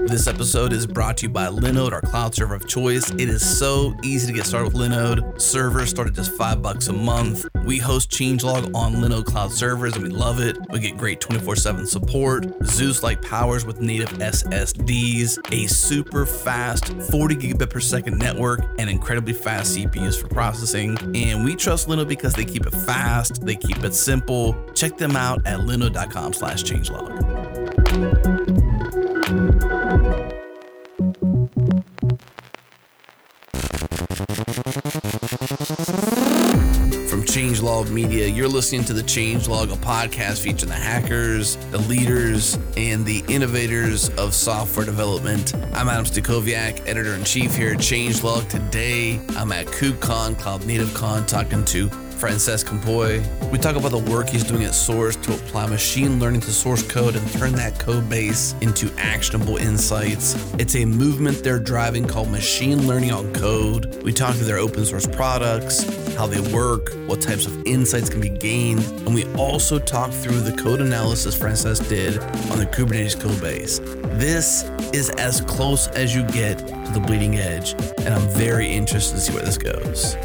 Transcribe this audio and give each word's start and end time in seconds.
This 0.00 0.26
episode 0.26 0.72
is 0.72 0.88
brought 0.88 1.18
to 1.18 1.26
you 1.26 1.28
by 1.28 1.46
Linode, 1.46 1.92
our 1.92 2.00
cloud 2.00 2.34
server 2.34 2.56
of 2.56 2.66
choice. 2.66 3.10
It 3.12 3.28
is 3.28 3.58
so 3.58 3.96
easy 4.02 4.26
to 4.26 4.32
get 4.32 4.44
started 4.44 4.72
with 4.72 4.82
Linode. 4.82 5.40
Servers 5.40 5.90
start 5.90 6.08
at 6.08 6.14
just 6.14 6.32
five 6.32 6.60
bucks 6.60 6.88
a 6.88 6.92
month. 6.92 7.46
We 7.64 7.78
host 7.78 8.10
Changelog 8.10 8.74
on 8.74 8.96
Linode 8.96 9.24
cloud 9.24 9.52
servers 9.52 9.94
and 9.94 10.02
we 10.02 10.10
love 10.10 10.40
it. 10.40 10.58
We 10.70 10.80
get 10.80 10.98
great 10.98 11.20
24 11.20 11.56
7 11.56 11.86
support, 11.86 12.44
Zeus 12.64 13.04
like 13.04 13.22
powers 13.22 13.64
with 13.64 13.80
native 13.80 14.10
SSDs, 14.18 15.38
a 15.52 15.68
super 15.68 16.26
fast 16.26 16.88
40 17.10 17.36
gigabit 17.36 17.70
per 17.70 17.80
second 17.80 18.18
network, 18.18 18.60
and 18.78 18.90
incredibly 18.90 19.32
fast 19.32 19.76
CPUs 19.76 20.20
for 20.20 20.26
processing. 20.28 20.98
And 21.16 21.44
we 21.44 21.54
trust 21.54 21.88
Linode 21.88 22.08
because 22.08 22.34
they 22.34 22.44
keep 22.44 22.66
it 22.66 22.74
fast, 22.74 23.46
they 23.46 23.56
keep 23.56 23.82
it 23.84 23.94
simple. 23.94 24.56
Check 24.74 24.98
them 24.98 25.14
out 25.14 25.46
at 25.46 25.60
linode.com 25.60 26.32
slash 26.32 26.64
changelog. 26.64 27.63
From 34.34 34.42
Changelog 37.22 37.90
Media, 37.90 38.26
you're 38.26 38.48
listening 38.48 38.82
to 38.86 38.92
the 38.92 39.02
Changelog, 39.02 39.72
a 39.72 39.76
podcast 39.76 40.42
featuring 40.42 40.70
the 40.70 40.74
hackers, 40.74 41.54
the 41.70 41.78
leaders, 41.78 42.58
and 42.76 43.06
the 43.06 43.22
innovators 43.28 44.08
of 44.18 44.34
software 44.34 44.84
development. 44.84 45.54
I'm 45.72 45.88
Adam 45.88 46.04
Stacoviak, 46.04 46.84
editor 46.88 47.14
in 47.14 47.22
chief 47.22 47.54
here 47.54 47.74
at 47.74 47.78
Changelog. 47.78 48.48
Today, 48.48 49.20
I'm 49.36 49.52
at 49.52 49.66
KubeCon, 49.66 50.36
Cloud 50.36 50.66
Native 50.66 50.92
Con, 50.94 51.24
talking 51.26 51.64
to 51.66 51.88
Francesc 52.14 52.66
Campoy. 52.66 53.22
We 53.50 53.58
talk 53.58 53.76
about 53.76 53.90
the 53.90 53.98
work 53.98 54.28
he's 54.28 54.44
doing 54.44 54.64
at 54.64 54.74
Source 54.74 55.16
to 55.16 55.34
apply 55.34 55.66
machine 55.66 56.20
learning 56.20 56.40
to 56.42 56.52
source 56.52 56.82
code 56.82 57.16
and 57.16 57.32
turn 57.32 57.52
that 57.52 57.78
code 57.78 58.08
base 58.08 58.54
into 58.60 58.90
actionable 58.96 59.56
insights. 59.56 60.34
It's 60.54 60.76
a 60.76 60.84
movement 60.84 61.42
they're 61.42 61.58
driving 61.58 62.06
called 62.06 62.30
machine 62.30 62.86
learning 62.86 63.12
on 63.12 63.32
code. 63.34 64.02
We 64.02 64.12
talk 64.12 64.34
through 64.36 64.46
their 64.46 64.58
open 64.58 64.84
source 64.84 65.06
products, 65.06 65.82
how 66.14 66.26
they 66.26 66.40
work, 66.52 66.92
what 67.06 67.20
types 67.20 67.46
of 67.46 67.66
insights 67.66 68.08
can 68.08 68.20
be 68.20 68.28
gained, 68.28 68.84
and 69.06 69.14
we 69.14 69.24
also 69.34 69.78
talk 69.78 70.10
through 70.10 70.40
the 70.40 70.52
code 70.52 70.80
analysis 70.80 71.36
Francesc 71.36 71.88
did 71.88 72.18
on 72.50 72.58
the 72.58 72.66
Kubernetes 72.66 73.20
code 73.20 73.40
base. 73.40 73.80
This 74.18 74.64
is 74.92 75.10
as 75.10 75.40
close 75.42 75.88
as 75.88 76.14
you 76.14 76.24
get 76.28 76.58
to 76.58 76.90
the 76.92 77.00
bleeding 77.00 77.36
edge, 77.36 77.74
and 77.98 78.14
I'm 78.14 78.28
very 78.30 78.68
interested 78.68 79.16
to 79.16 79.20
see 79.20 79.32
where 79.32 79.44
this 79.44 79.58
goes. 79.58 80.16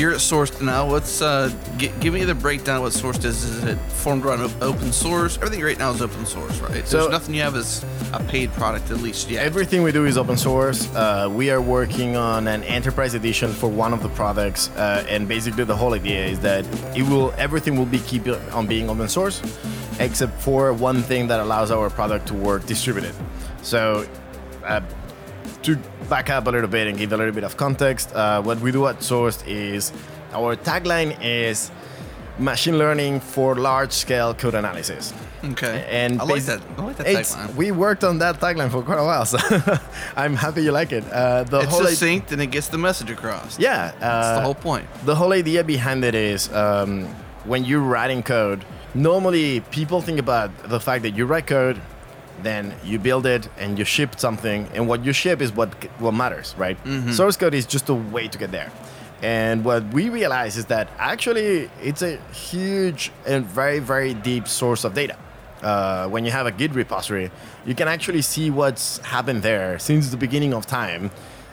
You're 0.00 0.12
at 0.14 0.22
Source 0.22 0.58
now. 0.62 0.88
What's 0.88 1.20
uh, 1.20 1.52
g- 1.76 1.92
give 2.00 2.14
me 2.14 2.24
the 2.24 2.34
breakdown 2.34 2.78
of 2.78 2.82
what 2.84 2.94
Source 2.94 3.18
does? 3.18 3.44
Is 3.44 3.64
it 3.64 3.76
formed 3.90 4.24
around 4.24 4.40
open 4.62 4.92
source? 4.92 5.36
Everything 5.36 5.60
right 5.62 5.78
now 5.78 5.90
is 5.90 6.00
open 6.00 6.24
source, 6.24 6.58
right? 6.60 6.88
So- 6.88 7.00
There's 7.00 7.10
nothing 7.10 7.34
you 7.34 7.42
have 7.42 7.54
is 7.54 7.84
a 8.14 8.24
paid 8.24 8.50
product, 8.54 8.90
at 8.90 9.02
least 9.02 9.28
yet. 9.28 9.44
Everything 9.44 9.82
we 9.82 9.92
do 9.92 10.06
is 10.06 10.16
open 10.16 10.38
source. 10.38 10.88
Uh, 10.94 11.28
we 11.30 11.50
are 11.50 11.60
working 11.60 12.16
on 12.16 12.48
an 12.48 12.64
enterprise 12.64 13.12
edition 13.12 13.52
for 13.52 13.68
one 13.68 13.92
of 13.92 14.02
the 14.02 14.08
products, 14.08 14.70
uh, 14.70 15.04
and 15.06 15.28
basically 15.28 15.64
the 15.64 15.76
whole 15.76 15.92
idea 15.92 16.24
is 16.24 16.40
that 16.40 16.64
it 16.96 17.02
will 17.02 17.34
everything 17.36 17.76
will 17.76 17.84
be 17.84 17.98
keep 17.98 18.26
on 18.54 18.66
being 18.66 18.88
open 18.88 19.06
source, 19.06 19.42
except 19.98 20.40
for 20.40 20.72
one 20.72 21.02
thing 21.02 21.26
that 21.28 21.40
allows 21.40 21.70
our 21.70 21.90
product 21.90 22.26
to 22.28 22.34
work 22.34 22.64
distributed. 22.64 23.14
So. 23.60 24.06
Uh, 24.64 24.80
to 25.62 25.76
back 26.10 26.28
up 26.28 26.46
a 26.46 26.50
little 26.50 26.68
bit 26.68 26.86
and 26.88 26.98
give 26.98 27.12
a 27.12 27.16
little 27.16 27.32
bit 27.32 27.44
of 27.44 27.56
context, 27.56 28.14
uh, 28.14 28.42
what 28.42 28.58
we 28.60 28.70
do 28.72 28.86
at 28.88 28.98
Sourced 28.98 29.46
is 29.46 29.92
our 30.34 30.56
tagline 30.56 31.16
is 31.22 31.70
machine 32.38 32.76
learning 32.78 33.20
for 33.20 33.54
large 33.54 33.92
scale 33.92 34.34
code 34.34 34.54
analysis. 34.54 35.12
okay. 35.52 35.86
And 35.88 36.20
I 36.20 36.24
like 36.24 36.42
that. 36.44 36.60
I 36.78 36.82
like 36.82 36.96
that 36.98 37.06
tagline. 37.06 37.54
We 37.54 37.70
worked 37.70 38.02
on 38.04 38.18
that 38.18 38.40
tagline 38.40 38.70
for 38.70 38.82
quite 38.82 38.98
a 38.98 39.04
while, 39.04 39.24
so 39.24 39.38
I'm 40.22 40.34
happy 40.34 40.62
you 40.62 40.72
like 40.72 40.92
it. 40.92 41.04
Uh, 41.12 41.44
the 41.44 41.60
It's 41.60 41.70
whole 41.72 41.86
i- 41.86 41.90
succinct 41.90 42.32
and 42.32 42.40
it 42.42 42.50
gets 42.50 42.68
the 42.68 42.78
message 42.78 43.10
across. 43.10 43.58
yeah, 43.58 43.92
That's 44.00 44.26
uh, 44.28 44.34
the 44.36 44.40
whole 44.42 44.54
point. 44.54 44.86
the 45.06 45.14
whole 45.14 45.32
idea 45.32 45.62
behind 45.64 46.04
it 46.04 46.14
is 46.14 46.52
um, 46.52 47.06
when 47.44 47.64
you're 47.64 47.80
writing 47.94 48.22
code, 48.22 48.64
normally 48.94 49.60
people 49.70 50.00
think 50.02 50.18
about 50.18 50.50
the 50.68 50.80
fact 50.80 51.02
that 51.04 51.10
you 51.16 51.24
write 51.26 51.46
code, 51.46 51.80
then 52.42 52.74
you 52.84 52.98
build 52.98 53.26
it 53.26 53.48
and 53.58 53.78
you 53.78 53.84
ship 53.84 54.18
something, 54.18 54.68
and 54.74 54.88
what 54.88 55.04
you 55.04 55.12
ship 55.12 55.40
is 55.40 55.52
what 55.52 55.72
what 56.00 56.12
matters, 56.12 56.54
right? 56.58 56.76
Source 57.12 57.36
code 57.36 57.54
is 57.54 57.66
just 57.66 57.88
a 57.88 57.94
way 57.94 58.28
to 58.28 58.38
get 58.38 58.50
there. 58.50 58.70
And 59.22 59.64
what 59.64 59.84
we 59.92 60.08
realize 60.08 60.56
is 60.56 60.66
that 60.66 60.88
actually 60.98 61.70
it's 61.82 62.02
a 62.02 62.16
huge 62.32 63.12
and 63.26 63.44
very 63.44 63.78
very 63.78 64.14
deep 64.14 64.48
source 64.48 64.84
of 64.84 64.94
data. 64.94 65.16
Uh, 65.62 66.08
when 66.08 66.24
you 66.24 66.30
have 66.30 66.46
a 66.46 66.50
Git 66.50 66.74
repository, 66.74 67.30
you 67.66 67.74
can 67.74 67.86
actually 67.86 68.22
see 68.22 68.50
what's 68.50 68.96
happened 68.98 69.42
there 69.42 69.78
since 69.78 70.08
the 70.08 70.16
beginning 70.16 70.54
of 70.54 70.64
time 70.66 71.10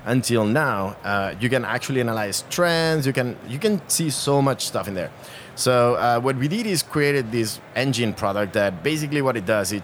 until 0.08 0.46
now, 0.46 0.96
uh, 1.04 1.36
you 1.40 1.50
can 1.50 1.66
actually 1.66 2.00
analyze 2.00 2.46
trends. 2.50 3.06
You 3.06 3.14
can 3.14 3.36
you 3.48 3.60
can 3.60 3.82
see 3.90 4.10
so 4.10 4.42
much 4.42 4.66
stuff 4.66 4.88
in 4.88 4.94
there. 4.94 5.12
So 5.56 5.96
uh, 5.96 6.20
what 6.20 6.38
we 6.38 6.48
did 6.48 6.66
is 6.66 6.82
created 6.82 7.32
this 7.32 7.60
engine 7.76 8.14
product 8.14 8.54
that 8.54 8.84
basically 8.84 9.22
what 9.22 9.36
it 9.36 9.46
does 9.46 9.72
it 9.74 9.84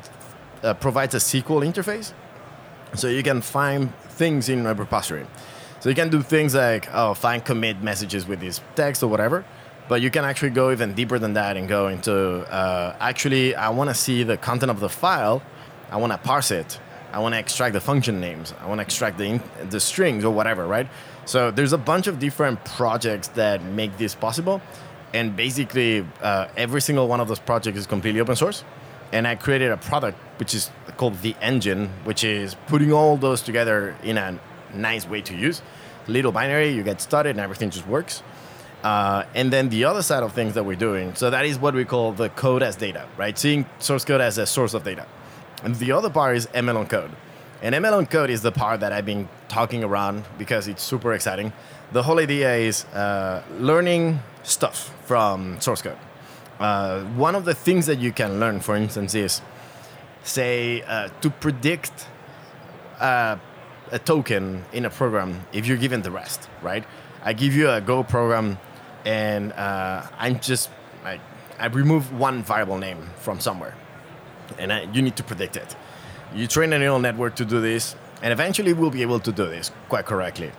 uh, 0.64 0.74
provides 0.74 1.14
a 1.14 1.18
SQL 1.18 1.66
interface, 1.66 2.14
so 2.96 3.08
you 3.08 3.24
can 3.24 3.42
find 3.42 3.94
things 3.96 4.50
in 4.50 4.66
a 4.66 4.74
repository. 4.74 5.26
So 5.80 5.90
you 5.90 5.96
can 5.96 6.10
do 6.10 6.22
things 6.22 6.56
like 6.56 6.88
oh 6.94 7.14
find 7.14 7.44
commit 7.44 7.82
messages 7.82 8.26
with 8.26 8.40
this 8.40 8.62
text 8.76 9.04
or 9.04 9.08
whatever. 9.08 9.44
But 9.90 10.02
you 10.02 10.10
can 10.10 10.24
actually 10.24 10.52
go 10.52 10.72
even 10.72 10.94
deeper 10.94 11.20
than 11.20 11.34
that 11.34 11.58
and 11.58 11.68
go 11.68 11.90
into 11.90 12.14
uh, 12.50 12.96
actually 13.02 13.54
I 13.54 13.70
want 13.70 13.90
to 13.90 13.94
see 13.94 14.24
the 14.24 14.38
content 14.38 14.72
of 14.72 14.80
the 14.80 14.88
file. 14.88 15.44
I 15.92 15.98
want 15.98 16.14
to 16.14 16.18
parse 16.18 16.52
it. 16.52 16.80
I 17.12 17.20
want 17.20 17.36
to 17.36 17.40
extract 17.40 17.74
the 17.74 17.82
function 17.82 18.20
names. 18.20 18.54
I 18.62 18.66
want 18.66 18.80
to 18.80 18.82
extract 18.82 19.18
the, 19.18 19.26
in- 19.26 19.70
the 19.70 19.80
strings 19.80 20.26
or 20.26 20.34
whatever, 20.34 20.66
right? 20.66 20.88
So 21.26 21.52
there's 21.52 21.74
a 21.74 21.78
bunch 21.78 22.08
of 22.08 22.18
different 22.18 22.64
projects 22.66 23.28
that 23.30 23.62
make 23.64 23.98
this 23.98 24.16
possible. 24.16 24.62
And 25.14 25.36
basically, 25.36 26.08
uh, 26.22 26.48
every 26.58 26.82
single 26.82 27.08
one 27.08 27.20
of 27.20 27.28
those 27.28 27.40
projects 27.40 27.78
is 27.78 27.86
completely 27.86 28.20
open 28.20 28.36
source. 28.36 28.64
And 29.14 29.28
I 29.28 29.36
created 29.36 29.72
a 29.72 29.78
product 29.78 30.18
which 30.40 30.54
is 30.54 30.72
called 30.98 31.22
the 31.22 31.36
engine, 31.42 31.90
which 32.04 32.24
is 32.24 32.56
putting 32.68 32.92
all 32.92 33.16
those 33.16 33.42
together 33.42 33.96
in 34.04 34.18
a 34.18 34.40
nice 34.74 35.08
way 35.08 35.22
to 35.22 35.36
use. 35.36 35.62
Little 36.08 36.32
binary, 36.32 36.70
you 36.70 36.84
get 36.84 37.00
started 37.00 37.30
and 37.30 37.40
everything 37.40 37.70
just 37.70 37.88
works. 37.88 38.24
Uh, 38.84 39.24
and 39.34 39.54
then 39.54 39.70
the 39.70 39.86
other 39.86 40.02
side 40.02 40.24
of 40.24 40.34
things 40.34 40.56
that 40.56 40.66
we're 40.66 40.76
doing, 40.76 41.16
so 41.16 41.30
that 41.30 41.46
is 41.46 41.58
what 41.58 41.74
we 41.74 41.86
call 41.86 42.12
the 42.12 42.30
code 42.30 42.62
as 42.62 42.76
data, 42.76 43.08
right? 43.16 43.38
Seeing 43.38 43.66
source 43.80 44.04
code 44.04 44.20
as 44.20 44.38
a 44.38 44.46
source 44.46 44.74
of 44.74 44.84
data. 44.84 45.06
And 45.64 45.76
the 45.76 45.94
other 45.94 46.10
part 46.10 46.36
is 46.36 46.48
ML 46.48 46.78
on 46.78 46.88
code. 46.88 47.12
And 47.62 47.74
ML 47.74 47.94
on 47.94 48.06
code 48.08 48.30
is 48.30 48.42
the 48.42 48.52
part 48.52 48.82
that 48.82 48.92
I've 48.92 49.06
been 49.06 49.30
talking 49.48 49.86
around 49.86 50.26
because 50.38 50.68
it's 50.68 50.84
super 50.84 51.14
exciting. 51.14 51.54
The 51.94 52.04
whole 52.04 52.20
idea 52.20 52.56
is 52.56 52.84
uh, 52.86 53.42
learning 53.58 54.20
stuff 54.44 54.94
from 55.06 55.62
source 55.62 55.82
code. 55.82 55.98
Uh, 56.60 57.02
one 57.16 57.36
of 57.36 57.46
the 57.46 57.54
things 57.54 57.86
that 57.86 58.00
you 58.00 58.12
can 58.12 58.40
learn, 58.40 58.60
for 58.60 58.76
instance, 58.76 59.16
is 59.16 59.42
say 60.24 60.82
uh, 60.84 61.10
to 61.22 61.30
predict 61.30 62.08
uh, 63.00 63.38
a 63.92 64.00
token 64.00 64.64
in 64.72 64.86
a 64.86 64.90
program 64.90 65.42
if 65.52 65.68
you're 65.68 65.78
given 65.78 66.02
the 66.02 66.12
rest, 66.12 66.50
right? 66.62 66.84
I 67.24 67.34
give 67.34 67.56
you 67.56 67.70
a 67.70 67.82
Go 67.82 68.04
program, 68.04 68.58
and 69.06 69.54
uh, 69.54 70.08
I'm 70.18 70.40
just 70.40 70.70
like 71.04 71.22
I 71.60 71.68
remove 71.68 72.12
one 72.18 72.44
variable 72.44 72.78
name 72.78 73.10
from 73.18 73.40
somewhere, 73.40 73.76
and 74.58 74.72
I, 74.72 74.84
you 74.94 75.02
need 75.02 75.16
to 75.18 75.24
predict 75.24 75.56
it. 75.58 75.76
You 76.34 76.48
train 76.48 76.74
a 76.74 76.80
neural 76.80 77.00
network 77.00 77.36
to 77.36 77.46
do 77.46 77.62
this, 77.62 77.96
and 78.22 78.34
eventually 78.34 78.74
we'll 78.74 78.90
be 78.90 79.02
able 79.02 79.20
to 79.20 79.32
do 79.32 79.46
this 79.46 79.72
quite 79.90 80.06
correctly. 80.06 80.52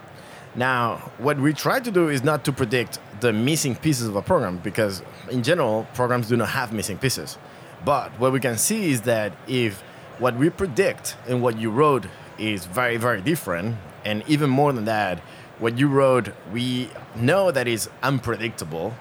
Now, 0.54 1.10
what 1.18 1.38
we 1.38 1.52
try 1.52 1.80
to 1.80 1.90
do 1.90 2.08
is 2.08 2.22
not 2.22 2.44
to 2.44 2.52
predict 2.52 3.00
the 3.24 3.32
missing 3.32 3.74
pieces 3.74 4.06
of 4.06 4.16
a 4.16 4.22
program 4.22 4.58
because, 4.58 5.02
in 5.30 5.42
general, 5.42 5.86
programs 5.94 6.28
do 6.28 6.36
not 6.36 6.50
have 6.50 6.72
missing 6.72 6.98
pieces. 6.98 7.38
But 7.84 8.10
what 8.20 8.32
we 8.32 8.40
can 8.40 8.58
see 8.58 8.90
is 8.90 9.00
that 9.02 9.32
if 9.48 9.80
what 10.18 10.36
we 10.36 10.50
predict 10.50 11.16
and 11.26 11.42
what 11.42 11.58
you 11.58 11.70
wrote 11.70 12.04
is 12.38 12.66
very, 12.66 12.98
very 12.98 13.22
different, 13.22 13.76
and 14.04 14.22
even 14.28 14.50
more 14.50 14.72
than 14.74 14.84
that, 14.84 15.20
what 15.58 15.78
you 15.78 15.88
wrote, 15.88 16.28
we 16.52 16.90
know 17.16 17.50
that 17.50 17.66
is 17.66 17.88
unpredictable. 18.02 18.94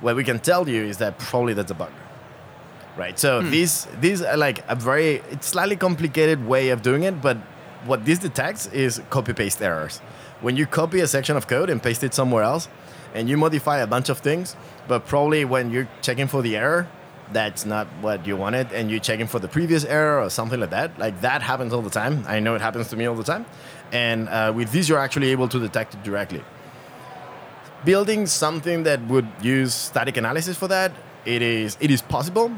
What 0.00 0.14
we 0.14 0.22
can 0.22 0.38
tell 0.38 0.68
you 0.68 0.82
is 0.84 0.98
that 0.98 1.18
probably 1.18 1.54
that's 1.54 1.72
a 1.72 1.74
bug 1.74 1.92
right? 2.96 3.18
So 3.18 3.40
hmm. 3.40 3.50
these 3.50 3.88
these 4.00 4.22
are 4.22 4.36
like 4.36 4.62
a 4.68 4.76
very 4.76 5.16
it's 5.32 5.48
slightly 5.48 5.74
complicated 5.76 6.46
way 6.46 6.68
of 6.68 6.80
doing 6.82 7.02
it, 7.02 7.20
but 7.20 7.36
what 7.86 8.04
this 8.04 8.20
detects 8.20 8.66
is 8.68 9.02
copy 9.10 9.32
paste 9.32 9.60
errors. 9.60 9.98
When 10.40 10.56
you 10.56 10.66
copy 10.66 11.00
a 11.00 11.06
section 11.06 11.36
of 11.36 11.46
code 11.46 11.70
and 11.70 11.82
paste 11.82 12.04
it 12.04 12.14
somewhere 12.14 12.44
else, 12.44 12.68
and 13.14 13.28
you 13.28 13.36
modify 13.36 13.78
a 13.78 13.86
bunch 13.86 14.08
of 14.08 14.18
things, 14.18 14.56
but 14.88 15.06
probably 15.06 15.44
when 15.44 15.70
you're 15.70 15.88
checking 16.02 16.26
for 16.26 16.42
the 16.42 16.56
error, 16.56 16.88
that's 17.32 17.64
not 17.64 17.86
what 18.00 18.26
you 18.26 18.36
wanted, 18.36 18.72
and 18.72 18.90
you're 18.90 19.00
checking 19.00 19.26
for 19.26 19.38
the 19.38 19.48
previous 19.48 19.84
error 19.84 20.20
or 20.20 20.28
something 20.28 20.60
like 20.60 20.70
that. 20.70 20.98
Like 20.98 21.20
that 21.22 21.42
happens 21.42 21.72
all 21.72 21.82
the 21.82 21.90
time. 21.90 22.24
I 22.28 22.40
know 22.40 22.54
it 22.54 22.60
happens 22.60 22.88
to 22.88 22.96
me 22.96 23.06
all 23.06 23.14
the 23.14 23.24
time. 23.24 23.46
And 23.92 24.28
uh, 24.28 24.52
with 24.54 24.72
this, 24.72 24.88
you're 24.88 24.98
actually 24.98 25.30
able 25.30 25.48
to 25.48 25.58
detect 25.58 25.94
it 25.94 26.02
directly. 26.02 26.42
Building 27.84 28.26
something 28.26 28.82
that 28.84 29.02
would 29.06 29.28
use 29.40 29.74
static 29.74 30.16
analysis 30.16 30.56
for 30.56 30.68
that, 30.68 30.92
it 31.24 31.42
is 31.42 31.76
it 31.80 31.90
is 31.90 32.02
possible, 32.02 32.50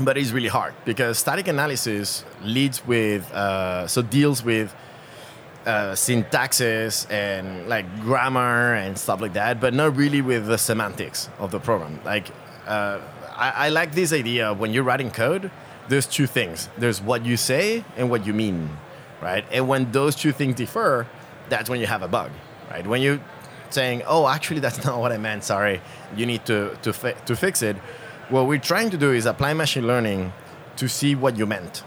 but 0.00 0.16
it's 0.16 0.30
really 0.30 0.48
hard 0.48 0.74
because 0.84 1.18
static 1.18 1.48
analysis 1.48 2.24
leads 2.42 2.86
with 2.86 3.30
uh, 3.32 3.86
so 3.86 4.02
deals 4.02 4.44
with 4.44 4.74
uh, 5.66 5.92
syntaxes 5.92 7.10
and 7.10 7.68
like 7.68 8.00
grammar 8.00 8.74
and 8.74 8.96
stuff 8.98 9.20
like 9.20 9.34
that, 9.34 9.60
but 9.60 9.74
not 9.74 9.96
really 9.96 10.22
with 10.22 10.46
the 10.46 10.58
semantics 10.58 11.28
of 11.38 11.50
the 11.50 11.60
program. 11.60 12.00
Like, 12.04 12.28
uh, 12.66 13.00
I, 13.36 13.50
I 13.50 13.68
like 13.68 13.92
this 13.92 14.12
idea 14.12 14.52
when 14.52 14.72
you're 14.72 14.84
writing 14.84 15.10
code, 15.10 15.50
there's 15.88 16.06
two 16.06 16.26
things 16.26 16.68
there's 16.76 17.00
what 17.00 17.24
you 17.24 17.36
say 17.36 17.84
and 17.96 18.10
what 18.10 18.26
you 18.26 18.32
mean, 18.32 18.68
right? 19.22 19.44
And 19.50 19.68
when 19.68 19.90
those 19.92 20.14
two 20.14 20.32
things 20.32 20.56
differ, 20.56 21.06
that's 21.48 21.70
when 21.70 21.80
you 21.80 21.86
have 21.86 22.02
a 22.02 22.08
bug, 22.08 22.30
right? 22.70 22.86
When 22.86 23.00
you're 23.00 23.20
saying, 23.70 24.02
oh, 24.06 24.28
actually, 24.28 24.60
that's 24.60 24.84
not 24.84 25.00
what 25.00 25.12
I 25.12 25.18
meant, 25.18 25.44
sorry, 25.44 25.80
you 26.16 26.26
need 26.26 26.44
to, 26.46 26.76
to, 26.82 26.92
fi- 26.92 27.12
to 27.26 27.36
fix 27.36 27.62
it. 27.62 27.76
What 28.28 28.46
we're 28.46 28.58
trying 28.58 28.90
to 28.90 28.98
do 28.98 29.12
is 29.12 29.24
apply 29.24 29.54
machine 29.54 29.86
learning 29.86 30.32
to 30.76 30.88
see 30.88 31.14
what 31.14 31.36
you 31.36 31.46
meant 31.46 31.82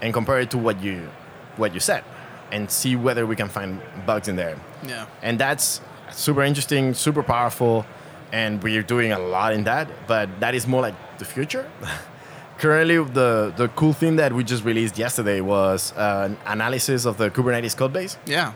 and 0.00 0.14
compare 0.14 0.40
it 0.40 0.50
to 0.52 0.58
what 0.58 0.80
you, 0.80 1.08
what 1.56 1.74
you 1.74 1.80
said 1.80 2.04
and 2.52 2.70
see 2.70 2.94
whether 2.96 3.26
we 3.26 3.34
can 3.34 3.48
find 3.48 3.80
bugs 4.06 4.28
in 4.28 4.36
there. 4.36 4.56
Yeah. 4.86 5.06
And 5.22 5.38
that's 5.38 5.80
super 6.12 6.42
interesting, 6.42 6.94
super 6.94 7.22
powerful, 7.22 7.84
and 8.32 8.62
we're 8.62 8.82
doing 8.82 9.12
a 9.12 9.18
lot 9.18 9.52
in 9.54 9.64
that, 9.64 9.88
but 10.06 10.28
that 10.40 10.54
is 10.54 10.66
more 10.66 10.82
like 10.82 10.94
the 11.18 11.24
future. 11.24 11.68
Currently, 12.58 12.96
the, 13.12 13.52
the 13.56 13.68
cool 13.68 13.92
thing 13.92 14.16
that 14.16 14.32
we 14.32 14.44
just 14.44 14.64
released 14.64 14.96
yesterday 14.96 15.40
was 15.40 15.92
uh, 15.96 16.28
an 16.30 16.36
analysis 16.46 17.04
of 17.06 17.16
the 17.16 17.28
Kubernetes 17.30 17.76
code 17.76 17.92
base. 17.92 18.16
Yeah. 18.24 18.52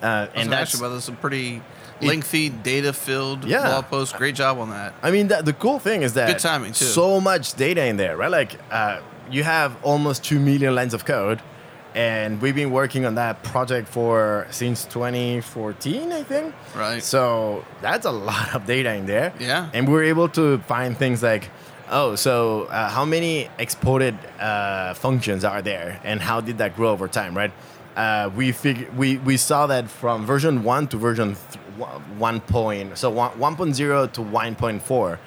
Uh, 0.00 0.04
And 0.04 0.42
and 0.44 0.52
that's, 0.52 0.74
actually, 0.74 0.82
well, 0.82 0.90
that's 0.94 1.08
a 1.08 1.12
pretty 1.12 1.60
lengthy, 2.00 2.50
data-filled 2.50 3.44
Yeah. 3.44 3.62
blog 3.66 3.84
post. 3.86 4.14
Great 4.16 4.36
job 4.36 4.58
on 4.58 4.70
that. 4.70 4.94
I 5.02 5.10
mean, 5.10 5.28
that, 5.28 5.44
the 5.44 5.52
cool 5.54 5.78
thing 5.80 6.02
is 6.02 6.12
that 6.14 6.28
Good 6.28 6.38
timing, 6.38 6.72
too. 6.72 6.84
so 6.84 7.20
much 7.20 7.54
data 7.54 7.84
in 7.84 7.96
there, 7.96 8.16
right? 8.16 8.30
Like, 8.30 8.52
uh, 8.70 9.00
you 9.30 9.42
have 9.44 9.76
almost 9.82 10.22
2 10.24 10.38
million 10.38 10.74
lines 10.74 10.94
of 10.94 11.04
code, 11.04 11.40
and 11.94 12.40
we've 12.40 12.54
been 12.54 12.70
working 12.70 13.04
on 13.04 13.14
that 13.16 13.42
project 13.42 13.88
for 13.88 14.46
since 14.50 14.84
2014, 14.86 16.12
I 16.12 16.22
think. 16.22 16.54
Right. 16.76 17.02
So 17.02 17.64
that's 17.80 18.06
a 18.06 18.10
lot 18.10 18.54
of 18.54 18.66
data 18.66 18.94
in 18.94 19.06
there. 19.06 19.32
Yeah. 19.38 19.68
And 19.74 19.88
we're 19.88 20.04
able 20.04 20.28
to 20.30 20.58
find 20.60 20.96
things 20.96 21.22
like, 21.22 21.50
oh, 21.90 22.14
so 22.16 22.64
uh, 22.64 22.88
how 22.88 23.04
many 23.04 23.48
exported 23.58 24.16
uh, 24.40 24.94
functions 24.94 25.44
are 25.44 25.60
there, 25.62 26.00
and 26.04 26.20
how 26.20 26.40
did 26.40 26.58
that 26.58 26.76
grow 26.76 26.90
over 26.90 27.08
time, 27.08 27.36
right? 27.36 27.52
Uh, 27.96 28.30
we 28.34 28.52
fig- 28.52 28.88
we 28.96 29.18
we 29.18 29.36
saw 29.36 29.66
that 29.66 29.90
from 29.90 30.24
version 30.24 30.62
one 30.64 30.86
to 30.88 30.96
version 30.96 31.36
th- 31.36 31.88
one 32.16 32.40
point, 32.40 32.96
so 32.96 33.10
one, 33.10 33.32
1.0 33.32 34.12
to 34.12 34.20
1.4, 34.22 35.18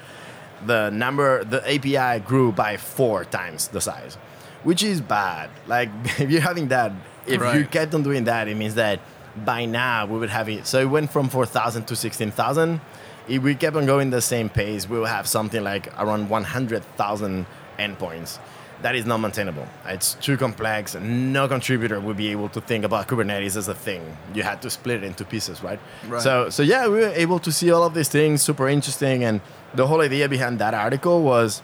the 0.66 0.90
number 0.90 1.44
the 1.44 1.60
API 1.72 2.18
grew 2.24 2.50
by 2.50 2.76
four 2.76 3.24
times 3.24 3.68
the 3.68 3.80
size, 3.80 4.18
which 4.66 4.82
is 4.82 5.00
bad. 5.00 5.48
Like 5.68 5.88
if 6.18 6.28
you're 6.28 6.40
having 6.40 6.68
that, 6.68 6.92
if 7.24 7.40
you 7.54 7.64
kept 7.64 7.94
on 7.94 8.02
doing 8.02 8.24
that, 8.24 8.48
it 8.48 8.56
means 8.56 8.74
that 8.74 9.00
by 9.44 9.64
now 9.64 10.06
we 10.06 10.18
would 10.18 10.30
have 10.30 10.48
it. 10.48 10.66
So 10.66 10.80
it 10.80 10.86
went 10.86 11.12
from 11.12 11.28
4,000 11.28 11.86
to 11.86 11.94
16,000. 11.94 12.80
If 13.28 13.42
we 13.42 13.54
kept 13.54 13.76
on 13.76 13.86
going 13.86 14.10
the 14.10 14.20
same 14.20 14.48
pace, 14.48 14.88
we 14.88 14.98
will 14.98 15.06
have 15.06 15.28
something 15.28 15.62
like 15.62 15.86
around 16.00 16.28
100,000 16.28 17.46
endpoints. 17.78 18.38
That 18.82 18.96
is 18.96 19.06
not 19.06 19.18
maintainable. 19.18 19.66
It's 19.86 20.14
too 20.14 20.36
complex. 20.36 20.96
No 20.96 21.46
contributor 21.46 22.00
would 22.00 22.16
be 22.16 22.28
able 22.28 22.48
to 22.50 22.60
think 22.60 22.84
about 22.84 23.06
Kubernetes 23.06 23.56
as 23.56 23.68
a 23.68 23.74
thing. 23.74 24.16
You 24.34 24.42
had 24.42 24.60
to 24.62 24.70
split 24.70 25.02
it 25.02 25.04
into 25.04 25.24
pieces, 25.24 25.62
right? 25.62 25.78
Right. 26.08 26.20
So, 26.20 26.50
so 26.50 26.62
yeah, 26.62 26.88
we 26.88 26.98
were 27.00 27.14
able 27.14 27.38
to 27.40 27.52
see 27.52 27.70
all 27.70 27.84
of 27.84 27.94
these 27.94 28.08
things, 28.08 28.42
super 28.42 28.68
interesting. 28.68 29.22
And 29.22 29.40
the 29.74 29.86
whole 29.86 30.00
idea 30.00 30.28
behind 30.28 30.58
that 30.58 30.74
article 30.74 31.22
was, 31.22 31.62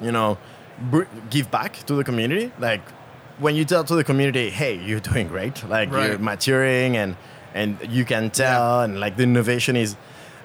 you 0.00 0.10
know, 0.10 0.38
give 1.30 1.50
back 1.50 1.84
to 1.86 1.94
the 1.94 2.04
community. 2.04 2.52
Like 2.58 2.80
when 3.38 3.54
you 3.56 3.64
tell 3.64 3.84
to 3.84 3.94
the 3.94 4.04
community, 4.04 4.50
hey, 4.50 4.74
you're 4.78 5.00
doing 5.00 5.28
great, 5.28 5.62
like 5.68 5.90
Right. 5.92 6.08
you're 6.10 6.18
maturing 6.18 6.96
and 6.96 7.16
and 7.54 7.78
you 7.88 8.04
can 8.04 8.30
tell, 8.30 8.82
and 8.82 9.00
like 9.00 9.16
the 9.16 9.24
innovation 9.24 9.74
is 9.76 9.96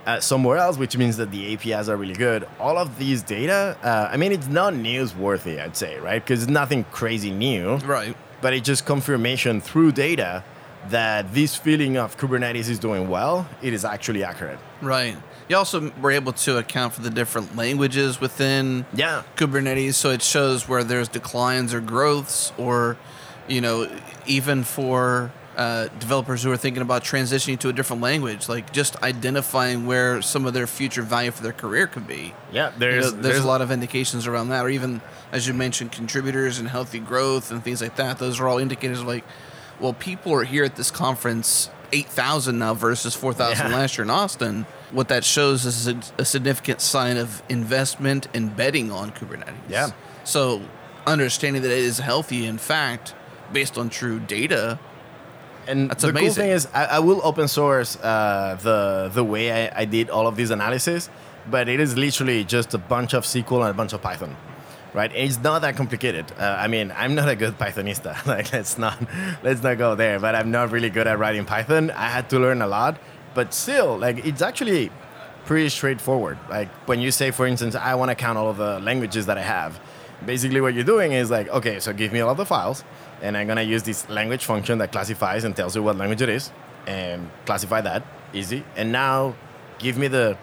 uh, 0.08 0.20
somewhere 0.20 0.58
else, 0.58 0.78
which 0.78 0.98
means 0.98 1.18
that 1.18 1.30
the 1.32 1.54
APIs 1.54 1.88
are 1.90 1.98
really 1.98 2.14
good. 2.16 2.48
All 2.60 2.78
of 2.80 2.98
these 2.98 3.22
data, 3.22 3.78
uh, 3.84 4.10
I 4.12 4.18
mean, 4.18 4.32
it's 4.32 4.48
not 4.48 4.74
newsworthy, 4.74 5.60
I'd 5.60 5.76
say, 5.78 6.00
right? 6.00 6.24
Because 6.24 6.44
it's 6.44 6.52
nothing 6.52 6.84
crazy 6.92 7.30
new 7.32 7.78
Right. 7.78 8.16
but 8.42 8.54
it's 8.54 8.66
just 8.66 8.86
confirmation 8.86 9.62
through 9.62 9.92
data 9.92 10.44
that 10.90 11.34
this 11.34 11.56
feeling 11.56 11.98
of 11.98 12.18
Kubernetes 12.18 12.70
is 12.70 12.78
doing 12.80 13.08
well, 13.10 13.48
it 13.64 13.74
is 13.74 13.84
actually 13.86 14.24
accurate. 14.24 14.60
Right. 14.82 15.16
You 15.48 15.58
also 15.58 15.92
were 16.02 16.12
able 16.12 16.34
to 16.34 16.58
account 16.58 16.94
for 16.94 17.02
the 17.02 17.10
different 17.10 17.56
languages 17.56 18.20
within 18.20 18.86
Yeah. 18.94 19.24
Kubernetes, 19.38 19.94
so 19.94 20.10
it 20.10 20.22
shows 20.22 20.68
where 20.68 20.84
there's 20.84 21.08
declines 21.08 21.74
or 21.74 21.82
growths, 21.82 22.52
or 22.58 22.98
you 23.48 23.62
know, 23.62 23.88
even 24.26 24.64
for 24.64 25.32
uh, 25.56 25.88
developers 26.00 26.44
who 26.44 26.52
are 26.52 26.58
thinking 26.58 26.82
about 26.82 27.04
transitioning 27.04 27.58
to 27.60 27.70
a 27.70 27.74
different 27.74 28.02
language, 28.02 28.50
like 28.50 28.74
just 28.74 29.02
identifying 29.04 29.86
where 29.86 30.22
some 30.22 30.46
of 30.46 30.54
their 30.54 30.68
future 30.68 31.02
value 31.04 31.32
for 31.32 31.44
their 31.44 31.54
career 31.54 31.88
could 31.88 32.06
be. 32.08 32.34
Yeah, 32.52 32.72
You 32.74 32.80
there's 32.80 33.14
there's, 33.14 33.40
a 33.40 33.48
lot 33.48 33.62
of 33.62 33.72
indications 33.72 34.28
around 34.28 34.50
that, 34.50 34.66
or 34.66 34.70
even 34.70 35.00
as 35.32 35.48
you 35.48 35.54
mentioned, 35.54 35.92
contributors 35.92 36.60
and 36.60 36.68
healthy 36.68 37.00
growth 37.00 37.52
and 37.52 37.64
things 37.64 37.82
like 37.82 37.96
that. 37.98 38.18
Those 38.18 38.40
are 38.40 38.48
all 38.48 38.58
indicators 38.58 39.00
of 39.02 39.08
like, 39.08 39.24
well, 39.80 39.94
people 39.94 40.34
are 40.34 40.44
here 40.44 40.64
at 40.66 40.76
this 40.76 40.90
conference 40.92 41.70
eight 41.94 42.08
thousand 42.08 42.58
now 42.60 42.74
versus 42.74 43.14
four 43.16 43.32
thousand 43.32 43.70
Yeah. 43.70 43.78
last 43.78 43.98
year 43.98 44.04
in 44.04 44.10
Austin. 44.10 44.66
What 44.92 45.08
that 45.08 45.24
shows 45.24 45.66
is 45.66 45.88
a, 45.88 46.00
a 46.18 46.26
significant 46.26 46.80
sign 46.82 47.18
of 47.18 47.42
investment 47.50 48.28
and 48.34 48.56
betting 48.56 48.92
on 48.92 49.12
Kubernetes. 49.12 49.56
Yeah. 49.68 49.90
So 50.24 50.62
understanding 51.08 51.62
that 51.62 51.72
it 51.72 51.80
is 51.80 52.00
healthy, 52.00 52.46
in 52.46 52.58
fact, 52.58 53.16
based 53.52 53.78
on 53.78 53.90
true 53.90 54.20
data. 54.20 54.80
and 55.68 55.90
That's 55.90 56.04
the 56.04 56.14
cool 56.14 56.32
thing 56.32 56.52
is, 56.52 56.68
I, 56.74 56.86
I 56.86 57.00
will 57.00 57.22
open 57.24 57.48
source 57.48 57.98
uh, 57.98 58.58
the 58.62 59.12
the 59.14 59.24
way 59.24 59.68
I, 59.68 59.82
I 59.82 59.86
did 59.86 60.10
all 60.10 60.28
of 60.28 60.36
these 60.36 60.52
analysis, 60.52 61.10
but 61.50 61.70
it 61.70 61.80
is 61.80 61.98
literally 61.98 62.44
just 62.44 62.74
a 62.74 62.78
bunch 62.78 63.14
of 63.14 63.24
SQL 63.24 63.62
and 63.62 63.70
a 63.70 63.74
bunch 63.74 63.94
of 63.94 64.02
Python, 64.02 64.36
right? 64.94 65.12
It's 65.14 65.40
not 65.40 65.62
that 65.62 65.76
complicated. 65.76 66.26
Uh, 66.38 66.58
I 66.60 66.68
mean, 66.68 66.92
I'm 66.96 67.16
not 67.16 67.30
a 67.30 67.36
good 67.36 67.58
Pythonista. 67.58 68.26
like, 68.34 68.52
let's 68.54 68.78
not 68.78 68.98
let's 69.44 69.62
not 69.64 69.78
go 69.78 69.96
there. 69.96 70.20
But 70.20 70.36
I'm 70.36 70.52
not 70.52 70.72
really 70.72 70.90
good 70.90 71.08
at 71.08 71.20
writing 71.20 71.46
Python. 71.46 71.92
I 71.92 72.08
had 72.10 72.30
to 72.32 72.40
learn 72.40 72.62
a 72.62 72.68
lot, 72.68 72.98
but 73.36 73.54
still, 73.54 73.98
like, 73.98 74.26
it's 74.26 74.42
actually 74.42 74.90
pretty 75.46 75.70
straightforward. 75.70 76.40
Like 76.50 76.70
when 76.88 77.00
you 77.00 77.12
say, 77.12 77.30
for 77.30 77.46
instance, 77.46 77.76
I 77.76 77.94
want 77.94 78.10
to 78.10 78.16
count 78.16 78.38
all 78.40 78.50
of 78.50 78.58
the 78.58 78.80
languages 78.80 79.28
that 79.28 79.38
I 79.38 79.44
have. 79.44 79.80
Basically, 80.26 80.60
what 80.60 80.74
you're 80.74 80.84
doing 80.84 81.12
is 81.12 81.30
like, 81.30 81.48
okay, 81.50 81.80
so 81.80 81.94
give 81.94 82.12
me 82.12 82.22
all 82.22 82.32
of 82.32 82.38
the 82.38 82.46
files, 82.46 82.84
and 83.22 83.38
I'm 83.38 83.48
gonna 83.48 83.62
use 83.62 83.84
this 83.84 84.10
language 84.10 84.44
function 84.44 84.80
that 84.80 84.92
classifies 84.92 85.44
and 85.44 85.56
tells 85.56 85.76
you 85.76 85.84
what 85.84 85.98
language 85.98 86.22
it 86.22 86.30
is, 86.30 86.52
and 86.88 87.30
classify 87.46 87.82
that 87.82 88.04
easy. 88.34 88.64
And 88.76 88.92
now, 88.92 89.36
give 89.78 89.98
me 89.98 90.08
the. 90.08 90.38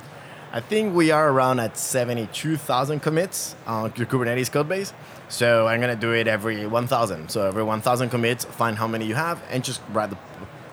I 0.53 0.61
think 0.61 0.95
we 0.95 1.11
are 1.11 1.31
around 1.33 1.61
at 1.61 1.79
72,000 1.79 3.01
commits 3.01 3.57
on 3.67 3.91
the 3.97 4.05
Kubernetes 4.05 4.53
code 4.53 4.69
base. 4.69 4.93
So 5.31 5.67
I'm 5.67 5.81
gonna 5.81 5.97
do 5.97 6.13
it 6.13 6.29
every 6.29 6.67
1,000. 6.67 7.31
So 7.31 7.49
every 7.49 7.63
1,000 7.63 8.11
commits, 8.11 8.45
find 8.45 8.77
how 8.77 8.87
many 8.87 9.07
you 9.07 9.15
have, 9.15 9.43
and 9.51 9.65
just 9.65 9.81
write 9.95 10.11
the, 10.11 10.19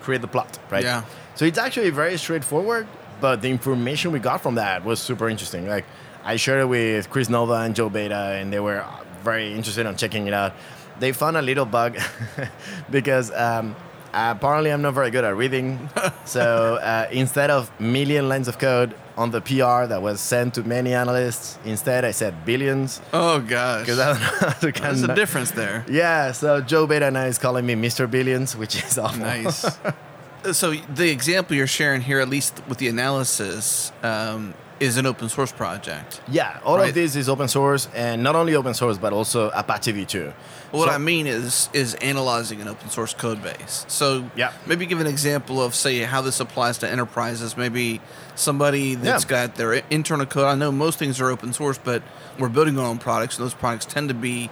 create 0.00 0.20
the 0.20 0.28
plot, 0.28 0.58
right? 0.70 0.84
Yeah. 0.84 1.04
So 1.34 1.44
it's 1.44 1.58
actually 1.58 1.90
very 1.90 2.16
straightforward, 2.18 2.86
but 3.20 3.42
the 3.42 3.48
information 3.48 4.12
we 4.12 4.18
got 4.18 4.42
from 4.42 4.56
that 4.56 4.84
was 4.84 5.00
super 5.00 5.28
interesting. 5.28 5.68
Like 5.68 5.84
I 6.24 6.36
shared 6.36 6.62
it 6.62 6.66
with 6.66 7.10
Kris 7.10 7.28
Nova 7.28 7.54
and 7.54 7.74
Joe 7.74 7.88
Beda, 7.88 8.36
and 8.38 8.52
they 8.52 8.60
were 8.60 8.84
very 9.22 9.52
interested 9.54 9.86
in 9.86 9.96
checking 9.96 10.26
it 10.26 10.34
out. 10.34 10.54
They 10.98 11.12
found 11.12 11.36
a 11.36 11.42
little 11.42 11.64
bug 11.64 11.98
because 12.90 13.30
um, 13.32 13.74
apparently 14.12 14.70
I'm 14.70 14.82
not 14.82 14.94
very 14.94 15.10
good 15.10 15.24
at 15.24 15.36
reading. 15.36 15.88
so 16.24 16.76
uh, 16.76 17.08
instead 17.10 17.50
of 17.50 17.70
million 17.80 18.28
lines 18.28 18.48
of 18.48 18.58
code 18.58 18.94
on 19.16 19.30
the 19.30 19.40
PR 19.40 19.86
that 19.86 20.00
was 20.00 20.20
sent 20.20 20.54
to 20.54 20.62
many 20.62 20.94
analysts, 20.94 21.58
instead 21.64 22.04
I 22.04 22.10
said 22.10 22.44
billions 22.44 23.00
Oh 23.12 23.40
gosh, 23.40 23.80
because 23.80 23.98
I 23.98 24.12
don't 24.12 24.20
know 24.20 24.80
how 24.80 24.90
there's 24.90 25.02
a 25.02 25.14
difference 25.14 25.50
there. 25.50 25.84
Yeah, 25.88 26.32
so 26.32 26.60
Joe 26.60 26.86
Beda 26.86 27.10
now 27.10 27.24
is 27.24 27.38
calling 27.38 27.66
me 27.66 27.74
Mr. 27.74 28.10
Billions, 28.10 28.56
which 28.56 28.82
is 28.82 28.98
awful. 28.98 29.18
Nice. 29.20 29.64
so 30.52 30.72
the 30.72 31.10
example 31.10 31.56
you're 31.56 31.66
sharing 31.66 32.00
here, 32.00 32.20
at 32.20 32.28
least 32.28 32.62
with 32.68 32.78
the 32.78 32.88
analysis, 32.88 33.92
um, 34.02 34.54
is 34.80 34.96
an 34.96 35.04
open 35.06 35.28
source 35.28 35.52
project. 35.52 36.22
Yeah, 36.26 36.58
all 36.64 36.78
Right. 36.78 36.88
of 36.88 36.94
this 36.94 37.14
is 37.14 37.28
open 37.28 37.48
source, 37.48 37.86
and 37.94 38.22
not 38.22 38.34
only 38.34 38.54
open 38.54 38.72
source, 38.74 38.96
but 38.96 39.12
also 39.12 39.50
Apache 39.50 39.92
V2. 39.92 40.32
What 40.70 40.88
So- 40.88 40.94
I 40.94 40.98
mean 40.98 41.26
is 41.26 41.68
is 41.74 41.94
analyzing 41.96 42.60
an 42.62 42.68
open 42.68 42.88
source 42.90 43.12
code 43.12 43.42
base. 43.42 43.84
So 43.88 44.30
Yeah. 44.34 44.52
maybe 44.66 44.86
give 44.86 45.00
an 45.00 45.06
example 45.06 45.62
of 45.62 45.74
say 45.74 45.98
how 46.04 46.22
this 46.22 46.40
applies 46.40 46.78
to 46.78 46.88
enterprises. 46.88 47.56
Maybe 47.56 48.00
somebody 48.34 48.94
that's 48.94 49.24
Yeah. 49.24 49.46
got 49.46 49.56
their 49.56 49.74
internal 49.90 50.24
code. 50.26 50.46
I 50.46 50.54
know 50.54 50.72
most 50.72 50.98
things 50.98 51.20
are 51.20 51.28
open 51.30 51.52
source, 51.52 51.78
but 51.82 52.02
we're 52.38 52.48
building 52.48 52.78
our 52.78 52.86
own 52.86 52.98
products, 52.98 53.36
and 53.36 53.44
those 53.44 53.54
products 53.54 53.84
tend 53.84 54.08
to 54.08 54.14
be, 54.14 54.48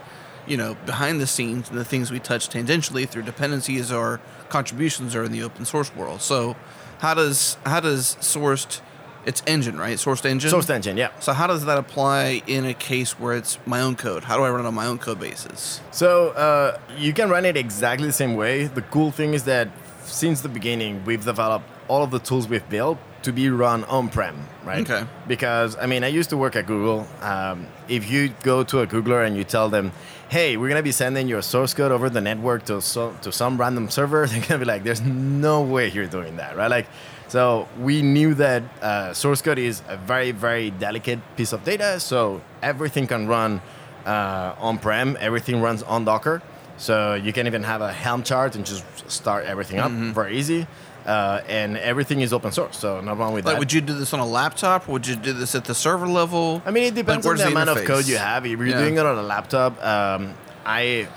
you 0.47 0.57
know, 0.59 0.77
behind 0.85 1.21
the 1.23 1.27
scenes, 1.27 1.71
and 1.71 1.79
the 1.79 1.85
things 1.85 2.11
we 2.11 2.19
touch 2.19 2.51
tangentially 2.51 3.09
through 3.09 3.23
dependencies 3.23 3.91
or 3.91 4.21
contributions 4.51 5.15
are 5.15 5.25
in 5.25 5.33
the 5.33 5.43
open 5.43 5.65
source 5.65 5.91
world. 5.97 6.21
So 6.21 6.55
how 7.01 7.15
does 7.15 7.57
how 7.65 7.81
does 7.81 8.17
sourced 8.21 8.81
it's 9.27 9.43
engine 9.47 9.79
right 9.79 9.97
sourced 9.99 10.25
engine 10.25 10.51
Source 10.51 10.71
engine, 10.71 10.97
yeah. 10.97 11.11
so 11.21 11.33
how 11.33 11.47
does 11.47 11.65
that 11.65 11.79
apply 11.79 12.43
in 12.47 12.65
a 12.65 12.75
case 12.75 13.19
where 13.19 13.37
it's 13.37 13.59
my 13.67 13.81
own 13.81 13.97
code? 13.97 14.25
How 14.25 14.37
do 14.37 14.43
I 14.45 14.51
run 14.51 14.65
it 14.65 14.67
on 14.67 14.75
my 14.75 14.87
own 14.87 14.99
code 14.99 15.21
basis? 15.21 15.81
So 15.91 16.31
uh, 16.31 16.79
you 16.97 17.13
can 17.13 17.29
run 17.29 17.45
it 17.45 17.57
exactly 17.57 18.07
the 18.07 18.13
same 18.13 18.37
way. 18.37 18.67
The 18.67 18.83
cool 18.83 19.11
thing 19.11 19.35
is 19.35 19.45
that 19.45 19.69
since 20.05 20.41
the 20.41 20.49
beginning, 20.49 21.05
we've 21.05 21.25
developed 21.25 21.67
all 21.89 22.03
of 22.03 22.11
the 22.11 22.19
tools 22.19 22.49
we've 22.49 22.69
built 22.69 22.99
to 23.23 23.33
be 23.33 23.51
run 23.51 23.85
on-prem, 23.85 24.37
right? 24.65 24.89
Okay. 24.89 25.07
Because 25.27 25.77
I 25.77 25.87
mean, 25.87 26.05
I 26.05 26.09
used 26.09 26.31
to 26.31 26.37
work 26.37 26.57
at 26.57 26.67
Google. 26.67 27.07
Um, 27.21 27.67
if 27.89 28.11
you 28.11 28.31
go 28.43 28.63
to 28.65 28.81
a 28.81 28.87
Googler 28.87 29.27
and 29.27 29.37
you 29.37 29.45
tell 29.45 29.69
them, 29.69 29.93
"Hey, 30.29 30.57
we're 30.57 30.69
gonna 30.69 30.83
be 30.83 30.93
sending 30.93 31.27
your 31.29 31.43
source 31.43 31.75
code 31.75 31.91
over 31.91 32.09
the 32.09 32.21
network 32.21 32.65
to 32.67 32.81
so, 32.81 33.15
to 33.23 33.33
some 33.33 33.59
random 33.59 33.91
server," 33.91 34.27
they're 34.31 34.41
gonna 34.43 34.61
be 34.61 34.65
like, 34.65 34.85
"There's 34.85 35.01
no 35.03 35.63
way 35.63 35.91
you're 35.91 36.07
doing 36.07 36.37
that, 36.37 36.57
right?" 36.57 36.71
Like, 36.71 36.87
so 37.29 37.69
we 37.79 38.03
knew 38.03 38.35
that 38.35 38.63
uh, 38.83 39.13
source 39.15 39.43
code 39.43 39.59
is 39.59 39.83
a 39.89 39.97
very, 39.97 40.31
very 40.33 40.71
delicate 40.71 41.21
piece 41.37 41.53
of 41.53 41.63
data. 41.65 42.01
So 42.01 42.41
everything 42.63 43.07
can 43.07 43.27
run 43.29 43.61
uh, 44.07 44.55
on-prem. 44.59 45.17
Everything 45.21 45.61
runs 45.61 45.83
on 45.83 46.05
Docker. 46.05 46.43
So 46.79 47.15
you 47.15 47.33
can 47.33 47.47
even 47.47 47.63
have 47.65 47.81
a 47.83 47.93
Helm 47.93 48.23
chart 48.23 48.57
and 48.57 48.65
just 48.65 48.85
start 49.11 49.45
everything 49.47 49.79
up 49.79 49.91
very 50.15 50.37
easy. 50.39 50.67
Uh, 51.07 51.41
and 51.49 51.77
everything 51.79 52.21
is 52.21 52.33
open 52.33 52.53
source. 52.53 52.77
So 52.77 53.01
not 53.01 53.17
wrong 53.19 53.33
with 53.33 53.47
Like, 53.47 53.55
that. 53.55 53.59
would 53.59 53.73
you 53.73 53.81
do 53.81 53.95
this 53.95 54.13
on 54.13 54.21
a 54.21 54.27
laptop? 54.27 54.89
Would 54.89 55.07
you 55.07 55.17
do 55.17 55.33
this 55.33 55.55
at 55.55 55.65
the 55.65 55.75
server 55.75 56.07
level? 56.07 56.63
I 56.67 56.71
mean, 56.71 56.85
it 56.85 56.95
depends 56.95 57.27
on 57.27 57.37
the, 57.37 57.45
the 57.45 57.49
amount 57.51 57.71
of 57.71 57.85
code 57.85 58.07
you 58.07 58.19
have. 58.19 58.45
If 58.45 58.59
you're 58.59 58.67
Yeah. 58.69 58.79
doing 58.81 58.97
it 58.99 59.07
on 59.07 59.17
a 59.17 59.23
laptop, 59.23 59.83
um, 59.83 60.35
I, 60.67 61.09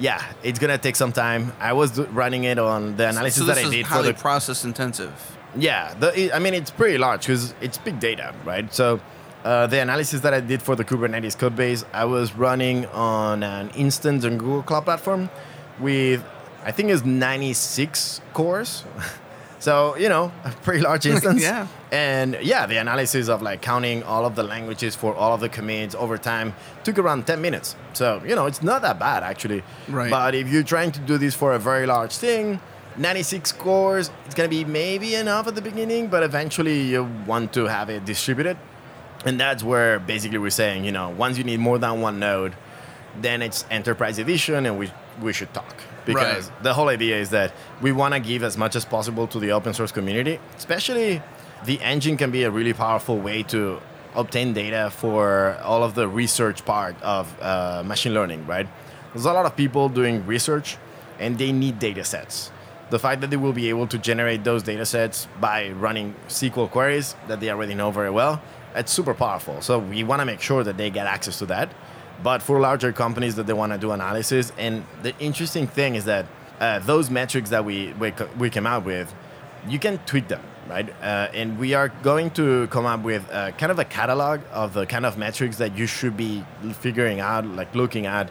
yeah, 0.00 0.24
it's 0.42 0.58
gonna 0.58 0.78
take 0.78 0.96
some 0.96 1.12
time. 1.12 1.52
I 1.60 1.72
was 1.74 1.98
running 1.98 2.44
it 2.44 2.58
on 2.58 2.96
the 2.96 3.08
analysis 3.08 3.46
so 3.46 3.52
that 3.52 3.58
I 3.58 3.68
did 3.70 3.86
for 3.86 4.02
the 4.02 4.14
process 4.14 4.64
intensive. 4.64 5.12
yeah, 5.56 5.94
the, 5.94 6.34
I 6.34 6.38
mean, 6.38 6.54
it's 6.54 6.70
pretty 6.70 6.98
large 6.98 7.26
because 7.26 7.54
it's 7.60 7.78
big 7.78 8.00
data, 8.00 8.34
right? 8.44 8.72
So, 8.72 9.00
uh, 9.44 9.66
the 9.66 9.80
analysis 9.80 10.20
that 10.22 10.32
I 10.34 10.40
did 10.40 10.62
for 10.62 10.74
the 10.74 10.84
Kubernetes 10.84 11.38
code 11.38 11.54
base, 11.56 11.84
I 11.92 12.04
was 12.06 12.34
running 12.34 12.86
on 12.86 13.42
an 13.42 13.70
instance 13.70 14.24
on 14.24 14.38
Google 14.38 14.62
Cloud 14.62 14.84
Platform 14.84 15.30
with, 15.78 16.24
I 16.64 16.72
think 16.72 16.90
it's 16.90 17.04
96 17.04 18.20
cores. 18.32 18.84
so, 19.60 19.94
you 19.96 20.08
know, 20.08 20.32
a 20.44 20.50
pretty 20.50 20.80
large 20.80 21.06
instance. 21.14 21.42
Yeah. 21.42 21.68
And 21.92 22.38
yeah, 22.42 22.66
the 22.66 22.78
analysis 22.78 23.28
of 23.28 23.42
like 23.42 23.60
counting 23.60 24.02
all 24.02 24.24
of 24.24 24.34
the 24.34 24.42
languages 24.42 24.96
for 24.96 25.14
all 25.14 25.34
of 25.34 25.40
the 25.40 25.48
commits 25.48 25.94
over 25.94 26.16
time 26.18 26.54
took 26.82 26.98
around 26.98 27.26
10 27.26 27.40
minutes. 27.40 27.76
So, 27.92 28.22
you 28.26 28.34
know, 28.34 28.46
it's 28.46 28.62
not 28.62 28.82
that 28.82 28.98
bad 28.98 29.22
actually. 29.22 29.62
Right. 29.88 30.10
But 30.10 30.34
if 30.34 30.48
you're 30.48 30.62
trying 30.62 30.92
to 30.92 31.00
do 31.00 31.18
this 31.18 31.34
for 31.34 31.52
a 31.52 31.58
very 31.58 31.86
large 31.86 32.16
thing, 32.16 32.60
96 32.96 33.52
cores, 33.52 34.10
it's 34.26 34.34
going 34.34 34.48
to 34.50 34.56
be 34.56 34.64
maybe 34.64 35.14
enough 35.14 35.46
at 35.46 35.54
the 35.54 35.62
beginning, 35.62 36.08
but 36.08 36.22
eventually 36.22 36.80
you 36.80 37.04
want 37.26 37.52
to 37.52 37.66
have 37.66 37.90
it 37.90 38.04
distributed. 38.04 38.56
And 39.24 39.38
that's 39.38 39.62
where 39.62 39.98
basically 39.98 40.38
we're 40.38 40.50
saying, 40.50 40.84
you 40.84 40.92
know, 40.92 41.10
once 41.10 41.36
you 41.36 41.44
need 41.44 41.60
more 41.60 41.78
than 41.78 42.00
one 42.00 42.18
node, 42.18 42.56
then 43.20 43.42
it's 43.42 43.66
enterprise 43.70 44.18
edition 44.18 44.64
and 44.64 44.78
we, 44.78 44.90
we 45.20 45.32
should 45.32 45.52
talk. 45.52 45.76
Because 46.06 46.48
Right. 46.50 46.62
the 46.62 46.74
whole 46.74 46.88
idea 46.88 47.16
is 47.16 47.30
that 47.30 47.52
we 47.80 47.92
want 47.92 48.14
to 48.14 48.20
give 48.20 48.42
as 48.42 48.56
much 48.56 48.74
as 48.76 48.84
possible 48.84 49.26
to 49.28 49.38
the 49.38 49.52
open 49.52 49.74
source 49.74 49.92
community, 49.92 50.38
especially 50.56 51.22
the 51.64 51.80
engine 51.82 52.16
can 52.16 52.30
be 52.30 52.42
a 52.44 52.50
really 52.50 52.72
powerful 52.72 53.18
way 53.18 53.42
to 53.44 53.78
obtain 54.14 54.52
data 54.52 54.90
for 54.90 55.56
all 55.62 55.84
of 55.84 55.94
the 55.94 56.08
research 56.08 56.64
part 56.64 56.96
of 57.02 57.28
uh, 57.40 57.82
machine 57.86 58.14
learning, 58.14 58.46
right? 58.46 58.66
There's 59.12 59.26
a 59.26 59.32
lot 59.32 59.46
of 59.46 59.54
people 59.56 59.88
doing 59.88 60.26
research 60.26 60.78
and 61.18 61.38
they 61.38 61.52
need 61.52 61.78
data 61.78 62.02
sets. 62.04 62.50
The 62.90 62.98
fact 62.98 63.20
that 63.20 63.30
they 63.30 63.36
will 63.36 63.52
be 63.52 63.68
able 63.68 63.86
to 63.88 63.98
generate 63.98 64.42
those 64.42 64.62
data 64.64 64.84
sets 64.86 65.28
by 65.40 65.68
running 65.70 66.14
SQL 66.28 66.68
queries 66.70 67.14
that 67.28 67.38
they 67.40 67.50
already 67.50 67.74
know 67.74 67.90
very 67.92 68.10
well, 68.10 68.40
it's 68.74 68.90
super 68.90 69.14
powerful. 69.14 69.60
So 69.60 69.78
we 69.78 70.02
want 70.02 70.20
to 70.20 70.26
make 70.26 70.40
sure 70.40 70.64
that 70.64 70.76
they 70.76 70.90
get 70.90 71.06
access 71.06 71.38
to 71.38 71.46
that. 71.46 71.68
But 72.22 72.42
for 72.42 72.60
larger 72.60 72.92
companies 72.92 73.36
that 73.36 73.46
they 73.46 73.52
want 73.52 73.72
to 73.72 73.78
do 73.78 73.92
analysis, 73.92 74.52
and 74.58 74.84
the 75.02 75.16
interesting 75.18 75.66
thing 75.66 75.94
is 75.94 76.04
that 76.04 76.26
uh, 76.60 76.78
those 76.80 77.10
metrics 77.10 77.50
that 77.50 77.64
we, 77.64 77.94
we 77.94 78.12
we 78.38 78.50
came 78.50 78.66
out 78.66 78.84
with, 78.84 79.14
you 79.66 79.78
can 79.78 79.98
tweak 80.04 80.28
them, 80.28 80.42
right? 80.68 80.88
Uh, 81.02 81.28
and 81.32 81.58
we 81.58 81.72
are 81.72 81.88
going 82.02 82.30
to 82.32 82.66
come 82.66 82.84
up 82.84 83.02
with 83.02 83.26
uh, 83.32 83.52
kind 83.52 83.72
of 83.72 83.78
a 83.78 83.84
catalog 83.84 84.40
of 84.52 84.74
the 84.74 84.84
kind 84.84 85.06
of 85.06 85.16
metrics 85.16 85.56
that 85.56 85.76
you 85.76 85.86
should 85.86 86.16
be 86.16 86.44
figuring 86.74 87.20
out, 87.20 87.46
like 87.46 87.74
looking 87.74 88.04
at. 88.06 88.30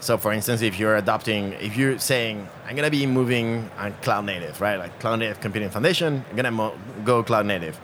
So, 0.00 0.18
for 0.18 0.32
instance, 0.32 0.62
if 0.62 0.78
you're 0.78 0.96
adopting, 0.96 1.52
if 1.54 1.76
you're 1.76 1.98
saying, 1.98 2.48
I'm 2.66 2.76
gonna 2.76 2.90
be 2.90 3.06
moving 3.06 3.70
on 3.78 3.94
cloud 4.02 4.26
native, 4.26 4.60
right? 4.60 4.76
Like 4.76 4.98
cloud 5.00 5.20
native 5.20 5.40
computing 5.40 5.70
foundation, 5.70 6.24
I'm 6.28 6.36
gonna 6.36 6.50
mo- 6.50 6.74
go 7.04 7.22
cloud 7.22 7.46
native. 7.46 7.80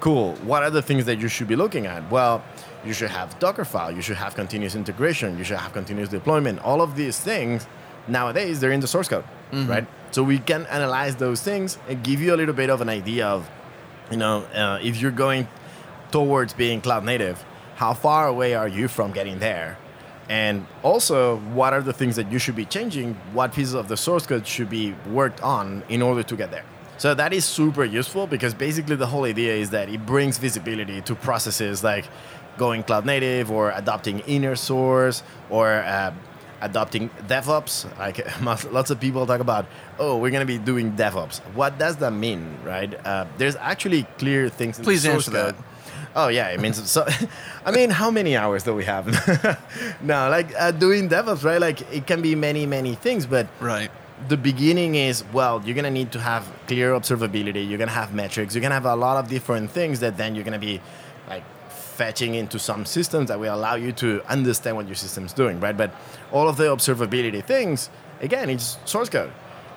Cool. 0.00 0.34
What 0.44 0.62
are 0.62 0.70
the 0.70 0.82
things 0.82 1.04
that 1.06 1.18
you 1.18 1.28
should 1.28 1.48
be 1.48 1.56
looking 1.56 1.86
at? 1.86 2.08
Well, 2.10 2.44
you 2.86 2.92
should 2.92 3.10
have 3.10 3.38
Dockerfile, 3.38 3.94
you 3.94 4.02
should 4.02 4.16
have 4.16 4.34
continuous 4.34 4.74
integration, 4.74 5.36
you 5.38 5.44
should 5.44 5.58
have 5.58 5.72
continuous 5.72 6.08
deployment. 6.08 6.58
All 6.60 6.80
of 6.80 6.96
these 6.96 7.18
things 7.18 7.66
nowadays 8.08 8.60
they're 8.60 8.72
in 8.72 8.80
the 8.80 8.86
source 8.86 9.08
code, 9.08 9.24
right? 9.68 9.86
So 10.12 10.22
we 10.22 10.38
can 10.38 10.66
analyze 10.66 11.16
those 11.16 11.42
things 11.42 11.78
and 11.88 12.02
give 12.02 12.20
you 12.20 12.34
a 12.34 12.36
little 12.36 12.54
bit 12.54 12.70
of 12.70 12.80
an 12.80 12.88
idea 12.88 13.26
of, 13.26 13.50
you 14.10 14.16
know, 14.16 14.44
uh, 14.54 14.78
if 14.82 15.00
you're 15.00 15.10
going 15.10 15.48
towards 16.10 16.52
being 16.54 16.80
cloud 16.80 17.04
native, 17.04 17.44
how 17.76 17.92
far 17.92 18.28
away 18.28 18.54
are 18.54 18.68
you 18.68 18.88
from 18.88 19.12
getting 19.12 19.38
there? 19.38 19.76
And 20.28 20.66
also, 20.82 21.36
what 21.52 21.72
are 21.72 21.82
the 21.82 21.92
things 21.92 22.16
that 22.16 22.32
you 22.32 22.38
should 22.38 22.56
be 22.56 22.64
changing? 22.64 23.14
What 23.32 23.52
pieces 23.52 23.74
of 23.74 23.88
the 23.88 23.96
source 23.96 24.26
code 24.26 24.46
should 24.46 24.70
be 24.70 24.94
worked 25.10 25.40
on 25.42 25.82
in 25.88 26.02
order 26.02 26.22
to 26.22 26.36
get 26.36 26.50
there? 26.50 26.64
So 26.98 27.14
that 27.14 27.32
is 27.34 27.44
super 27.44 27.84
useful 27.84 28.26
because 28.26 28.54
basically 28.54 28.96
the 28.96 29.06
whole 29.06 29.24
idea 29.24 29.54
is 29.54 29.70
that 29.70 29.90
it 29.90 30.06
brings 30.06 30.38
visibility 30.38 31.02
to 31.02 31.14
processes 31.14 31.84
like 31.84 32.06
going 32.58 32.82
cloud 32.82 33.04
native 33.06 33.50
or 33.50 33.70
adopting 33.70 34.20
inner 34.20 34.56
source 34.56 35.22
or 35.50 35.68
uh, 35.72 36.12
adopting 36.60 37.10
DevOps. 37.28 37.86
Like 37.98 38.18
lots 38.72 38.90
of 38.90 39.00
people 39.00 39.26
talk 39.26 39.40
about, 39.40 39.66
oh, 39.98 40.16
we're 40.18 40.30
gonna 40.30 40.44
be 40.46 40.58
doing 40.58 40.92
DevOps. 40.92 41.38
What 41.54 41.78
does 41.78 41.96
that 41.96 42.12
mean, 42.12 42.58
right? 42.64 42.92
Uh, 43.06 43.26
there's 43.38 43.56
actually 43.56 44.04
clear 44.18 44.48
things. 44.48 44.78
In 44.78 44.84
Please 44.84 45.06
answer 45.06 45.30
that. 45.32 45.54
Oh 46.14 46.28
yeah, 46.28 46.48
it 46.48 46.60
means 46.60 46.90
so. 46.90 47.06
I 47.66 47.70
mean, 47.72 47.90
how 47.90 48.10
many 48.10 48.36
hours 48.38 48.62
do 48.62 48.74
we 48.74 48.84
have? 48.84 49.06
no, 50.02 50.30
like 50.30 50.48
uh, 50.58 50.70
doing 50.70 51.08
DevOps, 51.10 51.44
right? 51.44 51.60
Like 51.60 51.82
it 51.92 52.06
can 52.06 52.22
be 52.22 52.34
many, 52.34 52.64
many 52.66 52.94
things, 52.94 53.26
but 53.26 53.46
Right. 53.60 53.90
the 54.28 54.38
beginning 54.38 54.94
is 54.94 55.24
well, 55.34 55.60
you're 55.64 55.74
gonna 55.76 55.90
need 55.90 56.12
to 56.12 56.20
have 56.20 56.48
clear 56.68 56.92
observability. 56.92 57.68
You're 57.68 57.76
gonna 57.78 57.90
have 57.90 58.14
metrics. 58.14 58.54
You're 58.54 58.62
gonna 58.62 58.74
have 58.74 58.86
a 58.86 58.96
lot 58.96 59.22
of 59.22 59.28
different 59.28 59.70
things 59.70 60.00
that 60.00 60.16
then 60.16 60.34
you're 60.34 60.44
gonna 60.44 60.58
be 60.58 60.80
like 61.28 61.44
fetching 61.96 62.34
into 62.34 62.58
some 62.58 62.84
systems 62.84 63.28
that 63.28 63.40
will 63.40 63.54
allow 63.54 63.74
you 63.74 63.92
to 63.92 64.22
understand 64.28 64.76
what 64.76 64.86
your 64.86 64.94
system's 64.94 65.32
doing, 65.32 65.58
right? 65.60 65.76
But 65.76 65.90
all 66.30 66.48
of 66.48 66.56
the 66.56 66.64
observability 66.64 67.42
things, 67.42 67.90
again, 68.20 68.50
it's 68.50 68.78
source 68.84 69.08
code. 69.08 69.32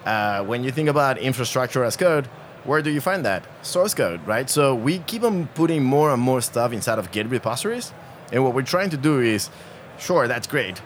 Uh, 0.06 0.44
when 0.44 0.64
you 0.64 0.72
think 0.72 0.90
about 0.90 1.18
infrastructure 1.18 1.84
as 1.84 1.96
code, 1.98 2.28
where 2.66 2.82
do 2.82 2.90
you 2.90 3.02
find 3.02 3.26
that? 3.26 3.46
Source 3.62 3.94
code, 3.94 4.26
right? 4.28 4.50
So 4.50 4.76
we 4.76 5.00
keep 5.00 5.24
on 5.24 5.48
putting 5.48 5.84
more 5.84 6.12
and 6.12 6.22
more 6.22 6.42
stuff 6.42 6.74
inside 6.74 7.00
of 7.00 7.12
Git 7.12 7.28
repositories. 7.28 7.94
And 8.32 8.44
what 8.44 8.54
we're 8.54 8.62
trying 8.76 8.90
to 8.92 8.98
do 8.98 9.20
is, 9.20 9.50
sure, 9.98 10.28
that's 10.28 10.48
great, 10.48 10.82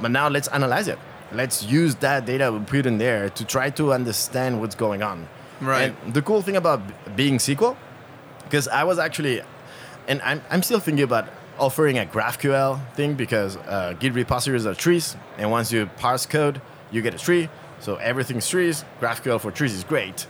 but 0.00 0.10
now 0.10 0.28
let's 0.28 0.48
analyze 0.48 0.88
it. 0.88 0.98
Let's 1.32 1.64
use 1.64 1.94
that 1.96 2.26
data 2.26 2.52
we 2.52 2.58
put 2.60 2.86
in 2.86 2.98
there 2.98 3.30
to 3.30 3.44
try 3.44 3.70
to 3.70 3.92
understand 3.92 4.60
what's 4.60 4.74
going 4.74 5.02
on. 5.02 5.28
Right. 5.60 5.94
And 6.04 6.12
the 6.12 6.22
cool 6.22 6.42
thing 6.42 6.56
about 6.56 6.80
being 7.16 7.38
SQL, 7.38 7.76
because 8.44 8.68
I 8.68 8.84
was 8.84 8.98
actually, 8.98 9.40
and 10.08 10.20
I'm, 10.22 10.42
I'm 10.50 10.62
still 10.62 10.80
thinking 10.80 11.04
about 11.04 11.28
offering 11.58 11.98
a 11.98 12.04
GraphQL 12.04 12.94
thing 12.94 13.14
because 13.14 13.56
uh, 13.56 13.94
Git 13.98 14.14
repositories 14.14 14.66
are 14.66 14.74
trees, 14.74 15.16
and 15.38 15.50
once 15.50 15.72
you 15.72 15.86
parse 15.96 16.26
code, 16.26 16.60
you 16.90 17.02
get 17.02 17.14
a 17.14 17.18
tree. 17.18 17.48
So 17.80 17.96
everything's 17.96 18.48
trees. 18.48 18.84
GraphQL 19.00 19.40
for 19.40 19.50
trees 19.50 19.74
is 19.74 19.84
great, 19.84 20.26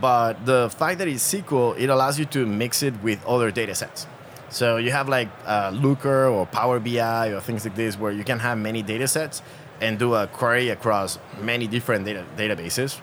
but 0.00 0.44
the 0.46 0.70
fact 0.70 0.98
that 0.98 1.08
it's 1.08 1.32
SQL, 1.32 1.78
it 1.78 1.90
allows 1.90 2.18
you 2.18 2.24
to 2.26 2.46
mix 2.46 2.82
it 2.82 2.94
with 3.02 3.24
other 3.26 3.50
data 3.50 3.74
sets. 3.74 4.06
So 4.50 4.76
you 4.76 4.90
have 4.90 5.08
like 5.08 5.28
uh, 5.46 5.70
Looker 5.74 6.26
or 6.26 6.46
Power 6.46 6.78
BI 6.78 7.28
or 7.32 7.40
things 7.40 7.64
like 7.64 7.74
this 7.74 7.98
where 7.98 8.12
you 8.12 8.22
can 8.22 8.38
have 8.38 8.58
many 8.58 8.82
data 8.82 9.08
sets 9.08 9.42
and 9.80 9.98
do 9.98 10.14
a 10.14 10.26
query 10.26 10.68
across 10.68 11.18
many 11.40 11.66
different 11.66 12.04
data 12.04 12.24
databases. 12.36 13.00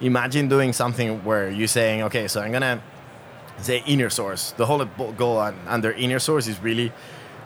Imagine 0.00 0.48
doing 0.48 0.72
something 0.72 1.24
where 1.24 1.50
you're 1.50 1.68
saying, 1.68 2.02
okay, 2.02 2.28
so 2.28 2.40
I'm 2.40 2.52
gonna 2.52 2.82
say 3.64 3.82
inner 3.86 4.10
source. 4.10 4.52
The 4.52 4.66
whole 4.66 4.84
goal 4.84 5.38
on, 5.38 5.58
under 5.66 5.92
inner 5.92 6.18
source 6.18 6.46
is 6.46 6.60
really 6.60 6.92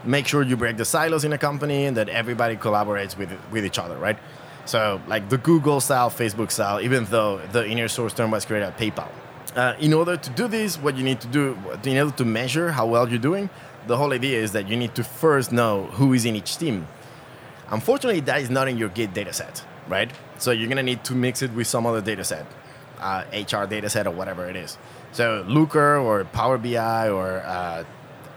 make 0.05 0.27
sure 0.27 0.43
you 0.43 0.57
break 0.57 0.77
the 0.77 0.85
silos 0.85 1.25
in 1.25 1.33
a 1.33 1.39
company 1.39 1.87
and 1.87 1.97
that 1.97 2.09
everybody 2.09 2.57
collaborates 2.57 3.17
with 3.17 3.33
with 3.51 3.65
each 3.65 3.79
other, 3.79 3.97
right? 3.97 4.19
So 4.67 5.01
like 5.07 5.29
the 5.29 5.39
Google 5.39 5.81
style, 5.81 6.11
Facebook 6.11 6.51
style, 6.51 6.81
even 6.81 7.05
though 7.07 7.39
the 7.53 7.67
inner 7.67 7.89
source 7.89 8.15
term 8.15 8.31
was 8.31 8.45
created 8.45 8.67
at 8.67 8.79
PayPal. 8.79 9.09
Uh, 9.55 9.75
in 9.79 9.93
order 9.93 10.17
to 10.17 10.31
do 10.31 10.49
this, 10.49 10.77
what 10.77 10.97
you 10.97 11.05
need 11.05 11.21
to 11.21 11.29
do, 11.29 11.57
in 11.85 11.97
order 11.97 12.17
to 12.17 12.25
measure 12.25 12.73
how 12.73 12.87
well 12.87 13.09
you're 13.09 13.21
doing, 13.21 13.49
the 13.87 13.97
whole 13.97 14.13
idea 14.13 14.41
is 14.41 14.53
that 14.53 14.69
you 14.69 14.77
need 14.77 14.95
to 14.95 15.05
first 15.05 15.53
know 15.53 15.85
who 15.93 16.13
is 16.13 16.25
in 16.25 16.35
each 16.35 16.57
team. 16.57 16.89
Unfortunately, 17.69 18.21
that 18.21 18.41
is 18.41 18.51
not 18.51 18.69
in 18.69 18.79
your 18.79 18.89
Git 18.89 19.15
dataset, 19.15 19.63
right? 19.89 20.11
So 20.39 20.51
you're 20.51 20.69
gonna 20.69 20.83
need 20.83 21.05
to 21.05 21.15
mix 21.15 21.43
it 21.43 21.53
with 21.53 21.67
some 21.67 21.87
other 21.87 22.03
dataset, 22.03 22.47
uh, 22.99 23.25
HR 23.33 23.67
dataset 23.67 24.07
or 24.07 24.11
whatever 24.11 24.49
it 24.49 24.57
is. 24.57 24.77
So 25.15 25.45
Looker 25.49 25.97
or 25.97 26.25
Power 26.25 26.59
BI 26.59 27.09
or 27.09 27.41
uh, 27.45 27.85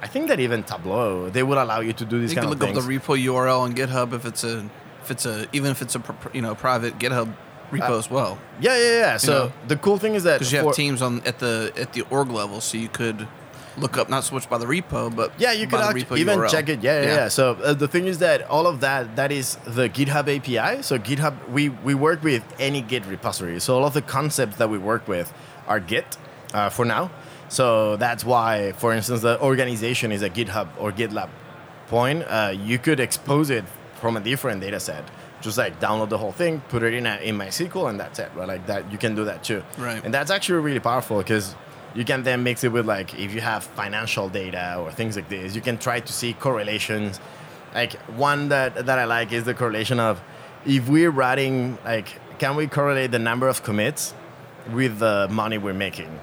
I 0.01 0.07
think 0.07 0.27
that 0.29 0.39
even 0.39 0.63
Tableau, 0.63 1.29
they 1.29 1.41
would 1.43 1.57
allow 1.57 1.79
you 1.81 1.91
to 1.93 2.05
do 2.05 2.19
these 2.21 2.29
things. 2.33 2.35
You 2.35 2.35
kind 2.35 2.45
can 2.45 2.53
of 2.53 2.59
look 2.75 2.75
things. 2.75 2.77
up 2.77 3.07
the 3.07 3.13
repo 3.15 3.25
URL 3.33 3.59
on 3.61 3.73
GitHub 3.73 4.13
if 4.13 4.25
it's 4.25 4.43
a 4.43 4.69
if 5.03 5.11
it's 5.11 5.25
a 5.25 5.47
even 5.53 5.71
if 5.71 5.81
it's 5.81 5.95
a 5.95 6.01
you 6.33 6.41
know 6.41 6.53
private 6.55 6.97
GitHub 6.99 7.33
repo 7.71 7.89
Uh, 7.89 7.97
as 7.97 8.09
well 8.09 8.37
yeah, 8.61 8.77
yeah, 8.77 8.99
yeah. 8.99 9.17
So 9.17 9.31
know? 9.33 9.53
the 9.67 9.75
cool 9.75 9.97
thing 9.97 10.13
is 10.15 10.23
that 10.23 10.39
because 10.39 10.53
you 10.53 10.59
have 10.59 10.73
teams 10.75 11.01
on 11.01 11.21
at 11.25 11.39
the 11.39 11.73
at 11.75 11.93
the 11.93 12.03
org 12.11 12.29
level, 12.29 12.61
so 12.61 12.77
you 12.77 12.89
could 12.89 13.27
look 13.77 13.97
up 13.97 14.07
not 14.09 14.23
so 14.23 14.33
much 14.35 14.47
by 14.49 14.57
the 14.57 14.65
repo, 14.65 15.15
but 15.15 15.31
Yeah, 15.37 15.51
you 15.51 15.67
could 15.67 15.79
act- 15.79 16.11
even 16.23 16.39
URL. 16.39 16.49
check 16.49 16.67
it. 16.69 16.81
Yeah, 16.81 17.01
yeah, 17.01 17.07
yeah. 17.15 17.27
So 17.27 17.53
uh, 17.63 17.73
the 17.73 17.87
thing 17.87 18.05
is 18.07 18.17
that 18.19 18.41
all 18.49 18.65
of 18.67 18.79
that 18.81 19.15
that 19.15 19.31
is 19.31 19.57
the 19.65 19.89
GitHub 19.89 20.25
API. 20.35 20.81
So 20.83 20.97
GitHub, 20.99 21.33
we 21.49 21.69
we 21.69 21.93
work 21.95 22.23
with 22.23 22.43
any 22.59 22.81
Git 22.81 23.03
repository. 23.07 23.59
So 23.59 23.75
all 23.77 23.85
of 23.85 23.93
the 23.93 24.01
concepts 24.03 24.57
that 24.57 24.69
we 24.69 24.77
work 24.77 25.07
with 25.07 25.33
are 25.67 25.79
Git 25.79 26.17
uh, 26.57 26.69
for 26.69 26.85
now. 26.85 27.11
So 27.49 27.95
that's 27.97 28.23
why, 28.25 28.73
for 28.73 28.93
instance, 28.93 29.21
the 29.21 29.39
organization 29.41 30.11
is 30.11 30.21
a 30.21 30.29
GitHub 30.29 30.67
or 30.79 30.91
GitLab 30.91 31.29
point. 31.87 32.23
Uh, 32.23 32.53
you 32.55 32.77
could 32.79 32.99
expose 32.99 33.49
it 33.49 33.63
from 34.01 34.17
a 34.17 34.19
different 34.19 34.61
data 34.61 34.79
set. 34.79 35.03
Just 35.39 35.57
like 35.57 35.79
download 35.79 36.09
the 36.09 36.17
whole 36.17 36.31
thing, 36.31 36.61
put 36.67 36.81
it 36.81 36.93
in 36.93 37.05
a, 37.05 37.17
in 37.17 37.37
MySQL, 37.37 37.89
and 37.89 37.99
that's 37.99 38.17
it. 38.17 38.31
Right, 38.35 38.47
like 38.47 38.65
that. 38.65 38.91
You 38.91 38.97
can 38.97 39.13
do 39.13 39.23
that 39.25 39.43
too. 39.43 39.63
Right. 39.77 40.03
And 40.03 40.11
that's 40.11 40.31
actually 40.31 40.61
really 40.61 40.79
powerful 40.79 41.19
because 41.19 41.55
you 41.93 42.03
can 42.03 42.23
then 42.23 42.41
mix 42.43 42.63
it 42.63 42.71
with 42.71 42.87
like 42.87 43.17
if 43.19 43.33
you 43.35 43.41
have 43.41 43.63
financial 43.63 44.29
data 44.29 44.77
or 44.79 44.91
things 44.91 45.15
like 45.15 45.29
this, 45.29 45.55
you 45.55 45.61
can 45.61 45.77
try 45.77 45.99
to 45.99 46.11
see 46.11 46.33
correlations. 46.33 47.19
Like 47.75 47.93
one 48.17 48.49
that 48.49 48.87
that 48.87 48.97
I 48.97 49.05
like 49.05 49.31
is 49.31 49.43
the 49.43 49.53
correlation 49.53 49.99
of 49.99 50.21
if 50.65 50.89
we're 50.89 51.11
writing 51.11 51.77
like 51.85 52.07
can 52.39 52.55
we 52.55 52.67
correlate 52.67 53.11
the 53.11 53.19
number 53.19 53.47
of 53.47 53.63
commits 53.63 54.13
with 54.71 54.99
the 54.99 55.27
money 55.29 55.57
we're 55.57 55.73
making? 55.73 56.19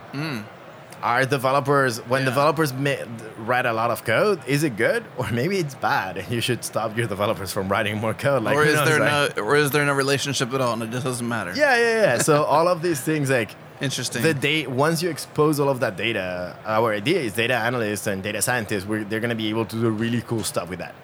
Are 1.03 1.27
developers 1.27 1.99
when 2.09 2.23
Yeah. 2.23 2.31
developers 2.31 2.73
ma- 2.73 3.05
write 3.39 3.67
a 3.67 3.73
lot 3.75 3.91
of 3.91 4.05
code? 4.05 4.41
Is 4.47 4.63
it 4.63 4.77
good 4.77 5.05
or 5.19 5.29
maybe 5.31 5.59
it's 5.59 5.75
bad 5.75 6.17
and 6.17 6.29
you 6.31 6.41
should 6.41 6.65
stop 6.65 6.97
your 6.97 7.07
developers 7.07 7.53
from 7.53 7.69
writing 7.69 7.99
more 7.99 8.15
code? 8.15 8.43
Like, 8.43 8.57
or 8.57 8.65
is 8.65 8.75
knows, 8.75 8.89
there 8.89 9.01
right? 9.01 9.37
no 9.37 9.43
or 9.43 9.57
is 9.57 9.71
there 9.71 9.85
no 9.85 9.93
relationship 9.93 10.55
at 10.55 10.61
all, 10.63 10.73
and 10.73 10.83
it 10.83 10.91
just 10.91 11.05
doesn't 11.05 11.29
matter? 11.29 11.53
Yeah, 11.55 11.77
yeah, 11.77 12.03
yeah. 12.03 12.19
so 12.19 12.45
all 12.55 12.69
of 12.69 12.81
these 12.81 13.01
things 13.03 13.29
like 13.29 13.51
interesting. 13.83 14.23
the 14.23 14.33
day 14.33 14.67
once 14.67 15.03
you 15.03 15.11
expose 15.11 15.61
all 15.61 15.69
of 15.69 15.81
that 15.81 15.97
data, 15.99 16.57
our 16.65 16.95
idea 16.95 17.21
is 17.21 17.35
data 17.35 17.55
analysts 17.55 18.07
and 18.07 18.23
data 18.23 18.41
scientists. 18.41 18.87
We're, 18.87 19.05
they're 19.05 19.21
going 19.21 19.29
to 19.37 19.43
be 19.45 19.51
able 19.51 19.67
to 19.67 19.77
do 19.77 19.91
really 19.91 20.23
cool 20.23 20.43
stuff 20.45 20.71
with 20.71 20.79
that. 20.79 20.95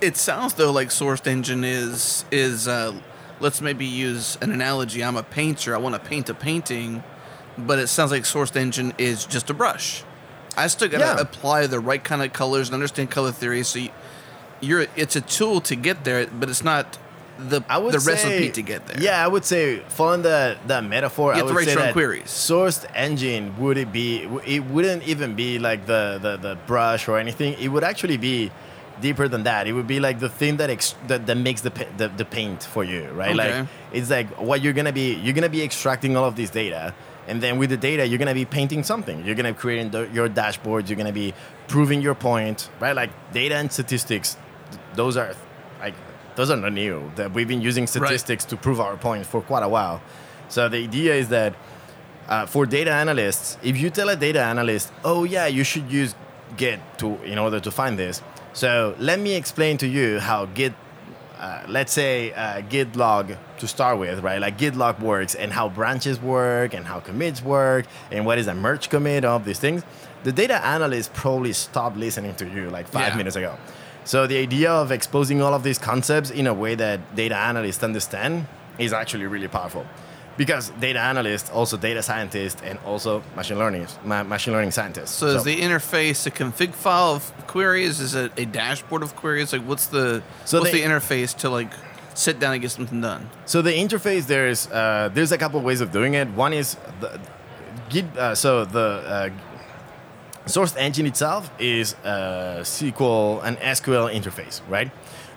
It 0.00 0.16
sounds 0.16 0.54
though 0.54 0.70
like 0.70 0.90
Sourced 0.90 1.26
Engine 1.26 1.64
is 1.64 2.24
is 2.30 2.68
uh, 2.68 2.92
let's 3.40 3.60
maybe 3.60 3.84
use 3.86 4.38
an 4.40 4.50
analogy. 4.52 5.02
I'm 5.02 5.16
a 5.16 5.22
painter. 5.22 5.74
I 5.74 5.78
want 5.78 5.94
to 5.94 6.00
paint 6.00 6.28
a 6.28 6.34
painting, 6.34 7.02
but 7.58 7.78
it 7.78 7.88
sounds 7.88 8.10
like 8.10 8.22
Sourced 8.24 8.54
Engine 8.56 8.92
is 8.98 9.24
just 9.24 9.50
a 9.50 9.54
brush. 9.54 10.04
I 10.56 10.66
still 10.66 10.88
got 10.88 10.98
to 10.98 11.04
Yeah. 11.04 11.20
apply 11.20 11.66
the 11.66 11.80
right 11.80 12.02
kind 12.02 12.22
of 12.22 12.32
colors 12.32 12.68
and 12.68 12.74
understand 12.74 13.10
color 13.10 13.32
theory. 13.32 13.62
So 13.62 13.78
you, 13.78 13.90
you're 14.60 14.86
it's 14.96 15.16
a 15.16 15.20
tool 15.20 15.60
to 15.62 15.74
get 15.76 16.04
there, 16.04 16.26
but 16.26 16.48
it's 16.50 16.62
not 16.64 16.98
the 17.38 17.62
I 17.70 17.78
would 17.78 17.94
the 17.94 18.00
say, 18.00 18.12
recipe 18.12 18.50
to 18.50 18.62
get 18.62 18.86
there. 18.86 19.00
Yeah, 19.00 19.24
I 19.24 19.28
would 19.28 19.44
say 19.46 19.78
following 19.88 20.22
the 20.22 20.58
that 20.66 20.84
metaphor, 20.84 21.34
You 21.34 21.40
I 21.40 21.42
would 21.44 21.64
say 21.64 21.74
that 21.74 21.92
queries. 21.94 22.24
sourced 22.26 22.84
engine 22.94 23.56
would 23.58 23.78
it 23.78 23.90
be? 23.92 24.28
It 24.44 24.64
wouldn't 24.66 25.04
even 25.04 25.34
be 25.36 25.58
like 25.58 25.86
the, 25.86 26.18
the 26.20 26.36
the 26.36 26.54
brush 26.66 27.08
or 27.08 27.16
anything. 27.16 27.54
It 27.58 27.68
would 27.68 27.84
actually 27.84 28.18
be 28.18 28.50
deeper 29.00 29.28
than 29.28 29.42
that. 29.44 29.66
It 29.66 29.72
would 29.72 29.86
be 29.86 30.00
like 30.00 30.18
the 30.20 30.28
thing 30.28 30.56
that 30.58 30.70
ex- 30.70 30.94
that, 31.08 31.26
that 31.26 31.36
makes 31.36 31.60
the, 31.62 31.70
the 31.96 32.08
the 32.08 32.24
paint 32.24 32.62
for 32.62 32.84
you, 32.84 33.08
right? 33.10 33.34
Okay. 33.38 33.58
Like 33.60 33.68
it's 33.92 34.10
like 34.10 34.28
what 34.40 34.62
you're 34.62 34.72
gonna 34.72 34.92
be. 34.92 35.14
You're 35.14 35.34
gonna 35.34 35.48
be 35.48 35.62
extracting 35.62 36.16
all 36.16 36.24
of 36.24 36.36
this 36.36 36.50
data. 36.50 36.94
And 37.28 37.40
then 37.42 37.58
with 37.58 37.70
the 37.70 37.76
data, 37.76 38.06
you're 38.06 38.18
gonna 38.18 38.34
be 38.34 38.44
painting 38.44 38.82
something. 38.82 39.24
You're 39.24 39.36
gonna 39.36 39.52
be 39.52 39.58
creating 39.58 39.90
the, 39.90 40.08
your 40.12 40.28
dashboards. 40.28 40.88
You're 40.88 40.96
gonna 40.96 41.12
be 41.12 41.32
proving 41.68 42.00
your 42.02 42.14
point, 42.14 42.68
right? 42.80 42.96
Like 42.96 43.10
data 43.32 43.54
and 43.56 43.70
statistics, 43.70 44.36
th- 44.70 44.82
those 44.96 45.16
are 45.16 45.34
like 45.80 45.94
those 46.34 46.50
are 46.50 46.56
not 46.56 46.72
new. 46.72 47.10
That 47.16 47.32
we've 47.32 47.46
been 47.48 47.60
using 47.60 47.86
statistics 47.86 48.44
to 48.46 48.56
prove 48.56 48.80
our 48.80 48.96
point 48.96 49.26
for 49.26 49.40
quite 49.42 49.62
a 49.62 49.68
while. 49.68 50.00
So 50.48 50.68
the 50.68 50.78
idea 50.78 51.14
is 51.14 51.28
that 51.28 51.54
uh, 52.28 52.46
for 52.46 52.66
data 52.66 52.90
analysts, 52.92 53.58
if 53.62 53.76
you 53.80 53.90
tell 53.90 54.08
a 54.08 54.16
data 54.16 54.40
analyst, 54.42 54.90
"Oh 55.04 55.24
yeah, 55.24 55.46
you 55.46 55.62
should 55.64 55.90
use 55.90 56.14
Git 56.56 56.80
to 56.98 57.22
in 57.22 57.38
order 57.38 57.60
to 57.60 57.70
find 57.70 57.96
this," 57.96 58.22
so 58.52 58.94
let 58.98 59.18
me 59.20 59.34
explain 59.34 59.78
to 59.78 59.86
you 59.86 60.18
how 60.20 60.46
Git, 60.46 60.72
uh, 61.38 61.62
let's 61.68 61.92
say 61.92 62.32
uh, 62.32 62.60
Git 62.62 62.96
log 62.96 63.34
to 63.58 63.68
start 63.68 63.98
with, 63.98 64.20
right? 64.22 64.40
Like 64.40 64.58
Git 64.58 64.74
log 64.76 65.00
works 65.00 65.34
and 65.34 65.52
how 65.52 65.68
branches 65.68 66.20
work 66.20 66.74
and 66.74 66.86
how 66.86 67.00
commits 67.00 67.42
work 67.42 67.86
and 68.10 68.26
what 68.26 68.38
is 68.38 68.46
a 68.46 68.54
merge 68.54 68.88
commit, 68.90 69.24
all 69.24 69.36
of 69.36 69.44
these 69.44 69.58
things. 69.58 69.82
The 70.24 70.32
data 70.32 70.64
analyst 70.64 71.14
probably 71.14 71.52
stopped 71.52 71.96
listening 71.96 72.34
to 72.36 72.46
you 72.46 72.68
like 72.70 72.88
five 72.88 73.08
Yeah. 73.12 73.16
minutes 73.16 73.36
ago. 73.36 73.56
So 74.04 74.26
the 74.26 74.38
idea 74.38 74.70
of 74.70 74.90
exposing 74.92 75.40
all 75.42 75.54
of 75.54 75.62
these 75.62 75.78
concepts 75.78 76.30
in 76.30 76.46
a 76.46 76.54
way 76.54 76.74
that 76.74 77.14
data 77.14 77.36
analysts 77.36 77.82
understand 77.84 78.46
is 78.78 78.92
actually 78.92 79.26
really 79.26 79.48
powerful. 79.48 79.86
Because 80.40 80.70
data 80.80 80.98
analysts, 80.98 81.50
also 81.50 81.76
data 81.76 82.02
scientists, 82.02 82.62
and 82.62 82.78
also 82.86 83.22
machine 83.36 83.58
learning, 83.58 83.86
ma- 84.04 84.22
machine 84.22 84.54
learning 84.54 84.70
scientists. 84.70 85.10
So, 85.10 85.26
is 85.26 85.44
the 85.44 85.60
interface 85.60 86.26
a 86.26 86.30
config 86.30 86.72
file 86.72 87.12
of 87.16 87.30
queries? 87.46 88.00
Is 88.00 88.14
it 88.14 88.32
a 88.38 88.46
dashboard 88.46 89.02
of 89.02 89.14
queries? 89.16 89.52
Like 89.52 89.60
what's 89.70 89.86
the 89.88 90.22
So 90.46 90.60
what's 90.60 90.70
they- 90.72 90.80
the 90.80 90.86
interface 90.88 91.36
to 91.42 91.50
like 91.50 91.70
sit 92.14 92.40
down 92.40 92.54
and 92.54 92.62
get 92.62 92.70
something 92.70 93.02
done? 93.02 93.28
So 93.44 93.60
the 93.60 93.72
interface 93.84 94.26
there's 94.26 94.66
uh, 94.72 95.10
there's 95.12 95.30
a 95.30 95.36
couple 95.36 95.60
ways 95.60 95.82
of 95.82 95.92
doing 95.92 96.14
it. 96.14 96.26
One 96.30 96.54
is 96.54 96.76
the 97.00 97.20
Git. 97.90 98.06
Uh, 98.16 98.34
so 98.34 98.64
the 98.64 98.88
uh, 98.88 99.28
source 100.46 100.74
engine 100.76 101.04
itself 101.04 101.50
is 101.58 101.96
a 102.02 102.60
SQL 102.62 103.44
and 103.44 103.58
SQL 103.58 104.08
interface, 104.18 104.62
right? 104.70 104.90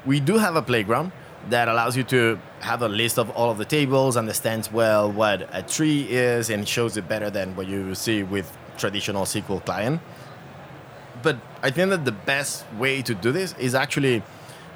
We 0.06 0.22
do 0.22 0.38
have 0.38 0.56
a 0.56 0.62
playground 0.62 1.12
that 1.50 1.68
allows 1.68 1.98
you 1.98 2.04
to 2.04 2.40
have 2.62 2.82
a 2.82 2.88
list 2.88 3.18
of 3.20 3.30
all 3.32 3.52
of 3.52 3.58
the 3.58 3.66
tables, 3.66 4.16
understands 4.16 4.72
well 4.72 5.12
what 5.12 5.50
a 5.52 5.62
tree 5.62 6.08
is, 6.10 6.50
and 6.50 6.68
shows 6.68 6.98
it 6.98 7.08
better 7.08 7.30
than 7.30 7.56
what 7.56 7.68
you 7.68 7.96
see 7.96 8.24
with 8.24 8.58
traditional 8.78 9.24
SQL 9.24 9.64
client. 9.64 10.02
But 11.22 11.38
I 11.62 11.70
think 11.72 11.90
that 11.90 12.06
the 12.06 12.12
best 12.12 12.66
way 12.74 13.02
to 13.02 13.14
do 13.14 13.32
this 13.32 13.56
is 13.58 13.76
actually 13.76 14.24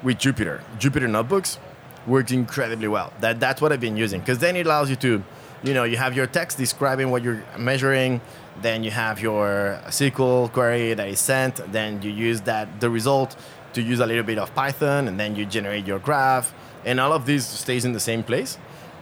with 0.02 0.18
Jupyter. 0.18 0.62
Jupyter 0.78 1.08
Notebooks 1.08 1.58
works 2.06 2.32
incredibly 2.32 2.88
well. 2.88 3.12
That 3.20 3.40
that's 3.40 3.60
what 3.60 3.72
I've 3.72 3.80
been 3.80 3.96
using 3.96 4.20
because 4.20 4.38
then 4.38 4.56
it 4.56 4.66
allows 4.66 4.88
you 4.90 4.96
to, 4.96 5.22
you 5.62 5.74
know, 5.74 5.84
you 5.84 5.96
have 5.96 6.16
your 6.16 6.26
text 6.26 6.58
describing 6.58 7.10
what 7.10 7.22
you're 7.22 7.44
measuring. 7.58 8.20
Then 8.62 8.82
you 8.82 8.90
have 8.90 9.20
your 9.20 9.78
SQL 9.86 10.50
query 10.52 10.94
that 10.94 11.08
is 11.08 11.20
sent. 11.20 11.56
Then 11.70 12.02
you 12.02 12.10
use 12.10 12.40
that 12.42 12.80
the 12.80 12.90
result 12.90 13.36
to 13.74 13.82
use 13.82 14.00
a 14.00 14.06
little 14.06 14.24
bit 14.24 14.38
of 14.38 14.54
Python, 14.54 15.08
and 15.08 15.18
then 15.18 15.36
you 15.36 15.44
generate 15.46 15.86
your 15.86 15.98
graph, 15.98 16.52
and 16.84 16.98
all 17.00 17.12
of 17.12 17.26
this 17.26 17.46
stays 17.46 17.84
in 17.84 17.92
the 17.92 18.00
same 18.00 18.22
place. 18.22 18.58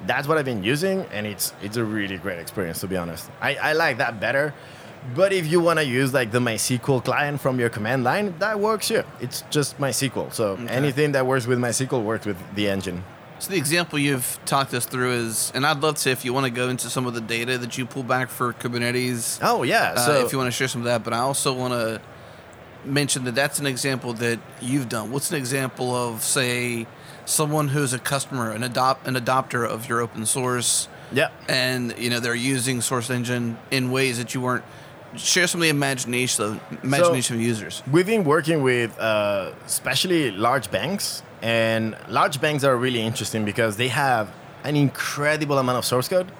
That's 0.07 0.29
what 0.29 0.38
I've 0.38 0.44
been 0.44 0.62
using, 0.64 1.07
and 1.12 1.26
it's 1.26 1.52
it's 1.62 1.76
a 1.76 1.85
really 1.85 2.18
great 2.18 2.38
experience 2.38 2.81
to 2.81 2.87
be 2.87 2.96
honest. 2.96 3.31
I, 3.40 3.55
I 3.57 3.72
like 3.72 3.98
that 3.98 4.20
better. 4.20 4.52
But 5.14 5.33
if 5.33 5.46
you 5.46 5.61
want 5.61 5.79
to 5.79 5.85
use 5.85 6.12
like 6.12 6.33
the 6.33 6.40
MySQL 6.40 7.05
client 7.05 7.40
from 7.40 7.61
your 7.61 7.68
command 7.68 8.02
line, 8.02 8.35
that 8.40 8.59
works 8.59 8.88
too. 8.88 9.05
It's 9.20 9.42
just 9.50 9.79
MySQL. 9.79 10.33
So 10.33 10.57
anything 10.68 11.12
that 11.12 11.24
works 11.26 11.46
with 11.46 11.59
MySQL 11.61 12.02
works 12.02 12.26
with 12.26 12.37
the 12.57 12.68
engine. 12.68 13.05
So 13.38 13.50
the 13.50 13.57
example 13.59 13.98
you've 13.98 14.38
talked 14.46 14.74
us 14.74 14.85
through 14.87 15.12
is, 15.12 15.52
and 15.55 15.64
I'd 15.64 15.81
love 15.81 15.96
to 15.98 16.11
if 16.11 16.24
you 16.24 16.33
want 16.33 16.44
to 16.46 16.50
go 16.50 16.68
into 16.70 16.88
some 16.90 17.07
of 17.07 17.14
the 17.14 17.20
data 17.20 17.57
that 17.59 17.79
you 17.79 17.87
pull 17.87 18.02
back 18.02 18.29
for 18.31 18.52
Kubernetes. 18.55 19.38
Oh 19.42 19.62
yeah. 19.62 19.92
uh, 19.96 20.07
So 20.07 20.24
if 20.26 20.33
you 20.33 20.38
want 20.38 20.48
to 20.48 20.52
share 20.52 20.68
some 20.68 20.81
of 20.81 20.87
that, 20.87 21.05
but 21.05 21.12
I 21.12 21.18
also 21.18 21.52
want 21.52 21.72
to 21.74 22.00
mention 22.87 23.25
that 23.25 23.35
that's 23.35 23.59
an 23.59 23.66
example 23.66 24.12
that 24.14 24.38
you've 24.61 24.88
done. 24.88 25.11
What's 25.11 25.31
an 25.31 25.37
example 25.37 25.94
of, 25.94 26.22
say, 26.22 26.87
someone 27.27 27.68
who's 27.68 27.92
a 27.92 27.99
customer, 27.99 28.51
an 28.53 28.62
adopt, 28.62 29.07
an 29.07 29.14
adopter 29.14 29.66
of 29.66 29.88
your 29.88 30.01
open 30.01 30.25
source, 30.27 30.88
yeah. 31.12 31.29
and 31.49 31.94
you 31.99 32.09
know 32.11 32.20
they're 32.20 32.35
using 32.35 32.81
Source 32.81 33.11
Engine 33.11 33.59
in 33.70 33.90
ways 33.90 34.18
that 34.18 34.35
you 34.35 34.40
weren't. 34.40 34.64
Share 35.16 35.46
some 35.46 35.61
of 35.61 35.62
the 35.62 35.70
imagination 35.70 36.44
of 36.44 36.61
imagination 36.83 37.37
of 37.37 37.42
users. 37.42 37.83
We've 37.90 38.07
been 38.07 38.25
working 38.25 38.62
with 38.62 38.99
uh, 38.99 39.53
especially 39.64 40.31
large 40.31 40.70
banks, 40.70 41.22
and 41.42 41.96
large 42.09 42.40
banks 42.40 42.64
are 42.64 42.77
really 42.77 43.01
interesting 43.01 43.44
because 43.44 43.77
they 43.77 43.88
have 43.88 44.31
an 44.64 44.77
incredible 44.77 45.59
amount 45.59 45.79
of 45.79 45.85
source 45.85 46.09
code, 46.09 46.31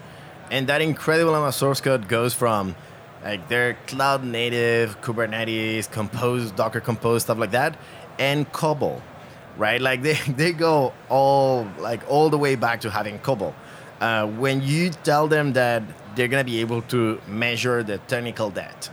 and 0.51 0.67
that 0.67 0.81
incredible 0.81 1.35
amount 1.35 1.49
of 1.49 1.55
source 1.55 1.81
code 1.81 2.09
goes 2.09 2.35
from 2.35 2.75
Like 3.27 3.49
they're 3.49 3.75
cloud 3.89 4.23
native, 4.25 5.01
Kubernetes, 5.01 5.91
Compose, 5.91 6.53
Docker 6.53 6.81
Compose, 6.81 7.23
stuff 7.23 7.39
like 7.39 7.51
that, 7.51 7.77
and 8.21 8.51
COBOL, 8.53 9.01
right? 9.57 9.81
Like 9.81 10.03
they, 10.09 10.15
they 10.29 10.53
go 10.53 10.93
all 11.09 11.67
like 11.79 12.01
all 12.09 12.31
the 12.31 12.39
way 12.39 12.55
back 12.55 12.81
to 12.83 12.91
having 12.91 13.19
COBOL. 13.19 13.53
Uh, 14.01 14.27
when 14.27 14.61
you 14.63 14.91
tell 14.91 15.27
them 15.27 15.55
that 15.55 15.83
they're 16.15 16.29
gonna 16.29 16.45
be 16.45 16.61
able 16.61 16.83
to 16.83 17.21
measure 17.27 17.83
the 17.83 17.99
technical 18.07 18.51
debt, 18.51 18.91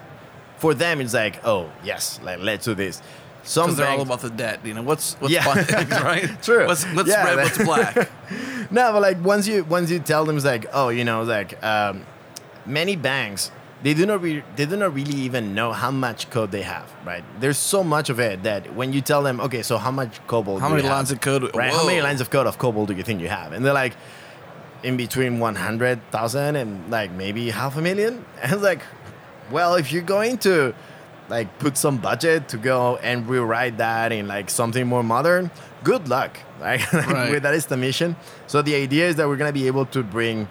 for 0.58 0.74
them 0.74 1.00
it's 1.00 1.14
like, 1.14 1.46
oh 1.46 1.70
yes, 1.84 2.20
like 2.24 2.40
let's 2.40 2.66
do 2.66 2.74
this. 2.74 3.02
Some 3.44 3.76
they're 3.76 3.88
all 3.90 4.02
about 4.02 4.22
the 4.22 4.30
debt. 4.30 4.66
You 4.66 4.74
know, 4.74 4.82
what's 4.82 5.14
what's 5.16 5.32
Yeah. 5.34 5.44
black, 5.44 5.90
right? 6.04 6.42
True. 6.42 6.66
What's, 6.66 6.86
what's 6.86 7.10
Yeah, 7.10 7.26
red? 7.26 7.38
What's 7.38 7.58
black? 7.58 8.10
No, 8.72 8.92
but 8.94 9.02
like 9.02 9.24
once 9.24 9.48
you 9.48 9.64
once 9.66 9.92
you 9.92 10.00
tell 10.00 10.26
them 10.26 10.38
it's 10.38 10.46
like 10.46 10.66
oh 10.74 10.90
you 10.90 11.04
know 11.04 11.22
like 11.24 11.62
um, 11.64 12.06
many 12.66 12.96
banks 12.96 13.52
they 13.84 13.94
do 13.94 14.06
not 14.06 14.22
re- 14.22 14.44
they 14.56 14.66
do 14.66 14.78
not 14.78 14.94
really 14.94 15.16
even 15.28 15.54
know 15.54 15.72
how 15.74 15.92
much 15.92 16.30
code 16.30 16.52
they 16.52 16.62
have 16.64 16.92
right. 17.06 17.24
There's 17.40 17.58
so 17.58 17.84
much 17.84 18.10
of 18.10 18.20
it 18.20 18.44
that 18.44 18.74
when 18.76 18.94
you 18.94 19.02
tell 19.02 19.22
them 19.24 19.40
okay 19.42 19.62
so 19.62 19.78
how 19.78 19.92
much 19.92 20.26
COBOL 20.28 20.60
How 20.60 20.70
many 20.70 20.82
you 20.84 20.88
have? 20.88 20.98
lines 20.98 21.12
of 21.12 21.20
code? 21.22 21.56
right? 21.56 21.72
How 21.72 21.86
many 21.86 22.02
lines 22.02 22.22
of 22.22 22.30
code 22.30 22.48
of 22.48 22.58
COBOL 22.58 22.88
do 22.88 22.94
you 22.94 23.04
think 23.04 23.22
you 23.22 23.28
have? 23.30 23.52
And 23.54 23.66
they're 23.66 23.74
like 23.74 23.96
in 24.84 24.98
between 24.98 25.40
100,000 25.40 26.56
and 26.56 26.90
like 26.92 27.12
maybe 27.12 27.50
half 27.50 27.78
a 27.78 27.82
million. 27.82 28.26
And 28.42 28.54
it's 28.54 28.62
like 28.64 28.82
well 29.52 29.76
if 29.76 29.92
you're 29.92 30.02
going 30.18 30.38
to 30.40 30.74
like 31.30 31.58
put 31.60 31.78
some 31.78 31.98
budget 31.98 32.48
to 32.50 32.58
go 32.58 32.98
and 32.98 33.28
rewrite 33.28 33.78
that 33.78 34.12
in 34.12 34.28
like 34.28 34.50
something 34.50 34.86
more 34.88 35.04
modern 35.04 35.52
good 35.84 36.08
luck 36.10 36.38
right, 36.62 36.80
that 37.42 37.54
is 37.54 37.66
the 37.66 37.76
mission 37.78 38.16
so 38.48 38.62
the 38.62 38.76
idea 38.76 39.08
is 39.08 39.16
that 39.18 39.28
we're 39.28 39.38
going 39.38 39.50
to 39.54 39.60
be 39.62 39.68
able 39.68 39.86
to 39.86 40.04
bring 40.04 40.48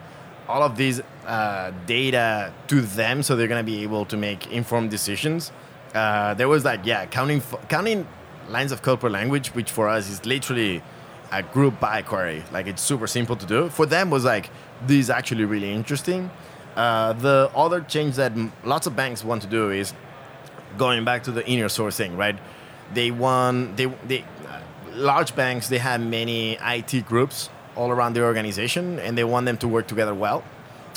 all 0.49 0.63
of 0.63 0.77
these 0.77 1.01
uh, 1.27 1.71
data 1.87 2.53
to 2.67 2.81
them 2.81 3.23
so 3.23 3.37
they're 3.37 3.49
going 3.49 3.65
to 3.65 3.71
be 3.71 3.83
able 3.83 4.05
to 4.05 4.17
make 4.17 4.51
informed 4.53 4.91
decisions 4.91 5.53
uh, 5.95 6.35
there 6.35 6.49
was 6.49 6.65
like 6.65 6.81
yeah 6.85 7.07
counting 7.07 7.43
counting 7.69 8.07
lines 8.49 8.73
of 8.73 8.83
code 8.83 9.01
per 9.01 9.09
language 9.09 9.49
which 9.55 9.71
for 9.71 9.89
us 9.89 10.09
is 10.09 10.25
literally 10.27 10.83
a 11.31 11.43
group 11.43 11.79
by 11.81 12.03
query 12.03 12.43
like 12.53 12.67
it's 12.67 12.83
super 12.83 13.07
simple 13.07 13.37
to 13.37 13.47
do 13.47 13.69
for 13.69 13.87
them 13.87 14.11
was 14.11 14.25
like 14.25 14.51
this 14.87 14.99
is 14.99 15.11
actually 15.11 15.45
really 15.45 15.73
interesting 15.73 16.31
uh, 16.77 17.13
the 17.13 17.51
other 17.55 17.81
change 17.83 18.17
that 18.17 18.33
lots 18.65 18.87
of 18.87 18.97
banks 18.97 19.25
want 19.25 19.43
to 19.43 19.49
do 19.49 19.71
is 19.71 19.93
going 20.79 21.05
back 21.05 21.25
to 21.25 21.33
the 21.33 21.47
inner 21.47 21.69
source 21.69 21.97
thing, 21.97 22.17
right? 22.17 22.37
They 22.95 23.11
want 23.11 23.77
they 23.77 23.87
they 24.07 24.25
uh, 24.49 24.61
large 24.93 25.35
banks. 25.35 25.69
They 25.69 25.79
have 25.79 26.01
many 26.01 26.59
IT 26.61 27.07
groups 27.07 27.51
all 27.77 27.91
around 27.91 28.15
their 28.15 28.25
organization, 28.25 28.99
and 28.99 29.17
they 29.17 29.25
want 29.25 29.47
them 29.47 29.57
to 29.59 29.69
work 29.69 29.87
together 29.87 30.15
well. 30.15 30.45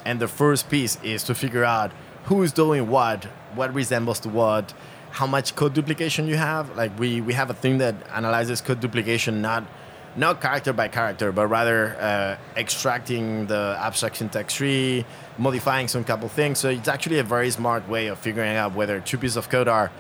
And 0.06 0.20
the 0.20 0.28
first 0.28 0.70
piece 0.70 0.98
is 1.04 1.24
to 1.24 1.36
figure 1.36 1.64
out 1.64 1.92
who 2.26 2.44
is 2.44 2.52
doing 2.52 2.88
what, 2.90 3.26
what 3.56 3.74
resembles 3.74 4.20
to 4.22 4.30
what, 4.30 4.74
how 5.12 5.26
much 5.26 5.56
code 5.56 5.74
duplication 5.74 6.28
you 6.28 6.36
have. 6.36 6.76
Like 6.76 6.98
we 7.00 7.22
we 7.22 7.34
have 7.34 7.50
a 7.50 7.54
thing 7.54 7.78
that 7.80 7.96
analyzes 8.14 8.62
code 8.62 8.80
duplication 8.80 9.42
not 9.42 9.64
not 10.18 10.42
character 10.42 10.74
by 10.74 10.88
character, 10.88 11.32
but 11.32 11.48
rather 11.48 11.96
uh, 12.00 12.38
extracting 12.58 13.48
the 13.48 13.78
abstract 13.80 14.18
syntax 14.18 14.54
tree, 14.54 15.06
modifying 15.38 15.88
some 15.88 16.04
couple 16.04 16.30
things. 16.30 16.60
So 16.60 16.70
it's 16.70 16.88
actually 16.88 17.20
a 17.20 17.24
very 17.24 17.50
smart 17.50 17.88
way 17.90 18.08
of 18.08 18.18
figuring 18.20 18.56
out 18.56 18.74
whether 18.74 19.02
two 19.02 19.18
pieces 19.18 19.38
of 19.38 19.50
code 19.50 19.68
are 19.68 19.92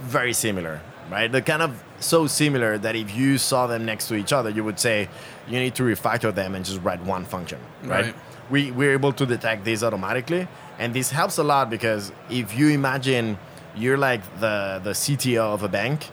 very 0.00 0.32
similar, 0.32 0.80
right? 1.10 1.30
They're 1.30 1.42
kind 1.42 1.62
of 1.62 1.82
so 2.00 2.26
similar 2.26 2.78
that 2.78 2.96
if 2.96 3.14
you 3.14 3.36
saw 3.36 3.66
them 3.66 3.84
next 3.84 4.08
to 4.08 4.14
each 4.14 4.32
other, 4.32 4.48
you 4.48 4.64
would 4.64 4.78
say 4.78 5.08
you 5.48 5.58
need 5.58 5.74
to 5.74 5.82
refactor 5.82 6.34
them 6.34 6.54
and 6.54 6.64
just 6.64 6.80
write 6.82 7.02
one 7.02 7.24
function, 7.24 7.58
right? 7.82 8.06
Right. 8.06 8.14
We, 8.50 8.70
we're 8.70 8.92
able 8.92 9.12
to 9.12 9.26
detect 9.26 9.64
this 9.64 9.82
automatically. 9.82 10.48
And 10.78 10.94
this 10.94 11.10
helps 11.10 11.38
a 11.38 11.44
lot 11.44 11.70
because 11.70 12.12
if 12.30 12.56
you 12.56 12.68
imagine 12.68 13.38
you're 13.76 13.98
like 13.98 14.22
the, 14.40 14.80
the 14.82 14.90
CTO 14.90 15.54
of 15.54 15.62
a 15.62 15.68
bank 15.68 16.10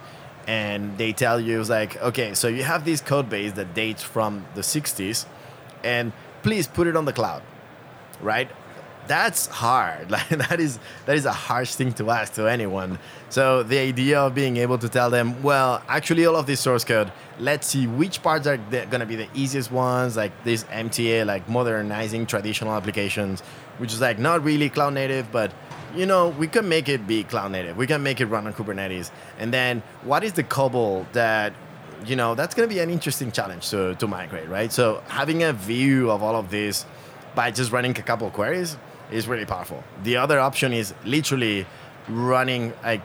and 0.47 0.97
they 0.97 1.11
tell 1.11 1.39
you 1.39 1.59
it's 1.59 1.69
like 1.69 1.99
okay 2.01 2.33
so 2.33 2.47
you 2.47 2.63
have 2.63 2.85
this 2.85 3.01
code 3.01 3.29
base 3.29 3.53
that 3.53 3.73
dates 3.73 4.03
from 4.03 4.45
the 4.53 4.61
60s 4.61 5.25
and 5.83 6.11
please 6.43 6.67
put 6.67 6.87
it 6.87 6.95
on 6.95 7.05
the 7.05 7.13
cloud 7.13 7.41
right 8.21 8.49
that's 9.07 9.47
hard 9.47 10.09
like 10.15 10.27
that 10.29 10.59
is 10.59 10.79
that 11.05 11.15
is 11.15 11.25
a 11.25 11.31
harsh 11.31 11.75
thing 11.75 11.91
to 11.93 12.09
ask 12.09 12.33
to 12.33 12.47
anyone 12.47 12.97
so 13.29 13.63
the 13.63 13.77
idea 13.77 14.19
of 14.19 14.33
being 14.33 14.57
able 14.57 14.77
to 14.77 14.89
tell 14.89 15.09
them 15.09 15.41
well 15.43 15.81
actually 15.87 16.25
all 16.25 16.35
of 16.35 16.45
this 16.45 16.59
source 16.59 16.83
code 16.83 17.11
let's 17.39 17.67
see 17.67 17.87
which 17.87 18.21
parts 18.23 18.47
are 18.47 18.57
to 18.57 19.05
be 19.05 19.15
the 19.15 19.27
easiest 19.33 19.71
ones 19.71 20.15
like 20.15 20.31
this 20.43 20.63
mta 20.65 21.25
like 21.25 21.47
modernizing 21.49 22.25
traditional 22.25 22.73
applications 22.73 23.41
which 23.77 23.93
is 23.93 24.01
like 24.01 24.19
not 24.19 24.43
really 24.43 24.69
cloud 24.69 24.93
native 24.93 25.31
but 25.31 25.51
you 25.95 26.05
know, 26.05 26.29
we 26.29 26.47
can 26.47 26.67
make 26.67 26.89
it 26.89 27.07
be 27.07 27.23
cloud 27.23 27.51
native. 27.51 27.77
We 27.77 27.87
can 27.87 28.03
make 28.03 28.19
it 28.19 28.25
run 28.25 28.45
on 28.45 28.53
Kubernetes. 28.53 29.11
And 29.39 29.53
then 29.53 29.81
what 30.03 30.23
is 30.23 30.33
the 30.33 30.43
COBOL 30.43 31.11
that, 31.13 31.53
you 32.05 32.15
know, 32.15 32.35
that's 32.35 32.53
going 32.53 32.67
to 32.67 32.73
be 32.73 32.81
an 32.81 32.89
interesting 32.89 33.31
challenge 33.31 33.69
to, 33.69 33.95
to 33.95 34.07
migrate, 34.07 34.49
right? 34.49 34.71
So 34.71 35.01
having 35.07 35.43
a 35.43 35.53
view 35.53 36.11
of 36.11 36.21
all 36.21 36.35
of 36.35 36.51
this 36.51 36.85
by 37.33 37.51
just 37.51 37.71
running 37.71 37.91
a 37.91 38.01
couple 38.01 38.27
of 38.27 38.33
queries 38.33 38.77
is 39.11 39.27
really 39.27 39.45
powerful. 39.45 39.83
The 40.03 40.17
other 40.17 40.39
option 40.39 40.73
is 40.73 40.93
literally 41.03 41.65
running 42.07 42.73
like 42.83 43.01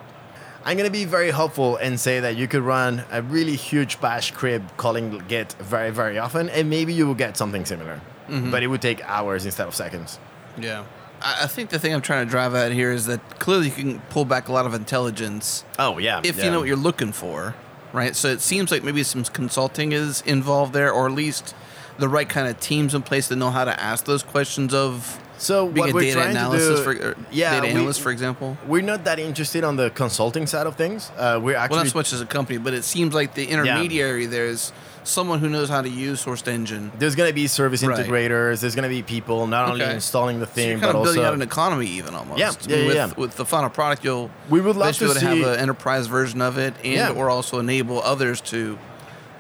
I'm 0.65 0.77
gonna 0.77 0.91
be 0.91 1.07
very 1.07 1.31
hopeful 1.31 1.77
and 1.77 1.99
say 1.99 2.21
that 2.21 2.37
you 2.37 2.47
could 2.47 2.63
run 2.63 3.05
a 3.11 3.23
really 3.23 3.57
huge 3.57 4.01
bash 4.01 4.29
script 4.29 4.77
calling 4.77 5.23
Git 5.27 5.55
very, 5.55 5.91
very 5.91 6.19
often, 6.19 6.51
and 6.51 6.69
maybe 6.69 6.93
you 6.93 7.07
will 7.07 7.15
get 7.15 7.37
something 7.37 7.65
similar. 7.65 8.01
Mm-hmm. 8.29 8.51
But 8.51 8.63
it 8.63 8.67
would 8.67 8.83
take 8.83 9.03
hours 9.05 9.47
instead 9.47 9.67
of 9.67 9.75
seconds. 9.75 10.19
Yeah. 10.59 10.85
I 11.23 11.45
I 11.45 11.47
think 11.47 11.71
the 11.71 11.79
thing 11.79 11.95
I'm 11.95 12.03
trying 12.03 12.27
to 12.27 12.31
drive 12.31 12.55
at 12.55 12.73
here 12.73 12.93
is 12.93 13.07
that 13.07 13.39
clearly 13.39 13.67
you 13.67 13.73
can 13.73 14.01
pull 14.11 14.27
back 14.27 14.49
a 14.49 14.53
lot 14.53 14.67
of 14.67 14.75
intelligence 14.75 15.65
Oh 15.79 15.99
yeah. 15.99 16.21
if 16.25 16.37
yeah. 16.37 16.45
you 16.45 16.51
know 16.51 16.59
what 16.61 16.69
you're 16.69 16.77
looking 16.77 17.13
for, 17.13 17.55
right? 17.95 18.15
So 18.15 18.29
it 18.29 18.41
seems 18.43 18.71
like 18.71 18.85
maybe 18.85 19.03
some 19.03 19.25
consulting 19.25 19.93
is 19.93 20.21
involved 20.23 20.75
there, 20.75 20.93
or 20.93 21.07
at 21.07 21.13
least 21.13 21.55
the 21.99 22.09
right 22.09 22.29
kind 22.29 22.49
of 22.49 22.61
teams 22.61 22.95
in 22.95 23.03
place 23.03 23.29
that 23.29 23.37
know 23.37 23.51
how 23.51 23.65
to 23.65 23.81
ask 23.81 24.05
those 24.05 24.23
questions 24.23 24.75
of 24.75 25.19
So 25.41 25.67
being 25.69 25.79
what 25.87 25.91
a 25.91 25.95
we're 25.95 26.01
data 26.03 26.13
trying 26.21 26.31
analysis 26.33 26.81
to 26.81 26.93
do, 26.93 27.01
for 27.15 27.17
yeah, 27.33 27.53
data 27.53 27.63
we- 27.67 27.73
analyst, 27.73 28.01
for 28.03 28.11
example. 28.11 28.59
We're 28.67 28.83
not 28.83 29.05
that 29.05 29.19
interested 29.19 29.65
on 29.65 29.77
the 29.77 29.89
consulting 29.91 30.47
side 30.47 30.67
of 30.67 30.77
things. 30.77 31.11
Uh, 31.17 31.41
we're 31.43 31.57
actually 31.57 31.77
Well, 31.77 31.85
not 31.85 31.93
so 31.93 31.99
much 31.99 32.13
as 32.13 32.21
a 32.21 32.27
company, 32.27 32.59
but 32.59 32.75
it 32.75 32.85
seems 32.85 33.15
like 33.15 33.33
the 33.35 33.47
intermediary 33.47 34.27
there 34.27 34.45
is 34.47 34.73
someone 35.03 35.39
who 35.39 35.49
knows 35.49 35.71
how 35.71 35.81
to 35.81 35.89
use 35.89 36.23
Sourced 36.23 36.47
Engine. 36.47 36.93
there's 36.99 37.15
gonna 37.15 37.33
be 37.33 37.47
service 37.47 37.83
Right. 37.83 37.99
integrators. 38.07 38.61
There's 38.61 38.75
gonna 38.75 38.91
be 38.91 39.03
people 39.03 39.47
not 39.47 39.71
only 39.71 39.83
installing 39.83 40.41
the 40.41 40.47
So 40.47 40.53
thing, 40.53 40.71
kind 40.73 40.83
but 40.83 40.89
of 40.99 41.03
building 41.05 41.21
also 41.21 41.29
out 41.29 41.35
an 41.35 41.41
economy, 41.43 41.87
even 41.87 42.15
almost. 42.15 42.39
Yeah, 42.39 42.51
I 42.51 42.79
yeah, 42.79 42.87
with, 42.87 42.95
yeah. 42.97 43.11
with 43.17 43.37
the 43.39 43.47
final 43.47 43.71
product, 43.71 44.05
you'll 44.05 44.31
We 44.51 44.61
would 44.61 44.77
love 44.77 44.95
to 44.99 45.15
see- 45.15 45.25
have 45.25 45.39
an 45.39 45.59
enterprise 45.59 46.07
version 46.07 46.43
of 46.43 46.59
it, 46.59 46.75
and 46.85 46.93
Yeah. 46.95 47.11
or 47.11 47.31
also 47.31 47.59
enable 47.59 48.03
others 48.03 48.43
to 48.53 48.79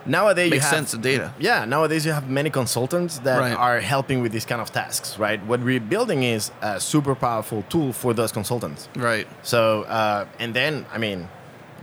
nowadays 0.07 0.53
you 0.53 0.61
have, 0.61 0.71
sense 0.71 0.95
of 0.95 1.03
data. 1.03 1.33
Yeah, 1.39 1.65
nowadays 1.65 2.05
you 2.07 2.13
have 2.13 2.29
many 2.29 2.51
consultants 2.51 3.19
that 3.21 3.39
Right. 3.39 3.53
are 3.57 3.81
helping 3.81 4.23
with 4.23 4.33
these 4.33 4.45
kind 4.47 4.61
of 4.61 4.71
tasks, 4.73 5.19
right? 5.19 5.45
What 5.47 5.61
we're 5.61 5.81
building 5.81 6.23
is 6.23 6.51
a 6.63 6.81
super 6.81 7.15
powerful 7.15 7.65
tool 7.69 7.93
for 7.93 8.15
those 8.15 8.33
consultants. 8.33 8.89
Right. 8.97 9.27
So, 9.43 9.83
uh, 9.83 10.27
and 10.39 10.55
then, 10.55 10.87
I 10.93 10.99
mean, 10.99 11.29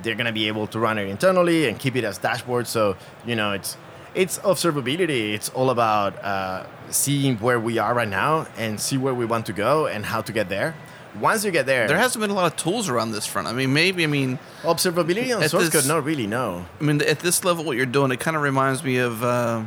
they're 0.03 0.15
gonna 0.15 0.31
be 0.31 0.47
able 0.47 0.67
to 0.67 0.79
run 0.79 0.97
it 0.97 1.07
internally 1.09 1.67
and 1.67 1.77
keep 1.79 1.95
it 1.95 2.03
as 2.03 2.17
dashboard. 2.17 2.67
So, 2.67 2.95
you 3.25 3.35
know, 3.35 3.51
it's 3.53 3.77
it's 4.15 4.39
observability. 4.39 5.33
It's 5.35 5.49
all 5.49 5.69
about 5.69 6.23
uh, 6.23 6.63
seeing 6.89 7.37
where 7.37 7.59
we 7.59 7.77
are 7.77 7.93
right 7.93 8.07
now 8.09 8.47
and 8.57 8.79
see 8.79 8.97
where 8.97 9.13
we 9.13 9.25
want 9.25 9.45
to 9.45 9.53
go 9.53 9.85
and 9.85 10.05
how 10.07 10.21
to 10.21 10.31
get 10.31 10.49
there. 10.49 10.73
Once 11.19 11.43
you 11.45 11.51
get 11.51 11.65
there, 11.65 11.87
There 11.87 11.97
hasn't 11.97 12.21
been 12.21 12.29
a 12.31 12.33
lot 12.33 12.51
of 12.51 12.55
tools 12.57 12.89
around 12.89 13.11
this 13.11 13.25
front. 13.25 13.47
I 13.47 13.53
mean, 13.53 13.73
maybe. 13.73 14.03
I 14.03 14.07
mean, 14.07 14.39
observability 14.63 15.35
on 15.35 15.47
source 15.47 15.69
this- 15.69 15.81
code. 15.83 15.87
Not 15.87 16.03
really. 16.03 16.27
No. 16.27 16.65
I 16.79 16.83
mean, 16.83 17.01
at 17.01 17.19
this 17.19 17.43
level, 17.43 17.63
what 17.63 17.77
you're 17.77 17.85
doing, 17.85 18.11
it 18.11 18.19
kind 18.19 18.35
of 18.37 18.43
reminds 18.43 18.83
me 18.83 18.97
of. 18.97 19.23
Uh, 19.23 19.63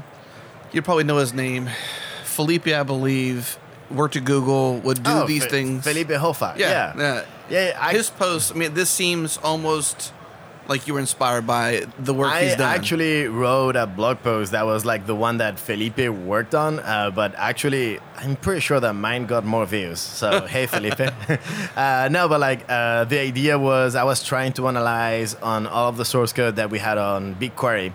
you 0.72 0.82
probably 0.82 1.04
know 1.04 1.16
his 1.18 1.34
name, 1.34 1.68
Felipe, 2.24 2.68
I 2.68 2.82
believe. 2.82 3.58
Worked 3.90 4.14
at 4.14 4.24
Google, 4.24 4.76
would 4.78 5.02
do 5.02 5.10
Oh, 5.10 5.26
these 5.26 5.42
Fe- 5.44 5.50
things. 5.50 5.82
Felipe 5.84 6.10
Hoffa. 6.10 6.56
Yeah, 6.56 6.70
Yeah. 6.70 6.92
yeah. 6.96 7.22
Yeah, 7.50 7.78
I- 7.80 7.90
His 7.92 8.08
post. 8.08 8.52
I 8.54 8.54
mean, 8.54 8.74
this 8.74 8.88
seems 8.88 9.36
almost 9.42 10.12
like 10.70 10.86
you 10.86 10.94
were 10.94 11.00
inspired 11.00 11.48
by 11.48 11.84
the 11.98 12.14
work 12.14 12.30
I 12.30 12.44
he's 12.44 12.54
done. 12.54 12.68
I 12.68 12.76
actually 12.76 13.26
wrote 13.26 13.74
a 13.74 13.88
blog 13.88 14.18
post 14.22 14.52
that 14.52 14.64
was 14.64 14.84
like 14.84 15.04
the 15.04 15.16
one 15.16 15.38
that 15.38 15.58
Felipe 15.58 15.98
worked 15.98 16.54
on, 16.54 16.78
uh, 16.78 17.10
but 17.10 17.34
actually, 17.34 17.98
I'm 18.16 18.36
pretty 18.36 18.60
sure 18.60 18.78
that 18.78 18.92
mine 18.94 19.26
got 19.26 19.44
more 19.44 19.66
views. 19.66 19.98
So, 19.98 20.46
hey, 20.54 20.66
Felipe. 20.66 21.00
uh, 21.76 22.08
no, 22.12 22.28
but 22.28 22.38
like 22.38 22.64
uh, 22.68 23.04
the 23.04 23.18
idea 23.18 23.58
was 23.58 23.96
I 23.96 24.04
was 24.04 24.22
trying 24.22 24.52
to 24.54 24.68
analyze 24.68 25.34
on 25.34 25.66
all 25.66 25.88
of 25.88 25.96
the 25.96 26.04
source 26.04 26.32
code 26.32 26.54
that 26.56 26.70
we 26.70 26.78
had 26.78 26.98
on 26.98 27.34
BigQuery, 27.34 27.92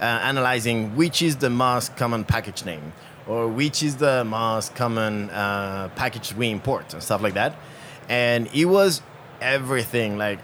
uh, 0.00 0.04
analyzing 0.04 0.94
which 0.94 1.22
is 1.22 1.36
the 1.36 1.50
most 1.50 1.96
common 1.96 2.22
package 2.22 2.64
name 2.64 2.92
or 3.26 3.48
which 3.48 3.82
is 3.82 3.96
the 3.96 4.24
most 4.24 4.74
common 4.76 5.28
uh, 5.30 5.88
package 5.96 6.34
we 6.34 6.50
import 6.50 6.92
and 6.94 7.02
stuff 7.02 7.20
like 7.20 7.34
that. 7.34 7.56
And 8.08 8.48
it 8.54 8.66
was 8.66 9.02
everything 9.40 10.18
like 10.18 10.38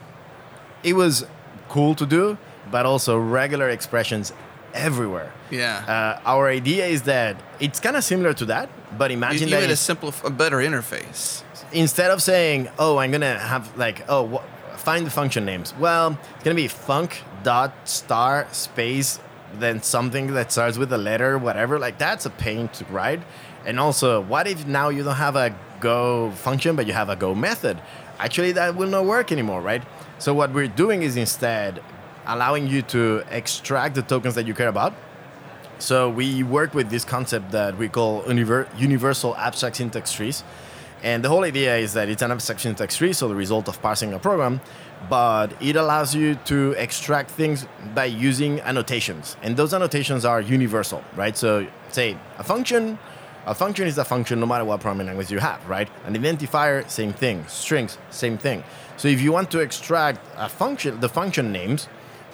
it 0.83 0.95
was 0.95 1.25
cool 1.69 1.95
to 1.95 2.07
do, 2.07 2.37
but 2.71 2.87
also 2.87 3.19
regular 3.19 3.69
expressions 3.69 4.33
everywhere. 4.75 5.33
Yeah. 5.51 5.85
Uh, 6.25 6.29
our 6.29 6.49
idea 6.49 6.87
is 6.87 7.03
that 7.03 7.37
it's 7.61 7.81
kind 7.81 7.97
of 7.97 8.05
similar 8.05 8.35
to 8.35 8.45
that, 8.47 8.69
but 8.99 9.11
imagine 9.11 9.49
you 9.49 9.55
that 9.55 9.63
made 9.63 9.71
a 9.71 9.77
simple, 9.77 10.13
a 10.25 10.31
better 10.31 10.59
interface. 10.59 11.43
instead 11.73 12.11
of 12.11 12.23
saying, 12.23 12.69
"Oh, 12.79 12.99
I'm 12.99 13.11
gonna 13.11 13.39
have 13.39 13.77
like, 13.77 14.05
oh, 14.09 14.27
wh- 14.29 14.79
find 14.79 15.07
the 15.07 15.11
function 15.11 15.45
names," 15.45 15.75
well, 15.79 16.19
it's 16.35 16.45
gonna 16.45 16.55
be 16.55 16.69
func 16.69 17.11
dot 17.43 17.73
star 17.85 18.47
space 18.53 19.21
then 19.59 19.83
something 19.83 20.35
that 20.35 20.53
starts 20.53 20.77
with 20.77 20.93
a 20.93 20.99
letter, 20.99 21.39
whatever. 21.39 21.79
Like 21.79 21.97
that's 21.99 22.27
a 22.27 22.31
pain 22.31 22.69
to 22.69 22.85
write. 22.87 23.23
And 23.65 23.81
also, 23.81 24.21
what 24.21 24.47
if 24.47 24.67
now 24.67 24.91
you 24.91 25.03
don't 25.03 25.17
have 25.17 25.37
a 25.37 25.55
go 25.81 26.31
function, 26.33 26.77
but 26.77 26.87
you 26.87 26.93
have 26.93 27.09
a 27.09 27.17
go 27.17 27.35
method? 27.35 27.81
Actually, 28.19 28.53
that 28.53 28.77
will 28.77 28.89
not 28.89 29.05
work 29.07 29.33
anymore, 29.33 29.61
right? 29.63 29.83
So 30.19 30.35
what 30.35 30.53
we're 30.53 30.69
doing 30.69 31.03
is 31.03 31.17
instead 31.17 31.81
allowing 32.27 32.67
you 32.67 32.83
to 32.83 33.23
extract 33.31 33.95
the 33.95 34.03
tokens 34.03 34.35
that 34.35 34.47
you 34.47 34.55
care 34.55 34.69
about. 34.69 34.93
So 35.79 36.11
we 36.11 36.43
work 36.43 36.75
with 36.75 36.91
this 36.91 37.05
concept 37.05 37.53
that 37.53 37.79
we 37.79 37.89
call 37.89 38.23
univer- 38.25 38.69
universal 38.79 39.37
abstract 39.37 39.77
syntax 39.77 40.13
trees. 40.13 40.43
And 41.05 41.25
the 41.25 41.29
whole 41.29 41.45
idea 41.45 41.77
is 41.77 41.93
that 41.93 42.09
it's 42.09 42.23
an 42.23 42.33
abstract 42.33 42.63
syntax 42.63 42.97
tree, 42.97 43.13
so 43.13 43.29
the 43.29 43.35
result 43.37 43.69
of 43.69 43.81
parsing 43.81 44.13
a 44.13 44.19
program, 44.19 44.61
but 45.09 45.53
it 45.63 45.77
allows 45.77 46.13
you 46.13 46.35
to 46.47 46.73
extract 46.73 47.31
things 47.31 47.67
by 47.95 48.07
using 48.07 48.61
annotations. 48.63 49.37
And 49.43 49.57
those 49.57 49.73
annotations 49.73 50.25
are 50.25 50.41
universal, 50.41 51.05
right? 51.15 51.37
So 51.37 51.69
say 51.91 52.19
a 52.39 52.43
function, 52.43 52.99
a 53.47 53.55
function 53.55 53.87
is 53.87 53.99
a 53.99 54.05
function 54.05 54.41
no 54.41 54.47
matter 54.47 54.65
what 54.65 54.81
programming 54.81 55.07
language 55.07 55.31
you 55.31 55.39
have, 55.39 55.67
right? 55.69 55.89
An 56.05 56.15
identifier, 56.15 56.89
same 56.91 57.13
thing. 57.13 57.45
Strings, 57.49 57.99
same 58.11 58.37
thing. 58.39 58.63
So 58.97 59.09
if 59.09 59.21
you 59.21 59.33
want 59.33 59.51
to 59.53 59.61
extract 59.61 60.21
a 60.37 60.49
function, 60.49 61.01
the 61.01 61.09
function 61.09 61.53
names, 61.53 61.87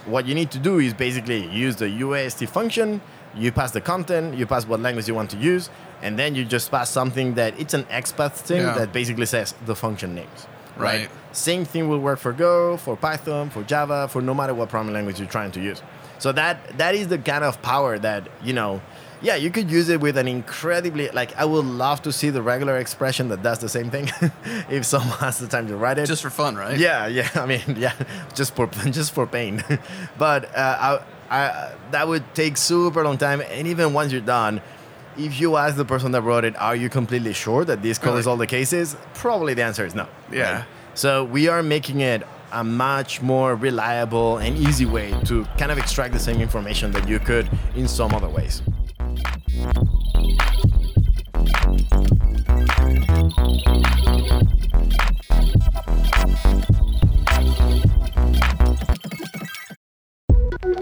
what 0.07 0.27
you 0.27 0.35
need 0.35 0.51
to 0.51 0.59
do 0.59 0.79
is 0.79 0.93
basically 0.93 1.47
use 1.49 1.77
the 1.77 1.87
UAST 1.87 2.49
function, 2.49 3.01
you 3.35 3.53
pass 3.53 3.71
the 3.71 3.81
content, 3.81 4.35
you 4.37 4.47
pass 4.47 4.67
what 4.67 4.81
language 4.81 5.09
you 5.09 5.14
want 5.14 5.31
to 5.31 5.37
use, 5.37 5.71
and 6.03 6.19
then 6.19 6.35
you 6.35 6.45
just 6.45 6.71
pass 6.71 6.90
something 6.90 7.35
that 7.35 7.59
it's 7.59 7.75
an 7.75 7.85
XPath 7.85 8.33
thing 8.33 8.62
Yeah. 8.62 8.75
that 8.75 8.93
basically 8.93 9.27
says 9.27 9.55
the 9.67 9.75
function 9.75 10.14
names. 10.14 10.47
Right. 10.77 11.01
Right. 11.03 11.11
Same 11.33 11.64
thing 11.64 11.88
will 11.88 12.01
work 12.01 12.19
for 12.19 12.33
Go, 12.33 12.77
for 12.77 12.97
Python, 12.97 13.49
for 13.51 13.62
Java, 13.62 14.09
for 14.09 14.21
no 14.21 14.35
matter 14.35 14.53
what 14.55 14.69
programming 14.69 14.95
language 14.95 15.19
you're 15.21 15.29
trying 15.29 15.53
to 15.53 15.61
use. 15.61 15.83
So 16.19 16.33
that 16.33 16.79
that 16.79 16.95
is 16.95 17.09
the 17.09 17.19
kind 17.19 17.45
of 17.45 17.61
power 17.62 17.99
that, 17.99 18.29
you 18.43 18.53
know, 18.53 18.81
yeah, 19.22 19.37
you 19.37 19.50
could 19.50 19.70
use 19.70 19.88
it 19.88 20.00
with 20.00 20.16
an 20.18 20.29
incredibly 20.29 21.09
like 21.11 21.37
I 21.37 21.44
would 21.44 21.64
love 21.64 22.03
to 22.03 22.12
see 22.12 22.31
the 22.31 22.42
regular 22.42 22.77
expression 22.79 23.29
that 23.29 23.42
does 23.42 23.59
the 23.59 23.68
same 23.68 23.90
thing 23.90 24.11
if 24.70 24.85
someone 24.85 25.18
has 25.18 25.38
the 25.38 25.48
time 25.48 25.66
to 25.68 25.77
write 25.77 25.98
it. 25.98 26.07
Just 26.07 26.22
for 26.22 26.31
fun, 26.31 26.57
right? 26.57 26.79
Yeah, 26.79 27.07
yeah. 27.07 27.29
I 27.35 27.46
mean, 27.46 27.62
yeah, 27.77 27.94
just 28.35 28.55
for 28.55 28.66
just 28.90 29.12
for 29.12 29.27
pain. 29.27 29.62
but 30.18 30.55
uh, 30.57 31.00
I, 31.31 31.37
I, 31.37 31.74
that 31.90 32.07
would 32.07 32.22
take 32.35 32.57
super 32.57 33.03
long 33.05 33.18
time, 33.18 33.40
and 33.40 33.66
even 33.66 33.92
once 33.92 34.12
you're 34.12 34.20
done, 34.20 34.61
if 35.16 35.40
you 35.40 35.57
ask 35.57 35.77
the 35.77 35.85
person 35.85 36.12
that 36.12 36.22
wrote 36.22 36.44
it, 36.44 36.57
are 36.57 36.77
you 36.77 36.88
completely 36.88 37.33
sure 37.33 37.64
that 37.64 37.83
this 37.83 37.98
covers 37.98 38.27
all 38.27 38.37
the 38.37 38.46
cases? 38.46 38.96
Probably 39.14 39.55
the 39.55 39.62
answer 39.62 39.87
is 39.87 39.94
no. 39.94 40.09
Yeah. 40.31 40.64
So 40.94 41.24
we 41.24 41.48
are 41.48 41.62
making 41.62 42.00
it 42.00 42.22
a 42.53 42.62
much 42.62 43.20
more 43.20 43.57
reliable 43.57 44.38
and 44.38 44.57
easy 44.57 44.87
way 44.87 45.12
to 45.24 45.44
kind 45.59 45.72
of 45.72 45.79
extract 45.79 46.12
the 46.14 46.20
same 46.20 46.40
information 46.40 46.92
that 46.92 47.09
you 47.09 47.18
could 47.18 47.48
in 47.74 47.88
some 47.88 48.14
other 48.14 48.29
ways. 48.29 48.62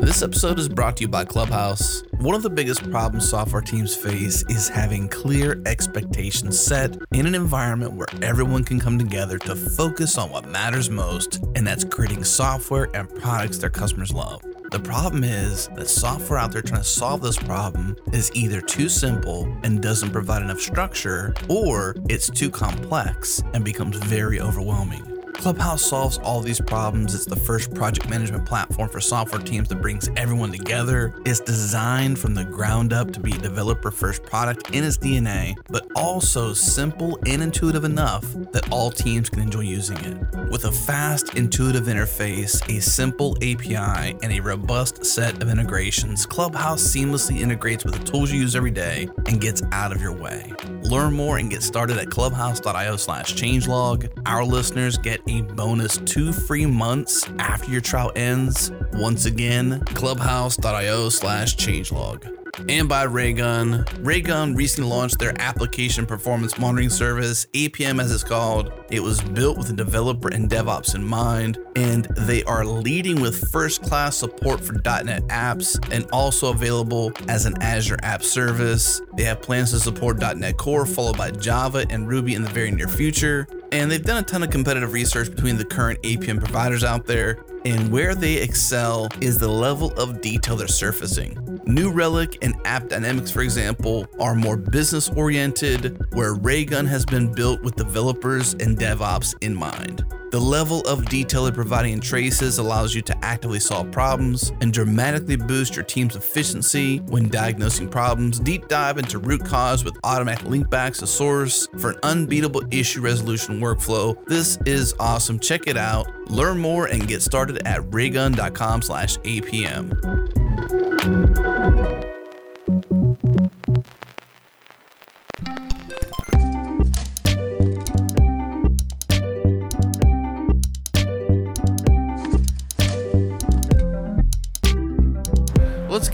This 0.00 0.22
episode 0.22 0.58
is 0.58 0.68
brought 0.68 0.98
to 0.98 1.02
you 1.02 1.08
by 1.08 1.24
Clubhouse. 1.24 2.02
One 2.18 2.34
of 2.34 2.42
the 2.42 2.50
biggest 2.50 2.88
problems 2.90 3.28
software 3.28 3.62
teams 3.62 3.96
face 3.96 4.44
is 4.48 4.68
having 4.68 5.08
clear 5.08 5.62
expectations 5.64 6.60
set 6.60 6.96
in 7.12 7.26
an 7.26 7.34
environment 7.34 7.94
where 7.94 8.06
everyone 8.20 8.62
can 8.62 8.78
come 8.78 8.98
together 8.98 9.38
to 9.38 9.56
focus 9.56 10.18
on 10.18 10.30
what 10.30 10.46
matters 10.48 10.90
most, 10.90 11.42
and 11.54 11.66
that's 11.66 11.84
creating 11.84 12.24
software 12.24 12.88
and 12.94 13.08
products 13.16 13.58
their 13.58 13.70
customers 13.70 14.12
love. 14.12 14.42
The 14.72 14.80
problem 14.80 15.22
is 15.22 15.68
that 15.76 15.90
software 15.90 16.38
out 16.38 16.52
there 16.52 16.62
trying 16.62 16.80
to 16.80 16.86
solve 16.86 17.20
this 17.20 17.36
problem 17.36 17.94
is 18.14 18.30
either 18.32 18.62
too 18.62 18.88
simple 18.88 19.54
and 19.64 19.82
doesn't 19.82 20.12
provide 20.12 20.40
enough 20.40 20.60
structure, 20.60 21.34
or 21.50 21.94
it's 22.08 22.30
too 22.30 22.48
complex 22.48 23.42
and 23.52 23.66
becomes 23.66 23.98
very 23.98 24.40
overwhelming. 24.40 25.11
Clubhouse 25.34 25.82
solves 25.82 26.18
all 26.18 26.40
these 26.40 26.60
problems. 26.60 27.14
It's 27.14 27.26
the 27.26 27.36
first 27.36 27.74
project 27.74 28.08
management 28.08 28.46
platform 28.46 28.88
for 28.88 29.00
software 29.00 29.42
teams 29.42 29.68
that 29.68 29.82
brings 29.82 30.08
everyone 30.16 30.52
together. 30.52 31.14
It's 31.24 31.40
designed 31.40 32.18
from 32.18 32.34
the 32.34 32.44
ground 32.44 32.92
up 32.92 33.10
to 33.12 33.20
be 33.20 33.32
developer 33.32 33.90
first 33.90 34.22
product 34.22 34.70
in 34.70 34.84
its 34.84 34.98
DNA, 34.98 35.56
but 35.68 35.86
also 35.96 36.52
simple 36.52 37.18
and 37.26 37.42
intuitive 37.42 37.84
enough 37.84 38.24
that 38.52 38.70
all 38.70 38.90
teams 38.90 39.28
can 39.28 39.42
enjoy 39.42 39.60
using 39.62 39.98
it. 39.98 40.16
With 40.50 40.64
a 40.66 40.72
fast, 40.72 41.34
intuitive 41.34 41.84
interface, 41.84 42.62
a 42.68 42.80
simple 42.80 43.36
API, 43.38 44.16
and 44.22 44.32
a 44.32 44.40
robust 44.40 45.04
set 45.04 45.42
of 45.42 45.48
integrations, 45.48 46.26
Clubhouse 46.26 46.82
seamlessly 46.82 47.40
integrates 47.40 47.84
with 47.84 47.94
the 47.94 48.04
tools 48.04 48.30
you 48.30 48.40
use 48.40 48.54
every 48.54 48.70
day 48.70 49.08
and 49.26 49.40
gets 49.40 49.62
out 49.72 49.92
of 49.92 50.00
your 50.00 50.12
way. 50.12 50.52
Learn 50.82 51.14
more 51.14 51.38
and 51.38 51.50
get 51.50 51.62
started 51.62 51.98
at 51.98 52.10
clubhouse.io 52.10 52.96
slash 52.96 53.34
changelog. 53.34 54.08
Our 54.26 54.44
listeners 54.44 54.98
get 54.98 55.21
a 55.26 55.42
bonus 55.42 55.98
two 55.98 56.32
free 56.32 56.66
months 56.66 57.28
after 57.38 57.70
your 57.70 57.80
trial 57.80 58.12
ends. 58.16 58.70
Once 58.92 59.26
again, 59.26 59.80
clubhouse.io 59.86 61.08
slash 61.08 61.56
changelog. 61.56 62.38
And 62.68 62.86
by 62.86 63.04
Raygun. 63.04 63.86
Raygun 64.00 64.54
recently 64.54 64.90
launched 64.90 65.18
their 65.18 65.32
application 65.40 66.04
performance 66.04 66.58
monitoring 66.58 66.90
service, 66.90 67.46
APM 67.54 68.00
as 68.00 68.12
it's 68.12 68.22
called. 68.22 68.72
It 68.90 69.00
was 69.00 69.22
built 69.22 69.56
with 69.56 69.68
the 69.68 69.72
developer 69.72 70.28
and 70.28 70.50
DevOps 70.50 70.94
in 70.94 71.02
mind, 71.02 71.58
and 71.76 72.04
they 72.18 72.44
are 72.44 72.64
leading 72.64 73.22
with 73.22 73.50
first 73.50 73.82
class 73.82 74.16
support 74.16 74.60
for 74.60 74.74
.NET 74.74 75.26
apps 75.28 75.78
and 75.90 76.06
also 76.12 76.50
available 76.50 77.10
as 77.26 77.46
an 77.46 77.54
Azure 77.62 77.98
App 78.02 78.22
Service. 78.22 79.00
They 79.16 79.24
have 79.24 79.40
plans 79.40 79.70
to 79.70 79.80
support 79.80 80.18
.NET 80.18 80.58
Core, 80.58 80.84
followed 80.84 81.16
by 81.16 81.30
Java 81.30 81.86
and 81.88 82.06
Ruby 82.06 82.34
in 82.34 82.42
the 82.42 82.50
very 82.50 82.70
near 82.70 82.88
future. 82.88 83.48
And 83.72 83.90
they've 83.90 84.04
done 84.04 84.22
a 84.22 84.26
ton 84.26 84.42
of 84.42 84.50
competitive 84.50 84.92
research 84.92 85.30
between 85.30 85.56
the 85.56 85.64
current 85.64 86.00
APM 86.02 86.38
providers 86.38 86.84
out 86.84 87.06
there, 87.06 87.42
and 87.64 87.90
where 87.90 88.14
they 88.14 88.34
excel 88.34 89.08
is 89.22 89.38
the 89.38 89.48
level 89.48 89.92
of 89.94 90.20
detail 90.20 90.56
they're 90.56 90.68
surfacing. 90.68 91.60
New 91.64 91.90
Relic 91.90 92.36
and 92.42 92.54
App 92.66 92.88
Dynamics, 92.88 93.30
for 93.30 93.40
example, 93.40 94.06
are 94.20 94.34
more 94.34 94.58
business 94.58 95.08
oriented, 95.08 96.04
where 96.12 96.34
Raygun 96.34 96.84
has 96.86 97.06
been 97.06 97.32
built 97.32 97.62
with 97.62 97.74
developers 97.74 98.52
and 98.54 98.76
DevOps 98.76 99.34
in 99.40 99.54
mind. 99.54 100.04
The 100.32 100.40
level 100.40 100.80
of 100.88 101.04
detail 101.04 101.44
they're 101.44 101.52
providing 101.52 101.92
in 101.92 102.00
traces 102.00 102.56
allows 102.56 102.94
you 102.94 103.02
to 103.02 103.14
actively 103.22 103.60
solve 103.60 103.90
problems 103.90 104.50
and 104.62 104.72
dramatically 104.72 105.36
boost 105.36 105.76
your 105.76 105.84
team's 105.84 106.16
efficiency 106.16 107.00
when 107.00 107.28
diagnosing 107.28 107.90
problems. 107.90 108.40
Deep 108.40 108.66
dive 108.66 108.96
into 108.96 109.18
root 109.18 109.44
cause 109.44 109.84
with 109.84 109.94
automatic 110.04 110.46
linkbacks 110.46 111.00
to 111.00 111.06
source 111.06 111.68
for 111.78 111.90
an 111.90 111.98
unbeatable 112.02 112.62
issue 112.70 113.02
resolution 113.02 113.60
workflow. 113.60 114.16
This 114.24 114.56
is 114.64 114.94
awesome. 114.98 115.38
Check 115.38 115.66
it 115.66 115.76
out. 115.76 116.08
Learn 116.30 116.56
more 116.58 116.86
and 116.86 117.06
get 117.06 117.20
started 117.20 117.60
at 117.66 117.92
raygun.com 117.92 118.80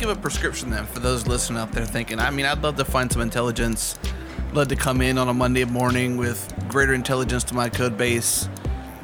give 0.09 0.17
a 0.17 0.21
prescription 0.21 0.71
then 0.71 0.87
for 0.87 1.01
those 1.01 1.27
listening 1.27 1.59
out 1.59 1.71
there 1.73 1.85
thinking, 1.85 2.19
I 2.19 2.31
mean, 2.31 2.47
I'd 2.47 2.63
love 2.63 2.77
to 2.77 2.85
find 2.85 3.13
some 3.13 3.21
intelligence. 3.21 3.99
Love 4.55 4.69
to 4.69 4.77
come 4.77 5.03
in 5.03 5.19
on 5.19 5.29
a 5.29 5.35
Monday 5.35 5.65
morning 5.65 6.17
with 6.17 6.51
greater 6.69 6.95
intelligence 6.95 7.45
to 7.45 7.55
my 7.55 7.69
code 7.69 7.99
base. 7.99 8.49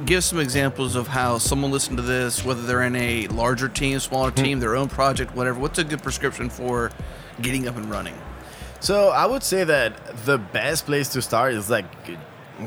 Give 0.07 0.25
some 0.25 0.39
examples 0.39 0.97
of 0.97 1.07
how 1.07 1.37
someone 1.37 1.71
listened 1.71 1.99
to 1.99 2.03
this, 2.03 2.43
whether 2.43 2.63
they're 2.63 2.85
in 2.85 2.97
a 2.97 3.27
larger 3.29 3.69
team, 3.69 4.01
smaller 4.01 4.31
team, 4.31 4.61
their 4.61 4.77
own 4.77 4.89
project, 4.89 5.35
whatever. 5.37 5.61
What's 5.61 5.79
a 5.79 5.85
good 5.85 6.03
prescription 6.03 6.49
for 6.49 6.91
getting 7.43 7.69
up 7.69 7.77
and 7.77 7.91
running? 7.91 8.15
So 8.81 9.11
I 9.11 9.27
would 9.27 9.43
say 9.43 9.63
that 9.65 10.25
the 10.25 10.39
best 10.39 10.87
place 10.87 11.11
to 11.11 11.21
start 11.21 11.53
is 11.53 11.69
like 11.69 11.85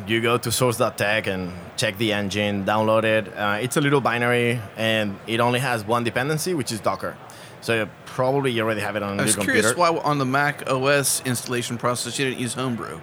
you 0.05 0.21
go 0.21 0.37
to 0.37 0.51
source.tech 0.51 1.25
and 1.25 1.53
check 1.75 1.97
the 1.97 2.13
engine, 2.13 2.65
download 2.65 3.03
it. 3.03 3.35
Uh, 3.35 3.57
it's 3.61 3.77
a 3.77 3.81
little 3.81 4.01
binary 4.01 4.61
and 4.75 5.17
it 5.25 5.39
only 5.39 5.59
has 5.59 5.83
one 5.83 6.03
dependency, 6.03 6.53
which 6.53 6.71
is 6.71 6.79
Docker. 6.79 7.17
So 7.61 7.87
probably 8.05 8.51
you 8.51 8.63
already 8.63 8.81
have 8.81 8.95
it 8.95 9.03
on 9.03 9.19
I 9.19 9.23
was 9.23 9.35
your 9.35 9.43
curious 9.43 9.71
computer. 9.73 9.93
why 9.93 9.99
on 10.01 10.17
the 10.17 10.25
Mac 10.25 10.69
OS 10.69 11.21
installation 11.25 11.77
process 11.77 12.17
you 12.17 12.25
didn't 12.25 12.39
use 12.39 12.53
Homebrew. 12.53 12.99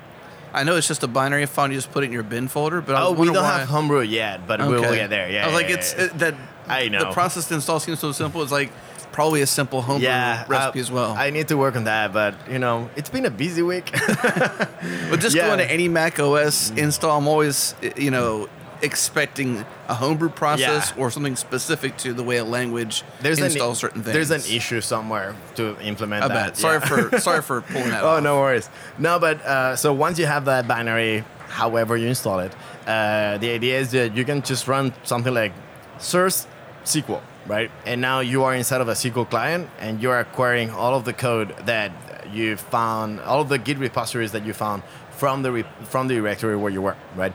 I 0.53 0.62
know 0.62 0.77
it's 0.77 0.87
just 0.87 1.03
a 1.03 1.09
binary 1.09 1.47
file, 1.47 1.69
you 1.69 1.75
just 1.77 1.90
put 1.90 2.05
it 2.05 2.07
in 2.07 2.12
your 2.12 2.23
bin 2.23 2.47
folder, 2.47 2.81
but 2.81 2.95
I 2.95 3.03
Oh, 3.03 3.12
we 3.12 3.27
don't 3.27 3.35
why. 3.37 3.59
have 3.59 3.69
Homebrew 3.69 4.03
yet, 4.03 4.47
but 4.47 4.61
we'll, 4.61 4.85
Okay. 4.85 4.95
get 4.95 5.11
there. 5.11 5.29
Yeah, 5.29 5.45
I 5.45 5.47
was 5.47 5.55
like, 5.55 5.69
yeah, 5.69 5.75
it's 5.75 5.95
yeah. 5.95 6.05
it, 6.05 6.19
that. 6.19 6.35
I 6.69 6.88
know. 6.88 7.01
the 7.01 7.11
process 7.12 7.49
to 7.49 7.55
install 7.55 7.81
seems 7.81 7.99
so 7.99 8.12
simple. 8.12 8.43
It's 8.43 8.53
like 8.53 8.71
Probably 9.12 9.43
a 9.43 9.47
simple 9.47 9.81
homebrew 9.81 10.09
yeah, 10.09 10.45
recipe 10.49 10.81
as 10.81 10.90
well. 10.90 11.12
I 11.17 11.31
need 11.31 11.47
to 11.47 11.57
work 11.57 11.77
on 11.77 11.85
that, 11.85 12.12
but 12.12 12.35
you 12.51 12.59
know, 12.59 12.90
it's 12.97 13.09
been 13.09 13.25
a 13.27 13.31
busy 13.31 13.62
week. 13.62 13.93
but 13.93 15.21
just 15.21 15.37
yeah. 15.37 15.47
going 15.47 15.59
to 15.59 15.71
any 15.71 15.87
Mac 15.87 16.19
OS 16.19 16.71
install, 16.71 17.17
I'm 17.17 17.29
always, 17.29 17.77
you 17.97 18.11
know, 18.11 18.49
expecting 18.83 19.65
a 19.89 19.95
homebrew 19.95 20.29
process 20.31 20.93
Yeah. 20.97 21.03
or 21.03 21.11
something 21.11 21.37
specific 21.37 21.97
to 21.99 22.13
the 22.13 22.23
way 22.23 22.37
a 22.39 22.45
language 22.45 23.03
there's 23.21 23.39
installs 23.39 23.79
an, 23.83 23.89
certain 23.89 24.03
things. 24.03 24.15
There's 24.15 24.31
an 24.31 24.55
issue 24.57 24.81
somewhere 24.81 25.35
to 25.57 25.79
implement 25.81 26.25
I 26.25 26.29
that. 26.29 26.35
bet. 26.49 26.57
Sorry 26.57 26.79
yeah. 26.81 27.09
for 27.11 27.19
sorry 27.29 27.43
for 27.43 27.61
pulling 27.63 27.91
that. 27.91 28.03
Oh 28.03 28.09
off. 28.17 28.23
no 28.23 28.39
worries. 28.41 28.69
No, 28.99 29.19
but 29.19 29.41
uh, 29.43 29.77
so 29.77 29.93
once 29.93 30.19
you 30.19 30.27
have 30.27 30.45
that 30.47 30.67
binary, 30.69 31.25
however 31.49 31.97
you 31.97 32.09
install 32.09 32.41
it, 32.41 32.53
uh, 32.87 33.39
the 33.39 33.51
idea 33.51 33.79
is 33.81 33.91
that 33.93 34.17
you 34.17 34.25
can 34.25 34.43
just 34.43 34.67
run 34.69 34.93
something 35.05 35.33
like 35.35 35.53
source 35.99 36.47
SQL, 36.85 37.21
right? 37.47 37.71
And 37.87 38.01
now 38.01 38.21
you 38.21 38.45
are 38.45 38.55
inside 38.55 38.81
of 38.81 38.89
a 38.89 38.93
SQL 38.95 39.29
client, 39.29 39.69
and 39.79 40.03
you 40.03 40.11
are 40.11 40.25
querying 40.25 40.71
all 40.71 40.95
of 40.95 41.05
the 41.05 41.13
code 41.13 41.55
that 41.67 41.93
you 42.33 42.57
found, 42.57 43.21
all 43.21 43.41
of 43.41 43.49
the 43.49 43.59
Git 43.59 43.79
repositories 43.79 44.33
that 44.33 44.45
you 44.45 44.53
found 44.53 44.83
from 45.11 45.43
the 45.43 45.53
re- 45.53 45.65
from 45.85 46.09
the 46.09 46.17
directory 46.17 46.57
where 46.57 46.71
you 46.73 46.83
were, 46.83 46.97
right? 47.17 47.33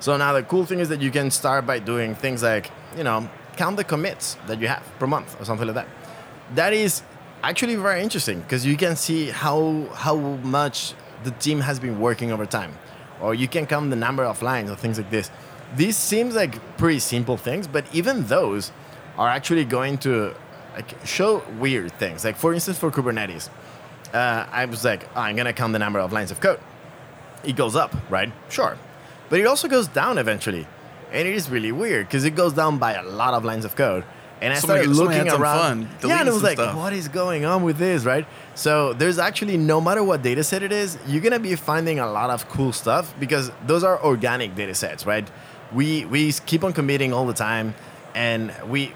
So 0.00 0.16
now 0.16 0.32
the 0.32 0.42
cool 0.42 0.64
thing 0.64 0.80
is 0.80 0.88
that 0.90 1.00
you 1.00 1.10
can 1.10 1.30
start 1.30 1.66
by 1.66 1.78
doing 1.78 2.14
things 2.14 2.42
like, 2.42 2.70
you 2.96 3.04
know, 3.04 3.28
count 3.56 3.76
the 3.76 3.84
commits 3.84 4.36
that 4.46 4.60
you 4.60 4.68
have 4.68 4.82
per 4.98 5.06
month 5.06 5.40
or 5.40 5.44
something 5.44 5.66
like 5.66 5.74
that. 5.74 5.88
That 6.54 6.72
is 6.72 7.02
actually 7.42 7.76
very 7.76 8.02
interesting 8.02 8.40
because 8.40 8.64
you 8.66 8.76
can 8.76 8.96
see 8.96 9.30
how 9.30 9.86
how 9.94 10.16
much 10.16 10.94
the 11.24 11.30
team 11.32 11.60
has 11.60 11.80
been 11.80 11.98
working 11.98 12.30
over 12.30 12.46
time, 12.46 12.72
or 13.20 13.34
you 13.34 13.48
can 13.48 13.66
count 13.66 13.90
the 13.90 13.96
number 13.96 14.24
of 14.24 14.42
lines 14.42 14.70
or 14.70 14.76
things 14.76 14.98
like 14.98 15.10
this. 15.10 15.30
This 15.74 15.96
seems 15.96 16.34
like 16.34 16.54
pretty 16.76 17.00
simple 17.00 17.36
things, 17.36 17.66
but 17.66 17.84
even 17.92 18.26
those 18.26 18.70
are 19.18 19.28
actually 19.28 19.64
going 19.64 19.98
to 19.98 20.34
like 20.74 20.94
show 21.04 21.42
weird 21.58 21.92
things. 21.92 22.24
Like 22.24 22.36
for 22.36 22.52
instance, 22.54 22.78
for 22.78 22.90
Kubernetes, 22.90 23.48
uh, 24.12 24.46
I 24.52 24.66
was 24.66 24.84
like, 24.84 25.08
oh, 25.16 25.20
I'm 25.20 25.36
gonna 25.36 25.52
count 25.52 25.72
the 25.72 25.78
number 25.78 25.98
of 25.98 26.12
lines 26.12 26.30
of 26.30 26.40
code. 26.40 26.60
It 27.44 27.56
goes 27.56 27.74
up, 27.76 27.94
right? 28.10 28.30
Sure, 28.48 28.78
but 29.28 29.40
it 29.40 29.46
also 29.46 29.68
goes 29.68 29.88
down 29.88 30.18
eventually, 30.18 30.66
and 31.12 31.26
it 31.28 31.34
is 31.34 31.48
really 31.50 31.72
weird 31.72 32.06
because 32.06 32.24
it 32.24 32.34
goes 32.34 32.52
down 32.52 32.78
by 32.78 32.94
a 32.94 33.02
lot 33.02 33.34
of 33.34 33.44
lines 33.44 33.64
of 33.64 33.74
code. 33.76 34.04
And 34.38 34.52
I 34.52 34.56
Somebody- 34.58 34.84
started 34.84 35.02
looking 35.02 35.28
around. 35.40 35.86
fun 35.86 36.10
yeah, 36.10 36.20
and 36.20 36.28
it 36.28 36.32
was 36.32 36.42
like, 36.42 36.58
stuff. 36.58 36.76
what 36.76 36.92
is 36.92 37.08
going 37.08 37.46
on 37.46 37.62
with 37.62 37.78
this, 37.78 38.04
right? 38.04 38.26
So 38.54 38.92
there's 38.92 39.18
actually 39.18 39.56
no 39.56 39.80
matter 39.80 40.04
what 40.04 40.20
data 40.22 40.44
set 40.44 40.62
it 40.62 40.72
is, 40.72 40.98
you're 41.06 41.22
gonna 41.22 41.38
be 41.38 41.54
finding 41.56 42.00
a 42.00 42.06
lot 42.10 42.28
of 42.28 42.46
cool 42.50 42.72
stuff 42.72 43.14
because 43.18 43.50
those 43.66 43.82
are 43.82 43.98
organic 44.04 44.54
data 44.54 44.74
sets, 44.74 45.06
right? 45.06 45.26
We 45.72 46.04
we 46.04 46.32
keep 46.44 46.64
on 46.64 46.74
committing 46.74 47.14
all 47.14 47.26
the 47.26 47.32
time, 47.32 47.74
and 48.14 48.52
we 48.68 48.92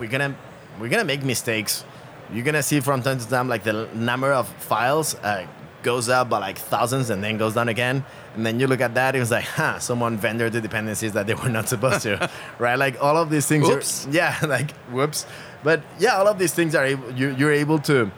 we're 0.00 0.08
gonna 0.10 0.34
we're 0.80 0.88
gonna 0.88 1.04
make 1.04 1.22
mistakes. 1.22 1.84
You're 2.32 2.44
gonna 2.44 2.62
see 2.62 2.80
from 2.80 3.02
time 3.02 3.18
to 3.20 3.28
time 3.28 3.46
like 3.48 3.62
the 3.62 3.86
number 3.94 4.32
of 4.32 4.48
files 4.48 5.14
uh, 5.22 5.46
goes 5.82 6.08
up 6.08 6.28
by 6.28 6.38
like 6.38 6.58
thousands 6.58 7.10
and 7.10 7.22
then 7.22 7.36
goes 7.38 7.54
down 7.54 7.68
again. 7.68 8.04
And 8.34 8.46
then 8.46 8.58
you 8.60 8.66
look 8.66 8.80
at 8.80 8.94
that, 8.94 9.14
it 9.16 9.20
was 9.20 9.30
like, 9.30 9.44
huh, 9.58 9.78
someone 9.78 10.18
vendored 10.18 10.52
the 10.52 10.60
dependencies 10.60 11.12
that 11.12 11.26
they 11.26 11.34
were 11.34 11.48
not 11.48 11.68
supposed 11.68 12.02
to, 12.02 12.30
right? 12.58 12.76
Like 12.78 13.02
all 13.02 13.16
of 13.16 13.30
these 13.30 13.46
things. 13.46 13.68
are- 13.68 13.74
Whoops. 13.74 14.06
yeah, 14.10 14.36
like 14.46 14.72
whoops. 14.90 15.26
But 15.62 15.82
yeah, 15.98 16.16
all 16.16 16.26
of 16.28 16.38
these 16.38 16.54
things 16.54 16.74
are 16.74 16.84
able, 16.84 17.10
you, 17.12 17.30
you're 17.36 17.52
able 17.52 17.78
to 17.80 18.10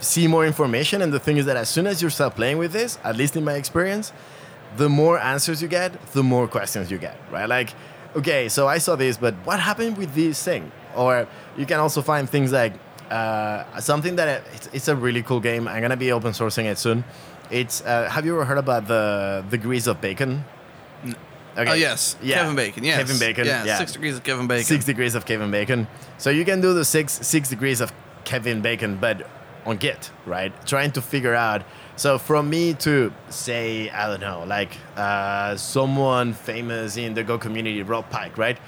see 0.00 0.26
more 0.28 0.46
information. 0.46 1.02
And 1.02 1.12
the 1.12 1.18
thing 1.20 1.36
is 1.36 1.46
that 1.46 1.56
as 1.56 1.68
soon 1.68 1.86
as 1.86 2.00
you 2.02 2.08
start 2.10 2.34
playing 2.36 2.58
with 2.58 2.72
this, 2.72 2.98
at 3.04 3.16
least 3.16 3.36
in 3.36 3.44
my 3.44 3.54
experience, 3.54 4.12
the 4.76 4.88
more 4.88 5.18
answers 5.18 5.60
you 5.62 5.68
get, 5.68 5.90
the 6.12 6.22
more 6.22 6.46
questions 6.46 6.90
you 6.90 6.98
get, 6.98 7.16
right? 7.32 7.48
Like, 7.48 7.74
okay, 8.14 8.48
so 8.48 8.68
I 8.68 8.78
saw 8.78 8.96
this, 8.96 9.16
but 9.16 9.34
what 9.44 9.58
happened 9.60 9.96
with 9.98 10.14
this 10.14 10.42
thing? 10.42 10.70
Or 10.96 11.26
you 11.56 11.66
can 11.66 11.80
also 11.80 12.00
find 12.02 12.28
things 12.28 12.52
like 12.52 12.74
uh, 13.10 13.80
something 13.80 14.16
that 14.16 14.42
it's, 14.54 14.68
it's 14.72 14.88
a 14.88 14.96
really 14.96 15.22
cool 15.22 15.40
game. 15.40 15.68
I'm 15.68 15.80
gonna 15.80 15.96
be 15.96 16.12
open 16.12 16.32
sourcing 16.32 16.64
it 16.64 16.78
soon. 16.78 17.04
It's 17.50 17.80
uh, 17.82 18.08
have 18.10 18.26
you 18.26 18.34
ever 18.34 18.44
heard 18.44 18.58
about 18.58 18.86
the 18.86 19.44
degrees 19.50 19.86
of 19.86 20.00
bacon? 20.00 20.44
Okay. 21.56 21.70
Oh 21.70 21.74
yes, 21.74 22.16
Yeah. 22.22 22.36
Kevin 22.36 22.54
Bacon. 22.54 22.84
Yes, 22.84 22.98
Kevin 22.98 23.18
Bacon. 23.18 23.46
Yeah, 23.46 23.64
yeah. 23.64 23.78
six 23.78 23.92
degrees 23.92 24.16
of 24.16 24.22
Kevin 24.22 24.46
Bacon. 24.46 24.64
Six 24.64 24.84
degrees 24.84 25.14
of 25.16 25.26
Kevin 25.26 25.50
Bacon. 25.50 25.88
So 26.16 26.30
you 26.30 26.44
can 26.44 26.60
do 26.60 26.72
the 26.72 26.84
six 26.84 27.12
six 27.26 27.48
degrees 27.48 27.80
of 27.80 27.92
Kevin 28.24 28.60
Bacon, 28.60 28.96
but 28.96 29.26
on 29.66 29.76
Git, 29.76 30.10
right? 30.24 30.52
Trying 30.66 30.92
to 30.92 31.02
figure 31.02 31.34
out. 31.34 31.62
So 31.96 32.16
from 32.16 32.48
me 32.48 32.74
to 32.74 33.12
say, 33.28 33.90
I 33.90 34.06
don't 34.06 34.20
know, 34.20 34.44
like 34.46 34.70
uh, 34.96 35.56
someone 35.56 36.32
famous 36.32 36.96
in 36.96 37.14
the 37.14 37.24
Go 37.24 37.38
community, 37.38 37.82
Rob 37.82 38.08
Pike, 38.08 38.38
right? 38.38 38.58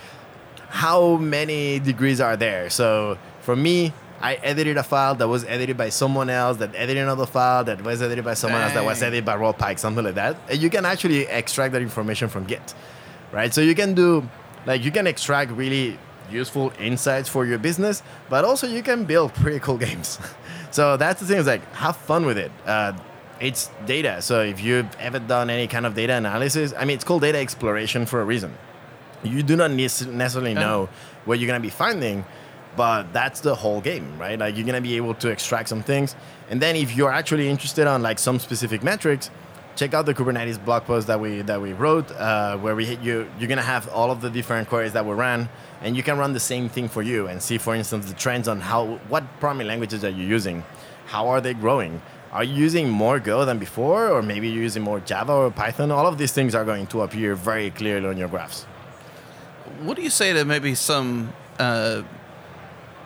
How 0.69 1.17
many 1.17 1.79
degrees 1.79 2.21
are 2.21 2.37
there? 2.37 2.71
So 2.71 3.19
for 3.41 3.55
me, 3.55 3.93
I 4.21 4.35
edited 4.35 4.77
a 4.77 4.83
file 4.83 5.15
that 5.15 5.29
was 5.29 5.45
edited 5.45 5.77
by 5.77 5.89
someone 5.89 6.29
else, 6.29 6.59
that 6.59 6.75
edited 6.75 7.03
another 7.03 7.27
file 7.27 7.65
that 7.65 7.83
was 7.83 8.03
edited 8.03 8.25
by 8.25 8.35
someone 8.35 8.61
else, 8.61 8.75
that 8.75 8.85
was 8.85 9.03
edited 9.03 9.25
by 9.25 9.37
Rob 9.37 9.57
Pike, 9.57 9.79
something 9.79 10.05
like 10.05 10.17
that. 10.17 10.37
And 10.49 10.61
you 10.61 10.69
can 10.69 10.85
actually 10.85 11.23
extract 11.27 11.73
that 11.73 11.83
information 11.83 12.29
from 12.29 12.45
Git 12.45 12.75
right? 13.33 13.53
So 13.53 13.61
you 13.61 13.75
can 13.75 13.95
do, 13.95 14.29
like, 14.67 14.85
you 14.85 14.91
can 14.91 15.07
extract 15.07 15.51
really 15.53 15.99
useful 16.31 16.73
insights 16.79 17.29
for 17.29 17.45
your 17.45 17.59
business, 17.59 18.03
but 18.29 18.45
also 18.45 18.67
you 18.67 18.83
can 18.83 19.05
build 19.05 19.35
pretty 19.35 19.61
cool 19.61 19.79
games. 19.79 20.19
so 20.71 20.97
that's 20.97 21.21
the 21.21 21.27
thing 21.27 21.39
is 21.39 21.47
like, 21.47 21.65
have 21.75 21.97
fun 21.97 22.27
with 22.27 22.39
it. 22.39 22.53
Uh, 22.67 22.93
it's 23.41 23.71
data. 23.87 24.21
So 24.21 24.43
if 24.43 24.63
you've 24.63 24.95
ever 24.97 25.19
done 25.19 25.49
any 25.49 25.67
kind 25.67 25.87
of 25.87 25.95
data 25.95 26.15
analysis, 26.15 26.75
I 26.77 26.85
mean, 26.85 26.95
it's 26.95 27.05
called 27.05 27.23
data 27.23 27.39
exploration 27.39 28.05
for 28.05 28.21
a 28.21 28.25
reason. 28.25 28.53
You 29.23 29.43
do 29.43 29.57
not 29.57 29.71
necessarily 29.71 30.55
know 30.55 30.89
what 31.25 31.39
you're 31.39 31.47
gonna 31.47 31.61
be 31.61 31.71
finding, 31.71 32.25
but 32.77 33.13
that's 33.13 33.41
the 33.41 33.55
whole 33.55 33.81
game, 33.81 34.19
right? 34.19 34.39
Like 34.39 34.57
you're 34.57 34.67
gonna 34.67 34.81
be 34.81 34.97
able 34.97 35.15
to 35.15 35.29
extract 35.29 35.69
some 35.69 35.83
things, 35.83 36.17
and 36.49 36.61
then 36.61 36.77
if 36.77 36.97
you're 36.97 37.13
actually 37.13 37.49
interested 37.49 37.87
on 37.87 38.03
like 38.03 38.19
some 38.19 38.39
specific 38.39 38.83
metrics, 38.83 39.31
check 39.77 39.95
out 39.95 40.07
the 40.07 40.15
Kubernetes 40.15 40.63
blog 40.65 40.85
post 40.85 41.07
that 41.07 41.21
we 41.21 41.43
that 41.43 41.61
we 41.61 41.73
wrote, 41.73 42.11
uh, 42.13 42.57
where 42.59 42.75
we 42.77 42.97
you. 42.97 43.31
You're 43.39 43.49
gonna 43.49 43.63
have 43.63 43.89
all 43.89 44.11
of 44.11 44.21
the 44.21 44.31
different 44.31 44.69
queries 44.69 44.93
that 44.93 45.05
we 45.05 45.13
ran, 45.13 45.49
and 45.83 45.97
you 45.97 46.03
can 46.03 46.19
run 46.19 46.33
the 46.33 46.41
same 46.41 46.69
thing 46.69 46.89
for 46.89 47.03
you 47.03 47.27
and 47.27 47.43
see, 47.43 47.59
for 47.59 47.75
instance, 47.75 48.07
the 48.07 48.15
trends 48.15 48.49
on 48.49 48.61
how 48.61 48.99
what 49.09 49.25
programming 49.41 49.67
languages 49.67 50.05
are 50.05 50.11
you 50.11 50.27
using, 50.27 50.65
how 51.07 51.29
are 51.29 51.41
they 51.41 51.55
growing. 51.55 52.01
Are 52.33 52.45
you 52.45 52.55
using 52.55 52.89
more 52.89 53.19
Go 53.19 53.45
than 53.45 53.59
before, 53.59 54.09
or 54.09 54.23
maybe 54.23 54.49
you're 54.49 54.63
using 54.63 54.85
more 54.85 55.01
Java 55.01 55.33
or 55.33 55.51
Python? 55.51 55.91
All 55.91 56.07
of 56.07 56.17
these 56.17 56.31
things 56.31 56.55
are 56.55 56.65
going 56.65 56.87
to 56.87 57.03
appear 57.03 57.35
very 57.35 57.71
clearly 57.73 58.07
on 58.07 58.17
your 58.17 58.29
graphs. 58.29 58.67
What 59.83 59.97
do 59.97 60.03
you 60.03 60.11
say 60.11 60.33
to 60.33 60.45
maybe 60.45 60.77
some 60.77 61.33
uh, 61.59 62.03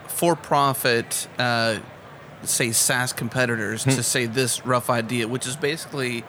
for-profit, 0.09 1.27
uh, 1.39 1.79
say 2.43 2.73
SaaS 2.73 3.13
competitors, 3.13 3.85
Hmm. 3.85 3.91
to 3.91 4.03
say 4.03 4.27
this 4.27 4.65
rough 4.67 4.91
idea, 4.91 5.27
which 5.29 5.47
is 5.47 5.57
basically 5.57 6.25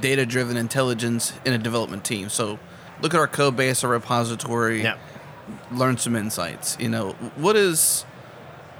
data-driven 0.00 0.56
intelligence 0.56 1.32
in 1.44 1.52
a 1.52 1.58
development 1.58 2.04
team? 2.04 2.28
So, 2.28 2.58
look 3.00 3.14
at 3.14 3.20
our 3.20 3.26
code 3.28 3.56
base, 3.56 3.84
our 3.84 3.90
repository, 3.90 4.82
Yeah. 4.82 4.94
learn 5.70 5.96
some 5.98 6.16
insights. 6.16 6.76
You 6.80 6.88
know, 6.88 7.10
what 7.36 7.56
is, 7.56 8.04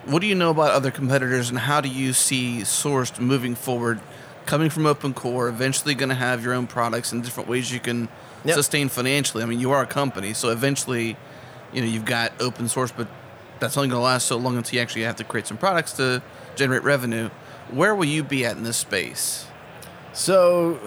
what 0.07 0.21
do 0.21 0.27
you 0.27 0.35
know 0.35 0.51
about 0.51 0.71
other 0.73 0.91
competitors, 0.91 1.51
and 1.51 1.59
how 1.59 1.81
do 1.81 1.89
you 1.89 2.13
see 2.13 2.61
Sourced 2.63 3.19
moving 3.21 3.55
forward? 3.55 4.01
Coming 4.47 4.71
from 4.71 4.87
Open 4.87 5.13
Core, 5.13 5.49
eventually 5.49 5.95
going 5.95 6.09
to 6.09 6.15
have 6.15 6.43
your 6.43 6.55
own 6.55 6.67
products 6.67 7.13
and 7.13 7.23
different 7.23 7.49
ways 7.51 7.71
you 7.71 7.81
can 7.81 8.09
Yep. 8.45 8.55
sustain 8.55 8.89
financially. 8.89 9.43
I 9.43 9.47
mean, 9.47 9.61
you 9.61 9.73
are 9.73 9.83
a 9.83 9.87
company, 9.87 10.33
so 10.33 10.49
eventually, 10.49 11.17
you 11.73 11.83
know, 11.83 11.87
you've 11.87 12.07
got 12.07 12.33
open 12.41 12.67
source, 12.69 12.91
but 12.97 13.09
that's 13.61 13.77
only 13.77 13.89
going 13.89 14.01
to 14.01 14.05
last 14.05 14.27
so 14.27 14.37
long 14.37 14.57
until 14.57 14.77
you 14.77 14.81
actually 14.83 15.03
have 15.03 15.17
to 15.17 15.25
create 15.25 15.47
some 15.47 15.57
products 15.59 15.93
to 15.95 16.23
generate 16.57 16.83
revenue. 16.83 17.29
Where 17.71 17.95
will 17.95 18.07
you 18.07 18.23
be 18.25 18.45
at 18.47 18.57
in 18.57 18.63
this 18.63 18.77
space? 18.77 19.47
So 20.13 20.79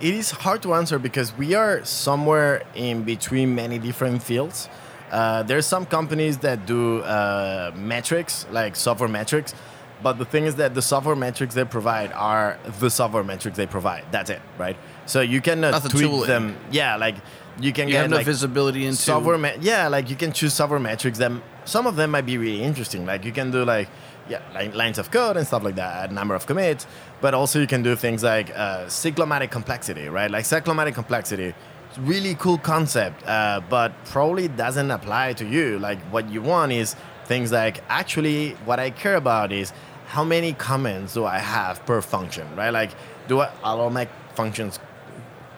it 0.00 0.14
is 0.14 0.30
hard 0.30 0.62
to 0.62 0.74
answer 0.74 0.98
because 0.98 1.36
we 1.36 1.54
are 1.54 1.84
somewhere 1.84 2.62
in 2.74 3.02
between 3.02 3.54
many 3.54 3.78
different 3.78 4.22
fields. 4.22 4.68
Uh, 5.10 5.42
there's 5.42 5.66
some 5.66 5.86
companies 5.86 6.38
that 6.38 6.66
do 6.66 7.00
uh, 7.00 7.72
metrics, 7.74 8.46
like 8.52 8.76
software 8.76 9.08
metrics, 9.08 9.54
but 10.02 10.18
the 10.18 10.24
thing 10.24 10.44
is 10.44 10.54
that 10.56 10.74
the 10.74 10.80
software 10.82 11.16
metrics 11.16 11.54
they 11.54 11.64
provide 11.64 12.12
are 12.12 12.58
the 12.78 12.88
software 12.88 13.24
metrics 13.24 13.56
they 13.56 13.66
provide. 13.66 14.04
That's 14.12 14.30
it, 14.30 14.40
right? 14.56 14.76
So 15.06 15.20
you 15.20 15.40
cannot 15.40 15.72
Not 15.72 15.82
the 15.82 15.88
tweak 15.88 16.04
tooling. 16.04 16.28
them. 16.28 16.56
Yeah, 16.70 16.94
like 16.96 17.16
you 17.60 17.72
can 17.72 17.88
You 17.88 17.94
get 17.94 18.02
have 18.02 18.10
no 18.10 18.16
like, 18.18 18.26
visibility 18.26 18.86
into 18.86 18.96
software 18.96 19.36
me- 19.36 19.56
yeah 19.60 19.88
like 19.88 20.08
you 20.08 20.16
can 20.16 20.32
choose 20.32 20.54
software 20.54 20.78
metrics 20.80 21.18
that 21.18 21.32
some 21.64 21.86
of 21.86 21.96
them 21.96 22.10
might 22.10 22.26
be 22.26 22.38
really 22.38 22.62
interesting 22.62 23.06
like 23.06 23.24
you 23.24 23.32
can 23.32 23.50
do 23.50 23.64
like 23.64 23.88
yeah 24.28 24.40
like 24.54 24.74
lines 24.74 24.98
of 24.98 25.10
code 25.10 25.36
and 25.36 25.46
stuff 25.46 25.62
like 25.62 25.76
that 25.76 26.12
number 26.12 26.34
of 26.34 26.46
commits 26.46 26.86
but 27.20 27.34
also 27.34 27.60
you 27.60 27.66
can 27.66 27.82
do 27.82 27.96
things 27.96 28.22
like 28.22 28.50
uh, 28.50 28.84
cyclomatic 28.86 29.50
complexity 29.50 30.08
right 30.08 30.30
like 30.30 30.44
cyclomatic 30.44 30.94
complexity 30.94 31.54
really 31.98 32.34
cool 32.36 32.58
concept 32.58 33.26
uh, 33.26 33.60
but 33.68 33.92
probably 34.06 34.48
doesn't 34.48 34.90
apply 34.90 35.32
to 35.32 35.44
you 35.44 35.78
like 35.78 35.98
what 36.12 36.28
you 36.30 36.40
want 36.40 36.72
is 36.72 36.94
things 37.24 37.52
like 37.52 37.82
actually 37.88 38.50
what 38.64 38.78
i 38.78 38.90
care 38.90 39.16
about 39.16 39.52
is 39.52 39.72
how 40.06 40.24
many 40.24 40.52
comments 40.52 41.14
do 41.14 41.24
i 41.24 41.38
have 41.38 41.84
per 41.86 42.00
function 42.00 42.46
right 42.56 42.70
like 42.70 42.90
do 43.28 43.40
I, 43.40 43.50
all 43.62 43.90
my 43.90 44.08
functions 44.34 44.78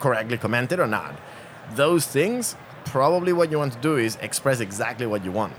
correctly 0.03 0.37
commented 0.37 0.79
or 0.79 0.87
not. 0.87 1.15
Those 1.75 2.05
things, 2.05 2.55
probably 2.85 3.31
what 3.31 3.49
you 3.49 3.57
want 3.57 3.73
to 3.73 3.79
do 3.79 3.95
is 3.95 4.17
express 4.17 4.59
exactly 4.59 5.07
what 5.07 5.23
you 5.23 5.31
want. 5.31 5.53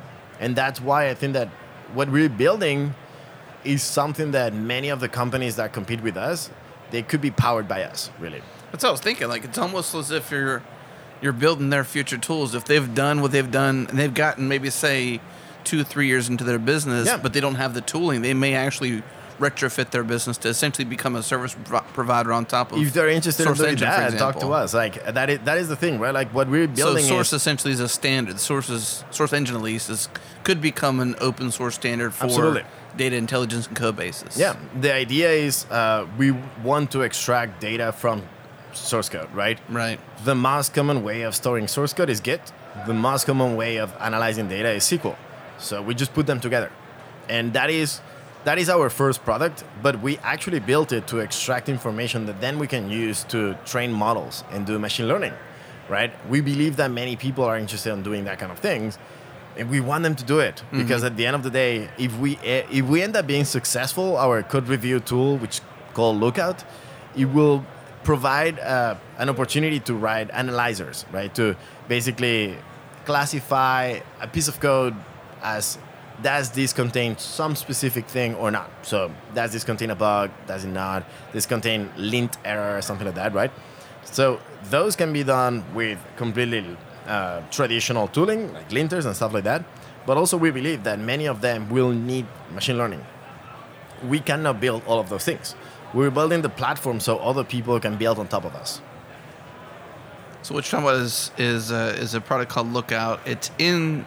And 0.45 0.55
that's 0.55 0.79
why 0.79 1.09
I 1.09 1.15
think 1.15 1.33
that 1.33 1.49
what 1.95 2.11
we're 2.11 2.29
building 2.29 2.95
is 3.65 3.83
something 3.83 4.33
that 4.33 4.53
many 4.53 4.91
of 4.91 5.01
the 5.01 5.09
companies 5.09 5.57
that 5.57 5.73
compete 5.73 6.03
with 6.03 6.19
us, 6.19 6.51
they 6.91 7.01
could 7.03 7.23
be 7.23 7.31
powered 7.31 7.67
by 7.67 7.83
us, 7.85 8.11
really. 8.21 8.43
That's 8.71 8.85
what 8.85 8.91
I 8.91 8.93
was 8.93 9.01
thinking. 9.01 9.29
Like 9.29 9.45
it's 9.45 9.57
almost 9.57 9.95
as 9.95 10.11
if 10.11 10.31
you're 10.31 10.63
you're 11.23 11.33
building 11.33 11.71
their 11.71 11.85
future 11.85 12.19
tools. 12.19 12.55
If 12.55 12.67
they've 12.67 12.95
done 12.95 13.23
what 13.23 13.33
they've 13.33 13.51
done 13.51 13.87
and 13.89 13.99
they've 13.99 14.13
gotten 14.13 14.47
maybe 14.47 14.69
say 14.69 15.21
two, 15.65 15.83
three 15.83 16.09
years 16.09 16.29
into 16.29 16.45
their 16.45 16.59
business, 16.59 17.07
Yeah. 17.07 17.17
but 17.17 17.33
they 17.33 17.41
don't 17.41 17.55
have 17.55 17.73
the 17.73 17.81
tooling, 17.81 18.21
they 18.21 18.35
may 18.35 18.55
actually 18.55 19.03
retrofit 19.39 19.91
their 19.91 20.05
business 20.05 20.39
to 20.39 20.49
essentially 20.49 20.85
become 20.85 21.17
a 21.17 21.23
service 21.23 21.57
provider 21.93 22.33
on 22.33 22.47
top 22.47 22.73
of. 22.73 22.81
If 22.81 22.93
they're 22.93 23.09
interested 23.09 23.43
in 23.43 23.49
Source 23.49 23.59
doing 23.59 23.71
Engine, 23.73 23.89
that, 23.89 24.19
talk 24.19 24.39
to 24.41 24.49
us. 24.49 24.75
Like 24.75 25.05
that 25.05 25.31
is 25.31 25.39
that 25.41 25.59
is 25.59 25.69
the 25.69 25.77
thing, 25.77 25.99
right? 25.99 26.15
Like 26.15 26.33
what 26.33 26.49
we're 26.49 26.69
building. 26.69 27.05
So 27.05 27.09
Source 27.11 27.29
is 27.29 27.35
essentially 27.35 27.73
is 27.73 27.81
a 27.81 27.89
standard. 27.89 28.39
Sources 28.39 29.05
Source 29.11 29.33
Engine 29.33 29.57
at 29.57 29.63
least 29.63 29.91
is 29.91 30.09
could 30.45 30.61
become 30.61 31.01
an 31.01 31.15
open 31.21 31.51
source 31.51 31.75
standard 31.75 32.15
for 32.15 32.25
Absolutely. 32.25 32.65
data 32.97 33.17
intelligence 33.17 33.67
and 33.67 33.77
code 33.77 33.97
bases. 33.97 34.39
Yeah, 34.39 34.57
the 34.81 34.93
idea 34.93 35.31
is 35.31 35.67
uh, 35.71 36.07
we 36.19 36.33
want 36.63 36.91
to 36.93 37.03
extract 37.03 37.61
data 37.61 37.93
from 37.93 38.23
source 38.73 39.09
code, 39.09 39.33
right? 39.33 39.59
Right. 39.69 39.99
The 40.25 40.35
most 40.35 40.75
common 40.75 41.03
way 41.03 41.23
of 41.23 41.35
storing 41.35 41.69
source 41.69 41.93
code 41.93 42.11
is 42.11 42.21
Git. 42.21 42.53
The 42.87 42.95
most 42.95 43.27
common 43.27 43.57
way 43.57 43.77
of 43.77 43.95
analyzing 44.01 44.49
data 44.49 44.71
is 44.71 44.85
SQL. 44.85 45.17
So 45.59 45.81
we 45.81 45.95
just 45.95 46.13
put 46.13 46.27
them 46.27 46.41
together, 46.41 46.71
and 47.29 47.53
that 47.53 47.71
is 47.71 48.01
that 48.45 48.59
is 48.59 48.69
our 48.69 48.89
first 48.91 49.25
product. 49.25 49.65
But 49.83 50.01
we 50.01 50.19
actually 50.19 50.61
built 50.61 50.93
it 50.93 51.07
to 51.09 51.19
extract 51.19 51.69
information 51.69 52.27
that 52.27 52.41
then 52.41 52.59
we 52.59 52.67
can 52.67 52.91
use 52.91 53.25
to 53.25 53.55
train 53.65 53.93
models 53.93 54.45
and 54.51 54.67
do 54.67 54.79
machine 54.79 55.09
learning, 55.09 55.33
right? 55.89 56.13
We 56.29 56.41
believe 56.41 56.77
that 56.77 56.91
many 56.91 57.17
people 57.17 57.45
are 57.45 57.59
interested 57.59 57.93
in 57.93 58.03
doing 58.03 58.25
that 58.25 58.39
kind 58.39 58.53
of 58.53 58.59
things, 58.59 58.99
and 59.57 59.71
we 59.71 59.81
want 59.81 60.03
them 60.03 60.15
to 60.17 60.25
do 60.25 60.41
it 60.41 60.63
because 60.73 61.05
at 61.05 61.17
the 61.17 61.27
end 61.27 61.37
of 61.37 61.43
the 61.43 61.51
day, 61.51 61.89
if 61.99 62.17
we 62.19 62.37
eh, 62.45 62.65
if 62.71 62.85
we 62.87 63.03
end 63.03 63.17
up 63.17 63.27
being 63.27 63.45
successful, 63.45 64.17
our 64.17 64.43
code 64.43 64.69
review 64.69 65.01
tool, 65.01 65.37
which 65.39 65.57
is 65.59 65.61
called 65.93 66.21
Lookout, 66.21 66.65
it 67.17 67.27
will 67.27 67.65
provide 68.03 68.59
uh, 68.59 68.97
an 69.19 69.29
opportunity 69.29 69.81
to 69.81 69.95
write 69.95 70.31
analyzers, 70.31 71.07
right? 71.13 71.35
To 71.37 71.57
basically 71.89 72.57
classify 73.05 74.01
a 74.21 74.29
piece 74.29 74.49
of 74.49 74.61
code 74.61 74.95
as 75.43 75.79
does 76.23 76.51
this 76.51 76.73
contain 76.73 77.19
some 77.19 77.57
specific 77.57 78.07
thing 78.07 78.35
or 78.37 78.51
not? 78.51 78.71
So 78.83 79.11
does 79.35 79.53
this 79.53 79.65
contain 79.65 79.91
a 79.91 79.97
bug? 79.97 80.31
Does 80.47 80.65
it 80.65 80.69
not? 80.69 81.05
Does 81.27 81.33
this 81.33 81.47
contain 81.47 81.91
lint 81.97 82.37
error 82.45 82.79
or 82.79 82.83
something 82.83 83.07
like 83.07 83.17
that, 83.17 83.35
right? 83.35 83.51
So 84.05 84.41
those 84.65 84.97
can 84.97 85.13
be 85.13 85.25
done 85.25 85.65
with 85.75 85.99
completely 86.17 86.77
uh, 87.07 87.43
traditional 87.51 88.09
tooling 88.09 88.53
like 88.53 88.69
linters 88.71 89.07
and 89.07 89.17
stuff 89.17 89.33
like 89.33 89.45
that. 89.45 89.65
But 90.07 90.17
also 90.17 90.37
we 90.37 90.51
believe 90.51 90.85
that 90.85 90.99
many 90.99 91.27
of 91.27 91.41
them 91.41 91.69
will 91.71 91.91
need 91.91 92.27
machine 92.53 92.79
learning 92.79 93.05
we 94.09 94.21
cannot 94.21 94.61
build 94.61 94.83
all 94.87 94.99
of 94.99 95.09
those 95.09 95.25
things. 95.25 95.55
We're 95.93 96.11
building 96.11 96.43
the 96.43 96.49
platform 96.49 97.01
so 97.01 97.19
other 97.19 97.45
people 97.45 97.79
can 97.81 97.97
build 97.97 98.19
on 98.19 98.29
top 98.29 98.45
of 98.45 98.55
us. 98.55 98.81
So 100.43 100.55
what 100.55 100.65
you're 100.65 100.83
talking 100.83 100.87
about 100.87 101.03
is 101.03 101.31
is 101.39 101.71
is 101.71 102.15
a 102.15 102.21
product 102.21 102.51
called 102.51 102.73
Lookout. 102.73 103.21
It's 103.25 103.51
in 103.59 104.05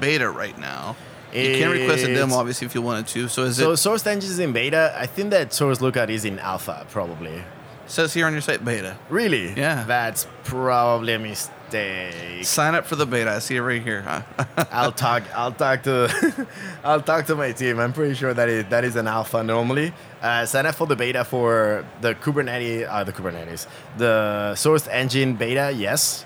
beta 0.00 0.28
right 0.28 0.58
now. 0.58 0.96
You 1.32 1.58
can 1.58 1.70
request 1.70 2.04
a 2.04 2.14
demo, 2.14 2.36
obviously, 2.36 2.66
if 2.66 2.74
you 2.74 2.82
wanted 2.82 3.06
to. 3.08 3.28
So 3.28 3.44
is 3.44 3.56
So 3.56 3.72
it 3.72 3.76
Source 3.76 4.06
Engine 4.06 4.30
is 4.30 4.38
in 4.38 4.52
beta. 4.52 4.94
I 4.96 5.06
think 5.06 5.30
that 5.30 5.52
Source 5.52 5.80
Lookout 5.80 6.10
is 6.10 6.24
in 6.24 6.38
alpha, 6.38 6.86
probably. 6.90 7.42
says 7.86 8.14
here 8.14 8.26
on 8.26 8.32
your 8.32 8.40
site 8.40 8.64
beta? 8.64 8.96
Really? 9.08 9.52
Yeah. 9.52 9.84
That's 9.84 10.26
probably 10.44 11.12
a 11.14 11.18
mistake. 11.18 12.44
Sign 12.44 12.74
up 12.74 12.86
for 12.86 12.96
the 12.96 13.04
beta. 13.04 13.30
I 13.30 13.38
see 13.40 13.56
it 13.56 13.60
right 13.60 13.82
here. 13.82 14.02
Huh? 14.02 14.22
I'll 14.72 14.92
talk. 14.92 15.22
I'll 15.34 15.52
talk 15.52 15.82
to. 15.82 16.46
I'll 16.84 17.02
talk 17.02 17.26
to 17.26 17.34
my 17.36 17.52
team. 17.52 17.78
I'm 17.78 17.92
pretty 17.92 18.14
sure 18.14 18.32
that 18.32 18.48
is 18.48 18.64
that 18.70 18.84
is 18.84 18.96
an 18.96 19.06
alpha 19.06 19.42
normally. 19.42 19.92
Uh, 20.22 20.46
sign 20.46 20.64
up 20.64 20.74
for 20.76 20.86
the 20.86 20.96
beta 20.96 21.24
for 21.24 21.84
the 22.00 22.14
Kubernetes. 22.14 22.88
Uh, 22.88 23.04
the 23.04 23.12
Kubernetes. 23.12 23.66
The 23.98 24.54
Source 24.54 24.86
Engine 24.88 25.34
beta. 25.34 25.70
Yes. 25.76 26.24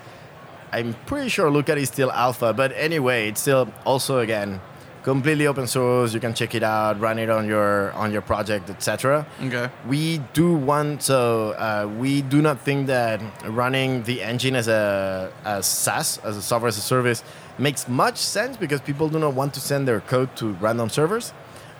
I'm 0.71 0.95
pretty 1.05 1.29
sure 1.29 1.51
Lookout 1.51 1.77
is 1.77 1.89
still 1.89 2.11
alpha, 2.11 2.51
but 2.51 2.71
anyway, 2.75 3.27
it's 3.29 3.41
still 3.41 3.71
also 3.85 4.19
again 4.19 4.59
completely 5.03 5.47
open 5.47 5.67
source. 5.67 6.13
You 6.13 6.19
can 6.19 6.33
check 6.33 6.55
it 6.55 6.63
out, 6.63 6.99
run 6.99 7.19
it 7.19 7.29
on 7.29 7.47
your 7.47 7.91
on 7.93 8.11
your 8.11 8.21
project, 8.21 8.69
etc. 8.69 9.25
okay. 9.43 9.69
We 9.87 10.19
do 10.33 10.53
want 10.53 11.03
so 11.03 11.51
uh, 11.51 11.89
we 11.97 12.21
do 12.21 12.41
not 12.41 12.59
think 12.59 12.87
that 12.87 13.21
running 13.45 14.03
the 14.03 14.23
engine 14.23 14.55
as 14.55 14.67
a 14.67 15.31
as 15.45 15.65
SaaS 15.65 16.17
as 16.23 16.37
a 16.37 16.41
software 16.41 16.69
as 16.69 16.77
a 16.77 16.81
service 16.81 17.23
makes 17.57 17.87
much 17.87 18.17
sense 18.17 18.57
because 18.57 18.81
people 18.81 19.09
do 19.09 19.19
not 19.19 19.33
want 19.33 19.53
to 19.53 19.59
send 19.59 19.87
their 19.87 20.01
code 20.01 20.35
to 20.37 20.53
random 20.53 20.89
servers. 20.89 21.33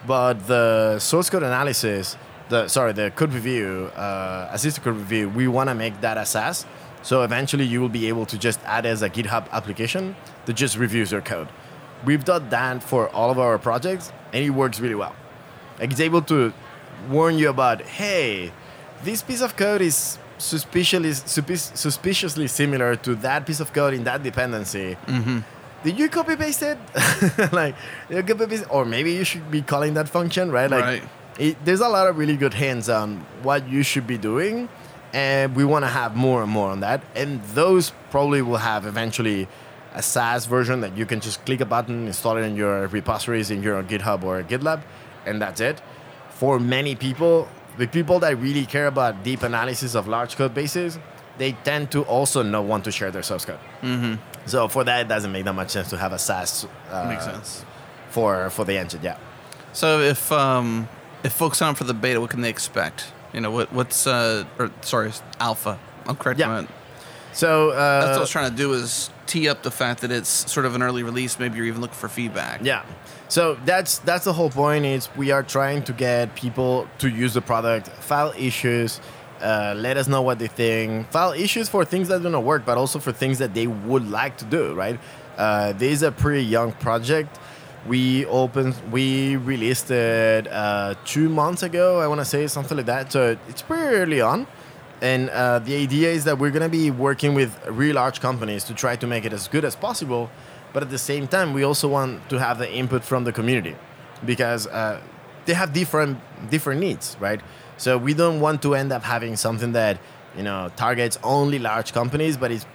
But 0.05 0.47
the 0.47 0.99
source 0.99 1.30
code 1.30 1.43
analysis, 1.43 2.17
the 2.49 2.67
sorry, 2.67 2.91
the 2.91 3.11
code 3.11 3.34
review, 3.34 3.89
uh, 3.95 4.49
assisted 4.51 4.84
code 4.84 4.97
review, 4.97 5.30
we 5.30 5.47
want 5.47 5.69
to 5.69 5.76
make 5.76 6.01
that 6.01 6.17
a 6.17 6.26
SaaS. 6.26 6.65
So 7.01 7.24
eventually 7.24 7.65
you 7.65 7.82
will 7.82 7.89
be 7.89 8.07
able 8.07 8.26
to 8.28 8.38
just 8.38 8.59
add 8.63 8.86
as 8.86 9.01
a 9.01 9.09
GitHub 9.09 9.49
application 9.51 10.15
that 10.45 10.53
just 10.53 10.78
reviews 10.78 11.11
your 11.11 11.21
code. 11.21 11.49
We've 12.06 12.24
done 12.24 12.49
that 12.49 12.84
for 12.84 13.10
all 13.10 13.32
of 13.32 13.39
our 13.39 13.58
projects, 13.58 14.12
and 14.34 14.43
it 14.43 14.49
works 14.49 14.80
really 14.80 14.95
well. 14.95 15.16
Like 15.80 15.91
it's 15.91 15.99
able 16.01 16.22
to 16.24 16.54
warn 17.10 17.38
you 17.38 17.49
about, 17.49 17.82
hey, 17.82 18.51
this 19.04 19.22
piece 19.22 19.41
of 19.41 19.56
code 19.56 19.82
is 19.82 20.18
suspiciously 20.38 21.14
suspiciously 21.14 22.47
similar 22.47 22.95
to 22.97 23.16
that 23.16 23.45
piece 23.45 23.60
of 23.60 23.72
code 23.74 23.93
in 23.93 24.04
that 24.04 24.24
dependency. 24.24 24.97
Mm-hmm. 25.08 25.39
Did 25.84 25.99
you 25.99 26.08
copy 26.10 26.36
paste 26.36 26.64
it? 26.64 26.78
like, 27.51 27.76
you 28.10 28.24
copy 28.24 28.45
paste, 28.47 28.66
or 28.70 28.86
maybe 28.86 29.12
you 29.14 29.24
should 29.26 29.49
be 29.51 29.62
calling 29.62 29.93
that 29.95 30.08
function, 30.08 30.51
right? 30.51 30.70
Like, 30.70 30.84
Right. 30.84 31.04
It, 31.39 31.66
there's 31.66 31.82
a 31.82 31.89
lot 31.89 32.08
of 32.08 32.18
really 32.20 32.38
good 32.38 32.54
hints 32.54 32.89
on 32.89 33.18
what 33.41 33.68
you 33.68 33.82
should 33.82 34.06
be 34.06 34.20
doing, 34.20 34.70
and 35.14 35.56
we 35.56 35.66
want 35.66 35.84
to 35.84 35.89
have 35.89 36.16
more 36.16 36.43
and 36.43 36.51
more 36.51 36.70
on 36.70 36.82
that. 36.82 37.01
And 37.16 37.43
those 37.56 37.91
probably 38.12 38.43
will 38.43 38.58
have 38.58 38.86
eventually 38.86 39.47
a 39.93 40.01
SaaS 40.01 40.45
version 40.45 40.81
that 40.81 40.97
you 40.97 41.05
can 41.05 41.19
just 41.19 41.45
click 41.45 41.61
a 41.61 41.65
button, 41.65 42.07
install 42.07 42.37
it 42.37 42.41
in 42.41 42.55
your 42.55 42.87
repositories 42.87 43.51
in 43.51 43.61
your 43.61 43.81
GitHub 43.83 44.23
or 44.23 44.41
GitLab, 44.43 44.81
and 45.25 45.41
that's 45.41 45.61
it. 45.61 45.81
For 46.29 46.59
many 46.59 46.95
people, 46.95 47.47
the 47.77 47.87
people 47.87 48.19
that 48.19 48.37
really 48.39 48.65
care 48.65 48.87
about 48.87 49.23
deep 49.23 49.43
analysis 49.43 49.95
of 49.95 50.07
large 50.07 50.35
code 50.35 50.53
bases, 50.53 50.99
they 51.37 51.53
tend 51.63 51.91
to 51.91 52.03
also 52.03 52.43
not 52.43 52.65
want 52.65 52.83
to 52.85 52.91
share 52.91 53.11
their 53.11 53.23
source 53.23 53.45
code. 53.45 53.59
Mm-hmm. 53.81 54.15
So 54.47 54.67
for 54.67 54.83
that, 54.83 55.01
it 55.05 55.07
doesn't 55.07 55.31
make 55.31 55.45
that 55.45 55.53
much 55.53 55.69
sense 55.69 55.89
to 55.91 55.97
have 55.97 56.11
a 56.13 56.19
SaaS 56.19 56.67
uh, 56.91 57.05
Makes 57.07 57.25
sense. 57.25 57.65
for 58.09 58.49
for 58.49 58.65
the 58.65 58.77
engine. 58.77 58.99
Yeah. 59.03 59.17
So 59.73 59.99
if 60.01 60.31
um 60.31 60.87
if 61.23 61.33
folks 61.33 61.57
sign 61.59 61.69
up 61.69 61.77
for 61.77 61.85
the 61.85 61.93
beta, 61.93 62.19
what 62.19 62.29
can 62.29 62.41
they 62.41 62.49
expect? 62.49 63.11
You 63.33 63.41
know 63.41 63.51
what 63.51 63.71
what's 63.71 64.05
uh 64.05 64.43
or 64.59 64.69
sorry 64.81 65.11
alpha. 65.39 65.79
I'm 66.05 66.15
correct. 66.17 66.39
Yeah. 66.39 66.65
So 67.34 67.71
uh, 67.71 67.99
That's 68.01 68.09
what 68.09 68.17
I 68.17 68.19
was 68.19 68.29
trying 68.29 68.51
to 68.51 68.55
do 68.55 68.73
is 68.73 69.09
tee 69.25 69.49
up 69.49 69.63
the 69.63 69.71
fact 69.71 70.01
that 70.01 70.11
it's 70.11 70.51
sort 70.51 70.65
of 70.65 70.75
an 70.75 70.84
early 70.84 71.03
release. 71.03 71.39
Maybe 71.39 71.57
you're 71.57 71.65
even 71.65 71.81
looking 71.81 71.95
for 71.95 72.07
feedback. 72.07 72.61
Yeah. 72.63 72.84
So 73.29 73.57
that's 73.65 73.97
that's 73.99 74.25
the 74.25 74.34
whole 74.34 74.49
point. 74.49 74.86
Is 74.86 75.09
we 75.15 75.31
are 75.31 75.43
trying 75.43 75.84
to 75.84 75.93
get 75.93 76.36
people 76.36 76.88
to 76.99 77.09
use 77.09 77.34
the 77.34 77.41
product, 77.41 77.88
file 77.88 78.34
issues, 78.38 79.01
uh, 79.41 79.73
let 79.75 79.97
us 79.97 80.07
know 80.07 80.21
what 80.21 80.39
they 80.39 80.47
think. 80.47 81.09
File 81.11 81.34
issues 81.34 81.67
for 81.67 81.84
things 81.84 82.07
that 82.09 82.21
do 82.21 82.29
not 82.29 82.43
work, 82.43 82.65
but 82.65 82.77
also 82.77 82.99
for 82.99 83.11
things 83.11 83.39
that 83.39 83.53
they 83.53 83.67
would 83.67 84.09
like 84.09 84.38
to 84.38 84.45
do. 84.45 84.73
Right. 84.73 84.99
Uh, 85.38 85.73
this 85.73 85.93
is 85.93 86.03
a 86.03 86.11
pretty 86.11 86.43
young 86.43 86.71
project. 86.73 87.39
We 87.88 88.25
opened, 88.27 88.75
we 88.91 89.36
released 89.36 89.91
it 89.91 90.47
uh, 90.47 90.95
two 91.03 91.27
months 91.27 91.63
ago. 91.63 91.99
I 91.99 92.07
want 92.07 92.21
to 92.21 92.25
say 92.25 92.47
something 92.47 92.77
like 92.77 92.86
that. 92.86 93.11
So 93.11 93.36
it's 93.49 93.61
pretty 93.61 93.95
early 93.95 94.21
on. 94.21 94.47
And 95.04 95.30
uh, 95.32 95.60
the 95.60 95.76
idea 95.76 96.12
is 96.12 96.24
that 96.24 96.39
we're 96.39 96.49
going 96.49 96.64
to 96.64 96.70
be 96.70 96.89
working 96.89 97.34
with 97.34 97.51
really 97.68 97.91
large 97.91 98.22
companies 98.22 98.64
to 98.64 98.74
try 98.74 98.95
to 98.95 99.06
make 99.06 99.26
it 99.26 99.34
as 99.34 99.49
good 99.49 99.66
as 99.66 99.76
possible. 99.76 100.32
But 100.72 100.82
at 100.82 100.89
the 100.89 100.97
same 100.97 101.28
time, 101.28 101.51
we 101.54 101.64
also 101.64 101.89
want 101.89 102.30
to 102.30 102.39
have 102.39 102.58
the 102.58 102.72
input 102.72 103.04
from 103.04 103.26
the 103.26 103.34
community 103.34 103.76
because 104.26 104.66
uh, 104.68 105.01
they 105.45 105.54
have 105.54 105.74
different 105.74 106.20
different 106.49 106.80
needs, 106.80 107.18
right? 107.20 107.41
So 107.76 107.97
we 107.97 108.14
don't 108.14 108.39
want 108.39 108.62
to 108.62 108.76
end 108.76 108.93
up 108.93 109.04
having 109.04 109.36
something 109.36 109.74
that 109.74 109.99
you 110.38 110.43
know 110.43 110.72
targets 110.78 111.20
only 111.22 111.60
large 111.60 111.91
companies, 111.91 112.38
but 112.38 112.49
it's 112.49 112.66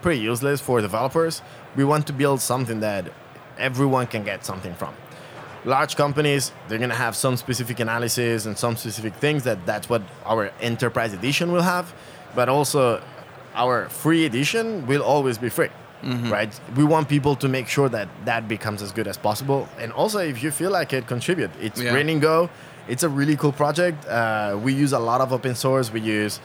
pretty 0.00 0.20
useless 0.20 0.62
for 0.62 0.80
developers. 0.80 1.42
We 1.76 1.84
want 1.84 2.06
to 2.06 2.14
build 2.14 2.40
something 2.40 2.80
that 2.80 3.12
everyone 3.58 4.06
can 4.06 4.24
get 4.24 4.46
something 4.46 4.74
from 4.74 4.94
large 5.66 5.96
companies 5.96 6.52
they're 6.68 6.78
going 6.78 6.90
to 6.90 7.02
have 7.06 7.14
some 7.14 7.36
specific 7.36 7.80
analysis 7.80 8.46
and 8.46 8.56
some 8.56 8.76
specific 8.76 9.14
things 9.16 9.42
that 9.42 9.58
that's 9.66 9.88
what 9.90 10.02
our 10.24 10.50
enterprise 10.60 11.12
edition 11.12 11.52
will 11.52 11.62
have. 11.74 11.92
But 12.34 12.48
also 12.48 13.02
our 13.54 13.88
free 13.88 14.24
edition 14.26 14.86
will 14.86 15.02
always 15.02 15.38
be 15.38 15.50
free 15.50 15.70
right? 16.30 16.60
We 16.76 16.84
want 16.84 17.08
people 17.08 17.34
to 17.36 17.48
make 17.48 17.68
sure 17.68 17.88
that 17.88 18.08
that 18.26 18.46
becomes 18.46 18.80
as 18.82 18.92
good 18.92 19.08
as 19.08 19.16
possible. 19.16 19.66
And 19.80 19.92
also 19.92 20.18
if 20.18 20.42
you 20.42 20.50
feel 20.50 20.70
like 20.70 20.92
it 20.92 21.06
contribute. 21.06 21.50
It's 21.60 21.80
Yeah. 21.80 21.94
Rain 21.94 22.08
and 22.08 22.20
go. 22.20 22.48
It's 22.86 23.02
a 23.02 23.08
really 23.08 23.36
cool 23.36 23.52
project. 23.52 24.06
Uh, 24.06 24.56
we 24.62 24.72
use 24.72 24.92
a 24.92 24.98
lot 24.98 25.20
of 25.20 25.32
open 25.32 25.54
source. 25.54 25.90
We 25.92 26.00
use 26.00 26.38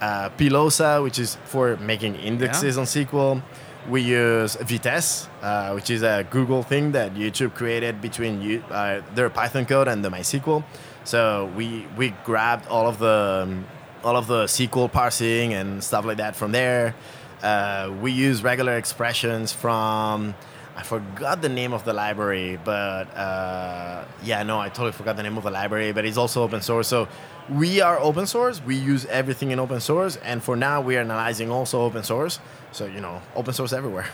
uh, 0.00 0.30
pilosa 0.38 1.02
which 1.02 1.18
is 1.18 1.36
for 1.44 1.76
making 1.76 2.16
indexes 2.16 2.76
on 2.76 2.84
sql 2.84 3.40
We 3.88 4.00
use 4.00 4.56
Vitess, 4.56 5.28
uh, 5.42 5.72
which 5.72 5.90
is 5.90 6.02
a 6.02 6.26
Google 6.30 6.62
thing 6.62 6.92
that 6.92 7.14
YouTube 7.14 7.54
created 7.54 8.00
between 8.00 8.40
you, 8.40 8.62
uh, 8.70 9.02
their 9.14 9.28
Python 9.28 9.66
code 9.66 9.88
and 9.88 10.02
the 10.04 10.08
MySQL. 10.08 10.64
So 11.04 11.52
we 11.54 11.86
we 11.96 12.10
grabbed 12.24 12.66
all 12.68 12.86
of 12.86 12.98
the 12.98 13.42
um, 13.42 13.66
all 14.02 14.16
of 14.16 14.26
the 14.26 14.44
SQL 14.44 14.90
parsing 14.90 15.52
and 15.52 15.84
stuff 15.84 16.04
like 16.06 16.16
that 16.16 16.34
from 16.34 16.52
there. 16.52 16.94
Uh, 17.42 17.92
we 18.00 18.10
use 18.10 18.42
regular 18.42 18.76
expressions 18.78 19.52
from 19.52 20.34
I 20.76 20.82
forgot 20.82 21.40
the 21.40 21.48
name 21.48 21.72
of 21.72 21.84
the 21.84 21.92
library, 21.92 22.58
but 22.64 23.04
uh, 23.16 24.04
yeah, 24.24 24.42
no, 24.42 24.58
I 24.58 24.68
totally 24.70 24.92
forgot 24.92 25.16
the 25.16 25.22
name 25.22 25.36
of 25.36 25.44
the 25.44 25.50
library. 25.50 25.92
But 25.92 26.04
it's 26.04 26.16
also 26.16 26.42
open 26.42 26.62
source, 26.62 26.88
so 26.88 27.06
we 27.48 27.80
are 27.80 27.98
open 28.00 28.26
source. 28.26 28.60
We 28.64 28.74
use 28.74 29.06
everything 29.06 29.52
in 29.52 29.60
open 29.60 29.80
source, 29.80 30.16
and 30.16 30.42
for 30.42 30.56
now, 30.56 30.80
we 30.80 30.96
are 30.96 31.00
analyzing 31.00 31.50
also 31.50 31.82
open 31.82 32.02
source. 32.02 32.40
So 32.74 32.86
you 32.86 33.00
know, 33.00 33.22
open 33.36 33.54
source 33.54 33.72
everywhere. 33.72 34.06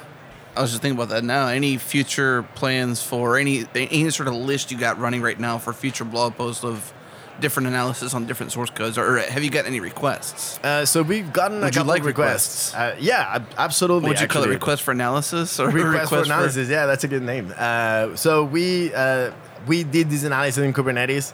I 0.55 0.63
was 0.63 0.71
just 0.71 0.83
thinking 0.83 0.99
about 0.99 1.09
that 1.11 1.25
now. 1.25 1.49
Any 1.49 1.79
future 1.79 2.43
plans 2.55 3.03
for 3.03 3.39
any 3.39 3.65
any 3.75 4.11
sort 4.11 4.29
of 4.29 4.35
list 4.35 4.71
you 4.71 4.79
got 4.79 4.99
running 4.99 5.23
right 5.23 5.39
now 5.39 5.59
for 5.59 5.73
future 5.73 6.05
blog 6.05 6.35
posts 6.37 6.63
of 6.65 6.93
different 7.41 7.69
analysis 7.69 8.13
on 8.13 8.27
different 8.27 8.53
source 8.53 8.69
codes, 8.69 8.99
or 8.99 9.17
have 9.19 9.43
you 9.43 9.49
got 9.51 9.65
any 9.65 9.81
requests? 9.81 10.59
Uh, 10.63 10.85
so 10.85 11.03
we've 11.03 11.33
gotten 11.33 11.61
Would 11.61 11.65
a 11.65 11.67
you 11.69 11.73
couple 11.73 11.89
like 11.89 12.05
requests. 12.05 12.75
requests? 12.75 12.75
Uh, 12.75 12.97
yeah, 13.01 13.43
absolutely. 13.57 14.09
Would 14.11 14.21
you 14.21 14.27
call 14.29 14.43
it 14.43 14.49
request 14.51 14.83
for 14.83 14.91
analysis 14.91 15.59
or 15.59 15.71
request, 15.71 16.11
for 16.11 16.23
analysis. 16.23 16.69
yeah, 16.69 16.85
that's 16.85 17.05
a 17.05 17.09
good 17.09 17.23
name. 17.23 17.55
Uh, 17.57 18.15
so 18.15 18.45
we 18.45 18.93
uh, 18.93 19.31
we 19.67 19.85
did 19.85 20.11
this 20.11 20.25
analysis 20.25 20.63
in 20.63 20.75
Kubernetes, 20.75 21.33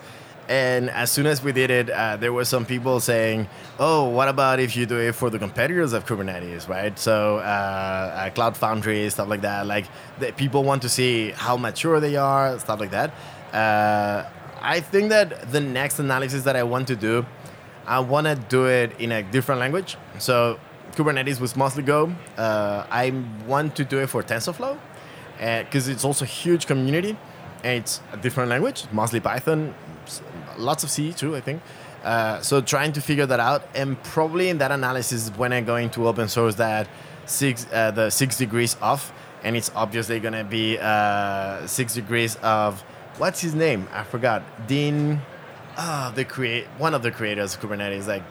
and 0.48 0.90
as 0.90 1.10
soon 1.10 1.26
as 1.26 1.42
we 1.42 1.52
did 1.52 1.70
it, 1.70 1.90
uh, 1.90 2.16
there 2.16 2.32
were 2.32 2.44
some 2.44 2.64
people 2.64 3.00
saying, 3.00 3.48
"Oh, 3.78 4.08
what 4.08 4.28
about 4.28 4.60
if 4.60 4.76
you 4.76 4.86
do 4.86 4.98
it 4.98 5.14
for 5.14 5.28
the 5.30 5.38
competitors 5.38 5.92
of 5.92 6.06
Kubernetes, 6.06 6.68
right?" 6.68 6.96
So 6.98 7.38
uh, 7.38 7.40
uh, 7.40 8.30
Cloud 8.30 8.56
Foundry 8.56 9.08
stuff 9.10 9.28
like 9.28 9.40
that. 9.42 9.66
Like 9.66 9.86
the, 10.18 10.32
people 10.32 10.62
want 10.62 10.82
to 10.82 10.88
see 10.88 11.30
how 11.32 11.56
mature 11.56 11.98
they 12.00 12.16
are, 12.16 12.58
stuff 12.58 12.78
like 12.80 12.92
that. 12.92 13.12
Uh, 13.52 14.28
I 14.60 14.80
think 14.80 15.10
that 15.10 15.52
the 15.52 15.60
next 15.60 15.98
analysis 15.98 16.44
that 16.44 16.56
I 16.56 16.62
want 16.62 16.88
to 16.88 16.96
do, 16.96 17.26
I 17.86 18.00
want 18.00 18.26
to 18.26 18.34
do 18.34 18.66
it 18.66 18.92
in 19.00 19.12
a 19.12 19.22
different 19.22 19.60
language. 19.60 19.96
So 20.18 20.58
Kubernetes 20.92 21.40
was 21.40 21.56
mostly 21.56 21.82
Go. 21.82 22.12
Uh, 22.36 22.86
I 22.90 23.12
want 23.46 23.76
to 23.76 23.84
do 23.84 23.98
it 23.98 24.08
for 24.08 24.22
TensorFlow 24.22 24.78
because 25.38 25.88
it's 25.88 26.04
also 26.04 26.24
a 26.24 26.28
huge 26.28 26.66
community 26.66 27.16
and 27.62 27.80
it's 27.80 28.00
a 28.12 28.16
different 28.16 28.50
language, 28.50 28.84
mostly 28.92 29.20
Python, 29.20 29.74
lots 30.58 30.84
of 30.84 30.90
C 30.90 31.12
too, 31.12 31.36
I 31.36 31.40
think. 31.40 31.62
Uh, 32.04 32.40
so 32.40 32.60
trying 32.60 32.92
to 32.92 33.00
figure 33.00 33.26
that 33.26 33.40
out, 33.40 33.66
and 33.74 34.00
probably 34.04 34.48
in 34.48 34.58
that 34.58 34.70
analysis 34.70 35.28
when 35.36 35.52
I 35.52 35.60
go 35.60 35.76
into 35.76 36.06
open 36.06 36.28
source 36.28 36.54
that 36.56 36.88
six 37.24 37.66
uh, 37.72 37.90
the 37.90 38.10
six 38.10 38.38
degrees 38.38 38.76
off, 38.80 39.12
and 39.42 39.56
it's 39.56 39.70
obviously 39.74 40.20
gonna 40.20 40.44
be 40.44 40.78
uh, 40.78 41.66
six 41.66 41.94
degrees 41.94 42.36
of 42.42 42.80
what's 43.18 43.40
his 43.40 43.54
name? 43.54 43.88
I 43.92 44.04
forgot. 44.04 44.42
Dean, 44.68 45.20
ah, 45.76 46.12
the 46.14 46.24
create 46.24 46.66
one 46.78 46.94
of 46.94 47.02
the 47.02 47.10
creators 47.10 47.54
of 47.54 47.60
Kubernetes, 47.60 48.06
like 48.06 48.22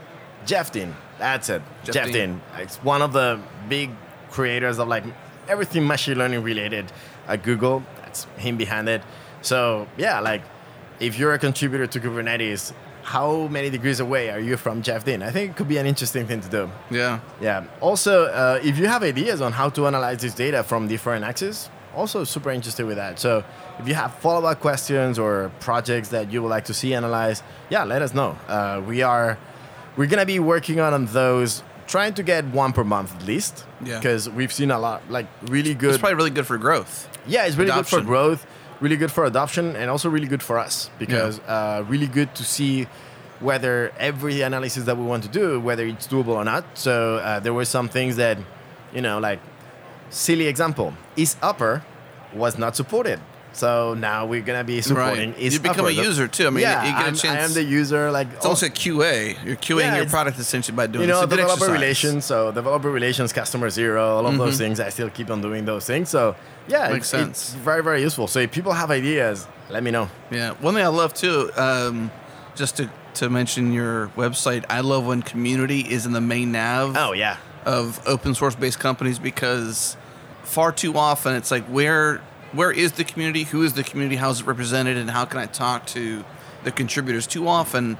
Jeff 0.45 0.71
Dean. 0.71 0.95
That's 1.17 1.49
it. 1.49 1.61
Jeff 1.83 1.95
Jeff, 1.95 2.05
Dean. 2.05 2.13
Dean. 2.13 2.41
It's 2.57 2.77
one 2.77 3.01
of 3.01 3.13
the 3.13 3.39
big 3.67 3.89
creators 4.31 4.79
of 4.79 4.87
like 4.87 5.03
everything 5.47 5.85
machine 5.85 6.17
learning 6.17 6.43
related 6.43 6.91
at 7.27 7.43
Google. 7.43 7.83
That's 7.97 8.23
him 8.37 8.57
behind 8.57 8.87
it. 8.89 9.01
So 9.41 9.87
yeah, 9.97 10.19
like 10.19 10.41
if 10.99 11.17
you're 11.19 11.33
a 11.33 11.39
contributor 11.39 11.87
to 11.87 11.99
Kubernetes, 11.99 12.73
how 13.03 13.47
many 13.47 13.69
degrees 13.69 13.99
away 13.99 14.29
are 14.29 14.39
you 14.39 14.57
from 14.57 14.81
Jeff 14.81 15.05
Dean? 15.05 15.21
I 15.21 15.29
think 15.29 15.51
it 15.51 15.57
could 15.57 15.67
be 15.67 15.77
an 15.77 15.85
interesting 15.85 16.25
thing 16.25 16.41
to 16.41 16.49
do. 16.49 16.71
Yeah. 16.89 17.19
Yeah. 17.39 17.65
Also, 17.79 18.25
uh, 18.25 18.59
if 18.63 18.79
you 18.79 18.87
have 18.87 19.03
ideas 19.03 19.41
on 19.41 19.51
how 19.51 19.69
to 19.69 19.85
analyze 19.85 20.21
this 20.21 20.33
data 20.33 20.63
from 20.63 20.87
different 20.87 21.23
axes, 21.23 21.69
also 21.95 22.23
super 22.23 22.51
interested 22.51 22.85
with 22.85 22.97
that. 22.97 23.19
So 23.19 23.43
if 23.79 23.87
you 23.87 23.93
have 23.93 24.15
follow-up 24.15 24.59
questions 24.59 25.19
or 25.19 25.51
projects 25.59 26.09
that 26.09 26.31
you 26.31 26.41
would 26.41 26.49
like 26.49 26.65
to 26.65 26.73
see 26.73 26.93
analyzed, 26.93 27.43
yeah, 27.69 27.83
let 27.83 28.01
us 28.01 28.13
know. 28.13 28.37
Uh, 28.47 28.81
we 28.85 29.01
are 29.01 29.37
we're 29.97 30.07
gonna 30.07 30.25
be 30.25 30.39
working 30.39 30.79
on 30.79 31.05
those, 31.07 31.63
trying 31.87 32.13
to 32.15 32.23
get 32.23 32.45
one 32.45 32.73
per 32.73 32.83
month 32.83 33.15
at 33.15 33.25
least. 33.25 33.65
Yeah. 33.83 33.99
Because 33.99 34.29
we've 34.29 34.51
seen 34.51 34.71
a 34.71 34.79
lot, 34.79 35.09
like 35.09 35.27
really 35.43 35.73
good. 35.73 35.91
It's 35.91 35.99
probably 35.99 36.15
really 36.15 36.31
good 36.31 36.47
for 36.47 36.57
growth. 36.57 37.07
Yeah, 37.27 37.45
it's 37.45 37.55
really 37.55 37.71
good 37.71 37.87
for 37.87 38.01
growth, 38.01 38.45
really 38.81 38.97
good 38.97 39.11
for 39.11 39.25
adoption, 39.25 39.75
and 39.75 39.89
also 39.89 40.09
really 40.09 40.27
good 40.27 40.43
for 40.43 40.57
us 40.59 40.89
because 40.99 41.39
uh, 41.47 41.83
really 41.87 42.07
good 42.07 42.33
to 42.35 42.43
see 42.43 42.87
whether 43.39 43.91
every 43.99 44.41
analysis 44.41 44.85
that 44.85 44.97
we 44.97 45.03
want 45.03 45.23
to 45.23 45.29
do, 45.29 45.59
whether 45.59 45.85
it's 45.85 46.07
doable 46.07 46.29
or 46.35 46.45
not. 46.45 46.63
So 46.77 47.15
uh, 47.17 47.39
there 47.39 47.53
were 47.53 47.65
some 47.65 47.89
things 47.89 48.15
that, 48.15 48.37
you 48.93 49.01
know, 49.01 49.19
like 49.19 49.39
silly 50.09 50.47
example, 50.47 50.93
is 51.17 51.35
upper 51.41 51.83
was 52.33 52.57
not 52.57 52.75
supported. 52.75 53.19
So 53.51 53.93
now 53.93 54.25
we're 54.25 54.41
gonna 54.41 54.65
be 54.65 54.81
supporting 54.81 55.31
Right. 55.31 55.39
You 55.39 55.59
become 55.59 55.85
upper. 55.85 55.87
a 55.87 55.91
user, 55.93 56.27
too. 56.27 56.47
I 56.47 56.49
mean, 56.49 56.59
yeah, 56.61 56.83
you 56.85 56.91
get 56.91 57.01
a 57.01 57.07
I'm, 57.07 57.13
I 57.13 57.17
chance- 57.17 57.49
am 57.49 57.53
the 57.53 57.63
user. 57.63 58.11
Like 58.11 58.27
It's 58.33 58.45
almost 58.45 58.63
like 58.63 58.75
QA. 58.75 59.37
You're 59.45 59.55
QAing 59.55 59.79
Yeah, 59.79 59.95
your 59.97 60.05
product 60.07 60.37
essentially 60.39 60.75
by 60.75 60.87
doing 60.87 61.03
you 61.03 61.07
know, 61.07 61.21
it's 61.21 61.29
developer 61.29 61.71
relations. 61.71 62.25
So 62.25 62.51
developer 62.51 62.91
relations, 62.91 63.31
customer 63.31 63.69
zero, 63.69 64.17
all 64.17 64.27
of 64.27 64.37
those 64.37 64.57
things. 64.57 64.79
I 64.81 64.89
still 64.89 65.09
keep 65.09 65.29
on 65.29 65.41
doing 65.41 65.63
those 65.65 65.85
things. 65.85 66.09
So 66.09 66.35
yeah, 66.67 66.89
Makes 66.89 67.13
it's, 67.13 67.39
sense. 67.39 67.53
very 67.53 67.83
very 67.83 68.01
useful. 68.01 68.27
So 68.27 68.39
if 68.39 68.51
people 68.51 68.73
have 68.73 68.91
ideas, 68.91 69.47
let 69.69 69.83
me 69.83 69.91
know. 69.91 70.09
Yeah. 70.31 70.51
One 70.53 70.73
thing 70.73 70.83
I 70.83 70.87
love 70.87 71.13
too, 71.13 71.51
um, 71.55 72.11
just 72.55 72.77
to, 72.77 72.89
to 73.15 73.29
mention 73.29 73.71
your 73.73 74.07
website, 74.09 74.65
I 74.69 74.81
love 74.81 75.05
when 75.05 75.21
community 75.21 75.81
is 75.81 76.05
in 76.05 76.13
the 76.13 76.21
main 76.21 76.51
nav 76.51 76.95
Oh 76.97 77.13
yeah, 77.13 77.37
of 77.65 78.01
open 78.07 78.35
source 78.35 78.55
based 78.55 78.79
companies 78.79 79.19
because 79.19 79.97
far 80.43 80.71
too 80.71 80.95
often 80.97 81.35
it's 81.35 81.51
like 81.51 81.65
where 81.65 82.21
where 82.51 82.71
is 82.71 82.93
the 82.93 83.03
community? 83.03 83.43
Who 83.43 83.63
is 83.63 83.73
the 83.73 83.83
community? 83.83 84.15
How 84.15 84.29
is 84.29 84.41
it 84.41 84.45
represented? 84.45 84.97
And 84.97 85.09
how 85.09 85.25
can 85.25 85.39
I 85.39 85.45
talk 85.45 85.85
to 85.87 86.23
the 86.63 86.71
contributors? 86.71 87.27
Too 87.27 87.47
often 87.47 87.97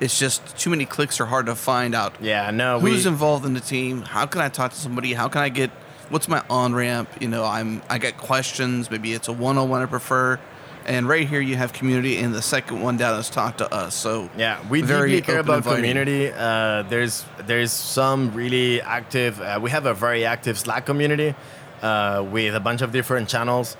it's 0.00 0.18
just 0.18 0.56
too 0.56 0.70
many 0.70 0.84
clicks 0.84 1.20
are 1.20 1.26
hard 1.26 1.46
to 1.46 1.54
find 1.54 1.94
out 1.94 2.14
yeah. 2.20 2.50
No, 2.50 2.78
who's 2.80 3.04
we, 3.04 3.10
involved 3.10 3.44
in 3.44 3.54
the 3.54 3.60
team 3.60 4.02
how 4.02 4.26
can 4.26 4.40
i 4.40 4.48
talk 4.48 4.70
to 4.72 4.76
somebody 4.76 5.12
how 5.12 5.28
can 5.28 5.42
i 5.42 5.48
get 5.48 5.70
what's 6.10 6.28
my 6.28 6.42
on 6.50 6.74
ramp 6.74 7.08
you 7.20 7.28
know 7.28 7.44
i'm 7.44 7.82
i 7.90 7.98
got 7.98 8.16
questions 8.16 8.90
maybe 8.90 9.12
it's 9.12 9.28
a 9.28 9.32
one-on-one 9.32 9.82
i 9.82 9.86
prefer 9.86 10.38
and 10.86 11.06
right 11.06 11.28
here 11.28 11.40
you 11.40 11.54
have 11.56 11.72
community 11.74 12.16
and 12.18 12.34
the 12.34 12.40
second 12.40 12.80
one 12.80 12.96
down 12.96 13.18
is 13.20 13.28
talk 13.28 13.58
to 13.58 13.72
us 13.74 13.94
so 13.94 14.30
Yeah, 14.38 14.58
we 14.70 14.80
very 14.80 15.10
deeply 15.10 15.22
care 15.32 15.40
about 15.40 15.58
inviting. 15.58 15.76
community. 15.82 16.32
Uh, 16.34 16.82
there's 16.88 17.24
there's 17.46 17.72
some 17.72 18.32
really 18.34 18.80
active. 18.80 19.38
Uh, 19.38 19.58
we 19.60 19.70
have 19.70 19.84
a 19.84 19.92
very 19.92 20.24
active 20.24 20.58
Slack 20.58 20.86
community 20.86 21.34
uh, 21.82 22.24
with 22.30 22.54
a 22.54 22.60
bunch 22.60 22.80
of 22.80 22.90
different 22.90 23.28
channels. 23.28 23.76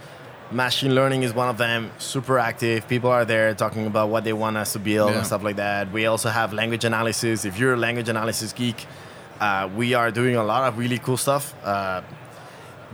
Machine 0.50 0.94
learning 0.94 1.22
is 1.22 1.32
one 1.32 1.48
of 1.48 1.56
them. 1.56 1.90
Super 1.98 2.38
active. 2.38 2.86
People 2.88 3.08
are 3.10 3.24
there 3.24 3.54
talking 3.54 3.86
about 3.86 4.10
what 4.10 4.24
they 4.24 4.34
want 4.34 4.56
us 4.58 4.74
to 4.74 4.78
build 4.78 5.10
Yeah. 5.10 5.18
and 5.18 5.26
stuff 5.26 5.42
like 5.42 5.56
that. 5.56 5.90
We 5.92 6.04
also 6.04 6.28
have 6.28 6.52
language 6.52 6.84
analysis. 6.84 7.46
If 7.46 7.58
you're 7.58 7.72
a 7.72 7.76
language 7.78 8.10
analysis 8.10 8.52
geek, 8.52 8.86
uh, 9.40 9.68
we 9.74 9.94
are 9.94 10.10
doing 10.10 10.36
a 10.36 10.44
lot 10.44 10.68
of 10.68 10.78
really 10.78 10.98
cool 10.98 11.16
stuff. 11.16 11.54
Uh, 11.64 12.02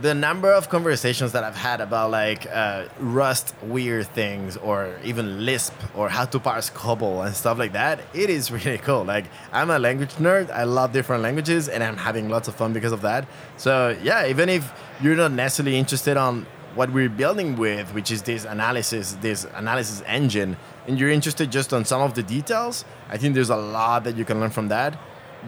the 0.01 0.13
number 0.13 0.51
of 0.51 0.67
conversations 0.69 1.31
that 1.31 1.45
I've 1.45 1.55
had 1.55 1.79
about 1.79 2.11
like 2.11 2.45
uh, 2.51 2.85
Rust 2.99 3.55
weird 3.63 4.07
things 4.07 4.57
or 4.57 4.93
even 5.05 5.45
Lisp 5.45 5.73
or 5.95 6.09
how 6.09 6.25
to 6.25 6.39
parse 6.39 6.69
COBOL 6.69 7.25
and 7.25 7.35
stuff 7.35 7.57
like 7.57 7.71
that, 7.73 8.01
it 8.13 8.29
is 8.29 8.51
really 8.51 8.77
cool. 8.77 9.05
Like 9.05 9.25
I'm 9.53 9.69
a 9.69 9.79
language 9.79 10.13
nerd. 10.15 10.51
I 10.51 10.63
love 10.63 10.91
different 10.91 11.23
languages 11.23 11.69
and 11.69 11.81
I'm 11.81 11.95
having 11.95 12.29
lots 12.29 12.47
of 12.49 12.55
fun 12.55 12.73
because 12.73 12.91
of 12.91 13.01
that. 13.01 13.25
So 13.55 13.97
yeah, 14.03 14.27
even 14.27 14.49
if 14.49 14.73
you're 15.01 15.15
not 15.15 15.31
necessarily 15.31 15.77
interested 15.77 16.17
on 16.17 16.45
what 16.75 16.91
we're 16.91 17.07
building 17.07 17.55
with, 17.55 17.93
which 17.93 18.11
is 18.11 18.21
this 18.21 18.43
analysis, 18.43 19.13
this 19.21 19.47
analysis 19.55 20.03
engine, 20.05 20.57
and 20.87 20.99
you're 20.99 21.09
interested 21.09 21.49
just 21.49 21.71
on 21.71 21.85
some 21.85 22.01
of 22.01 22.15
the 22.15 22.23
details, 22.23 22.83
I 23.09 23.15
think 23.15 23.33
there's 23.33 23.49
a 23.49 23.55
lot 23.55 24.03
that 24.03 24.17
you 24.17 24.25
can 24.25 24.41
learn 24.41 24.49
from 24.49 24.67
that 24.67 24.97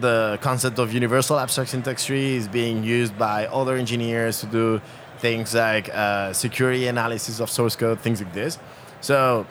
the 0.00 0.38
concept 0.40 0.78
of 0.78 0.92
universal 0.92 1.38
abstract 1.38 1.70
syntax 1.70 2.04
tree 2.04 2.36
is 2.36 2.48
being 2.48 2.84
used 2.84 3.18
by 3.18 3.46
other 3.46 3.76
engineers 3.76 4.40
to 4.40 4.46
do 4.46 4.80
things 5.18 5.54
like 5.54 5.88
uh, 5.94 6.32
security 6.32 6.86
analysis 6.86 7.40
of 7.40 7.50
source 7.50 7.76
code, 7.76 8.00
things 8.00 8.22
like 8.22 8.32
this. 8.32 8.58
So 9.00 9.46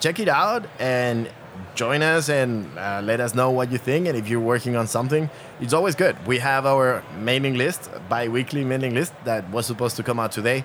check 0.00 0.18
it 0.18 0.28
out 0.28 0.66
and 0.78 1.28
join 1.74 2.02
us 2.02 2.28
and 2.28 2.66
uh, 2.78 3.00
let 3.04 3.20
us 3.20 3.34
know 3.34 3.50
what 3.50 3.70
you 3.70 3.78
think. 3.78 4.06
And 4.08 4.16
if 4.16 4.28
you're 4.28 4.40
working 4.40 4.76
on 4.76 4.86
something, 4.86 5.30
it's 5.60 5.72
always 5.72 5.94
good. 5.94 6.16
We 6.26 6.38
have 6.38 6.66
our 6.66 7.02
mailing 7.18 7.54
list, 7.54 7.90
bi-weekly 8.08 8.64
mailing 8.64 8.94
list 8.94 9.12
that 9.24 9.48
was 9.50 9.66
supposed 9.66 9.96
to 9.96 10.02
come 10.02 10.18
out 10.18 10.32
today, 10.32 10.64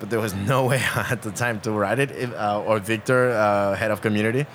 but 0.00 0.10
there 0.10 0.20
was 0.20 0.34
no 0.52 0.66
way 0.66 0.82
at 0.94 1.22
the 1.22 1.30
time 1.30 1.60
to 1.60 1.72
write 1.72 1.98
it. 1.98 2.10
If, 2.12 2.32
uh, 2.34 2.62
or 2.66 2.78
Victor, 2.78 3.30
uh, 3.30 3.74
head 3.74 3.90
of 3.90 4.00
community, 4.00 4.46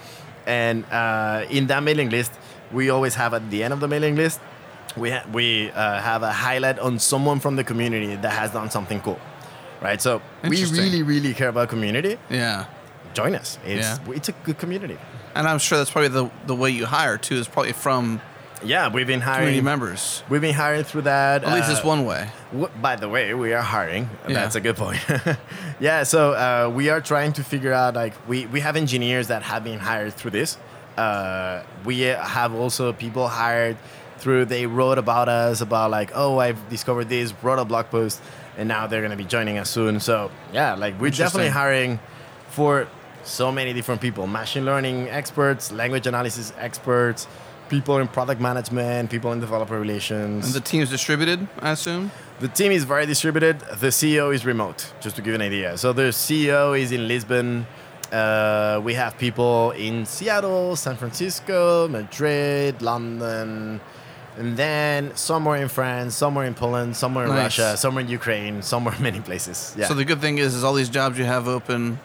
and 0.45 0.85
uh, 0.85 1.45
in 1.49 1.67
that 1.67 1.83
mailing 1.83 2.09
list, 2.09 2.33
we 2.73 2.89
always 2.89 3.15
have 3.15 3.33
at 3.33 3.49
the 3.49 3.63
end 3.63 3.73
of 3.73 3.79
the 3.79 3.87
mailing 3.87 4.15
list, 4.15 4.39
we 4.97 5.11
ha- 5.11 5.25
we 5.31 5.71
uh, 5.71 6.01
have 6.01 6.23
a 6.23 6.31
highlight 6.31 6.79
on 6.79 6.99
someone 6.99 7.39
from 7.39 7.55
the 7.55 7.63
community 7.63 8.15
that 8.15 8.31
has 8.33 8.51
done 8.51 8.69
something 8.69 8.99
cool, 9.01 9.19
right? 9.81 10.01
So 10.01 10.21
we 10.47 10.65
really, 10.65 11.03
really 11.03 11.33
care 11.33 11.49
about 11.49 11.69
community. 11.69 12.17
yeah 12.29 12.65
Join 13.13 13.35
us. 13.35 13.59
It's 13.65 13.87
Yeah. 13.87 14.13
it's 14.17 14.29
a 14.29 14.35
good 14.43 14.57
community. 14.57 14.97
and 15.35 15.47
i'm 15.47 15.59
sure 15.59 15.77
that's 15.79 15.91
probably 15.91 16.09
the 16.09 16.29
the 16.47 16.55
way 16.55 16.69
you 16.79 16.85
hire 16.85 17.17
too 17.17 17.35
is 17.41 17.47
probably 17.47 17.73
from 17.73 18.19
Yeah, 18.65 18.87
we've 18.93 19.05
been 19.07 19.19
community 19.21 19.59
hiring. 19.59 19.63
members? 19.65 20.23
We've 20.29 20.41
been 20.41 20.55
hiring 20.55 20.85
through 20.85 21.03
that. 21.13 21.43
At 21.43 21.53
least 21.53 21.69
uh, 21.69 21.73
it's 21.75 21.83
one 21.83 22.01
way. 22.05 22.21
W- 22.51 22.71
by 22.81 22.95
the 22.95 23.09
way, 23.15 23.33
we 23.33 23.53
are 23.57 23.61
hiring. 23.75 24.03
Yeah. 24.27 24.33
That's 24.39 24.55
a 24.55 24.61
good 24.61 24.77
point. 24.77 24.99
yeah, 25.87 26.03
so 26.03 26.19
uh, 26.33 26.69
we 26.79 26.89
are 26.93 27.01
trying 27.01 27.33
to 27.33 27.43
figure 27.43 27.73
out 27.73 27.93
like 27.95 28.13
we, 28.27 28.45
we 28.53 28.59
have 28.61 28.75
engineers 28.77 29.27
that 29.27 29.41
have 29.51 29.63
been 29.63 29.79
hired 29.79 30.13
through 30.13 30.31
this. 30.39 30.57
Uh, 30.97 31.63
we 31.85 32.01
have 32.01 32.53
also 32.53 32.93
people 32.93 33.27
hired 33.27 33.77
through 34.17 34.45
they 34.45 34.65
wrote 34.65 34.97
about 34.97 35.27
us 35.27 35.59
about 35.59 35.91
like 35.91 36.11
oh 36.15 36.37
I've 36.37 36.69
discovered 36.69 37.09
this 37.09 37.33
wrote 37.43 37.59
a 37.59 37.65
blog 37.65 37.87
post 37.87 38.21
and 38.57 38.67
now 38.69 38.87
they're 38.87 39.01
gonna 39.01 39.17
be 39.17 39.25
joining 39.25 39.57
us 39.57 39.69
soon. 39.69 39.99
So 39.99 40.31
yeah, 40.53 40.75
like 40.75 40.99
we're 40.99 41.11
definitely 41.11 41.49
hiring 41.49 41.99
for 42.49 42.87
so 43.23 43.51
many 43.51 43.73
different 43.73 44.01
people: 44.01 44.27
machine 44.27 44.65
learning 44.65 45.09
experts, 45.09 45.71
language 45.71 46.07
analysis 46.07 46.53
experts, 46.57 47.27
people 47.69 47.97
in 47.97 48.07
product 48.07 48.39
management, 48.39 49.09
people 49.09 49.31
in 49.31 49.39
developer 49.39 49.79
relations. 49.79 50.45
And 50.45 50.53
the 50.53 50.61
team's 50.61 50.89
distributed, 50.89 51.47
I 51.59 51.71
assume. 51.71 52.11
The 52.39 52.47
team 52.47 52.71
is 52.71 52.83
very 52.83 53.05
distributed. 53.05 53.59
The 53.59 53.87
CEO 53.87 54.33
is 54.33 54.45
remote, 54.45 54.93
just 55.01 55.15
to 55.15 55.21
give 55.21 55.33
an 55.33 55.41
idea. 55.41 55.77
So 55.77 55.93
the 55.93 56.09
CEO 56.11 56.79
is 56.79 56.91
in 56.91 57.07
Lisbon. 57.07 57.65
Uh, 58.13 58.79
we 58.83 58.93
have 58.93 59.17
people 59.17 59.71
in 59.71 60.05
Seattle, 60.05 60.75
San 60.75 60.95
Francisco, 60.95 61.87
Madrid, 61.87 62.81
London, 62.81 63.81
and 64.37 64.57
then 64.57 65.11
somewhere 65.15 65.57
in 65.61 65.67
France, 65.67 66.15
somewhere 66.15 66.45
in 66.45 66.53
Poland, 66.53 66.95
somewhere 66.95 67.25
in 67.25 67.31
Nice. 67.31 67.57
Russia, 67.59 67.77
somewhere 67.77 68.03
in 68.03 68.09
Ukraine, 68.09 68.61
somewhere 68.61 68.95
many 69.09 69.19
places. 69.19 69.73
Yeah. 69.77 69.87
So 69.87 69.93
the 69.95 70.05
good 70.05 70.21
thing 70.21 70.37
is, 70.37 70.53
is 70.53 70.63
all 70.63 70.73
these 70.75 70.89
jobs 70.89 71.17
you 71.17 71.25
have 71.25 71.47
open 71.47 71.99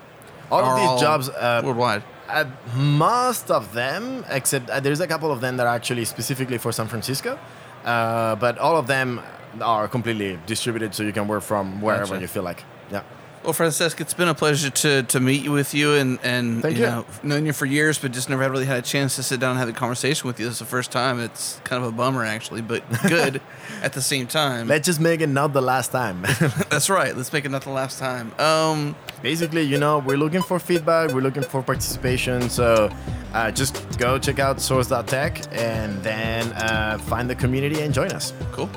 all 0.51 0.65
of 0.65 0.77
these 0.81 0.89
all 0.89 0.99
jobs, 0.99 1.29
uh, 1.29 1.61
worldwide. 1.65 2.03
uh, 2.31 2.45
most 2.75 3.51
of 3.51 3.75
them, 3.75 4.25
except 4.31 4.71
uh, 4.71 4.81
there's 4.81 5.01
a 5.01 5.07
couple 5.07 5.31
of 5.31 5.41
them 5.43 5.59
that 5.59 5.67
are 5.67 5.75
actually 5.75 6.07
specifically 6.07 6.57
for 6.57 6.73
San 6.73 6.87
Francisco, 6.89 7.39
uh, 7.85 8.35
but 8.37 8.57
all 8.59 8.77
of 8.79 8.87
them 8.87 9.21
are 9.61 9.87
completely 9.89 10.39
distributed, 10.47 10.95
so 10.95 11.03
you 11.03 11.13
can 11.13 11.29
work 11.29 11.43
from 11.43 11.83
wherever 11.83 12.07
Gotcha. 12.15 12.21
you 12.23 12.29
feel 12.29 12.43
like. 12.45 12.65
Yeah. 12.91 13.03
Well, 13.45 13.55
Francesc, 13.55 14.01
it's 14.01 14.15
been 14.15 14.29
a 14.29 14.35
pleasure 14.35 14.69
to 14.69 15.03
to 15.05 15.21
meet 15.21 15.43
you 15.43 15.53
with 15.53 15.73
you 15.73 15.95
and 15.95 16.19
and 16.23 16.61
Thank 16.61 16.77
you, 16.77 16.85
you. 16.85 16.91
know 16.91 17.05
known 17.23 17.47
you 17.47 17.53
for 17.53 17.67
years, 17.67 17.99
but 17.99 18.13
just 18.13 18.29
never 18.29 18.49
really 18.51 18.67
had 18.67 18.79
a 18.79 18.83
chance 18.83 19.17
to 19.17 19.23
sit 19.23 19.41
down 19.41 19.51
and 19.53 19.59
have 19.59 19.69
a 19.69 19.73
conversation 19.73 20.27
with 20.27 20.39
you. 20.39 20.47
This 20.47 20.55
is 20.55 20.59
the 20.59 20.65
first 20.67 20.91
time. 20.91 21.19
It's 21.21 21.61
kind 21.65 21.83
of 21.83 21.89
a 21.89 21.93
bummer 21.93 22.25
actually, 22.25 22.61
but 22.63 22.83
good 23.09 23.41
at 23.83 23.93
the 23.95 24.03
same 24.03 24.27
time. 24.27 24.69
Let's 24.69 24.87
just 24.87 25.01
make 25.01 25.21
it 25.21 25.29
not 25.29 25.53
the 25.53 25.63
last 25.63 25.93
time. 25.93 26.23
That's 26.69 26.91
right. 26.91 27.17
Let's 27.17 27.33
make 27.33 27.45
it 27.45 27.51
not 27.51 27.63
the 27.63 27.71
last 27.71 27.99
time. 27.99 28.33
Um, 28.39 28.95
Basically, 29.23 29.63
you 29.63 29.79
know, 29.79 29.99
we're 29.99 30.17
looking 30.17 30.43
for 30.43 30.59
feedback, 30.61 31.13
we're 31.13 31.23
looking 31.23 31.43
for 31.43 31.61
participation. 31.63 32.49
So 32.51 32.89
uh, 33.35 33.51
just 33.51 33.99
go 33.99 34.19
check 34.19 34.39
out 34.39 34.59
sourced.tech 34.59 35.43
and 35.53 36.01
then 36.05 36.53
uh, 36.53 36.99
find 36.99 37.29
the 37.29 37.35
community 37.35 37.81
and 37.81 37.93
join 37.93 38.13
us. 38.13 38.33
cool. 38.53 38.69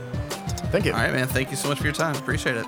Thank 0.71 0.85
you. 0.85 0.93
All 0.93 0.99
right, 0.99 1.13
man. 1.13 1.27
Thank 1.27 1.51
you 1.51 1.57
so 1.57 1.67
much 1.69 1.77
for 1.79 1.83
your 1.83 1.93
time. 1.93 2.15
Appreciate 2.15 2.55
it. 2.55 2.65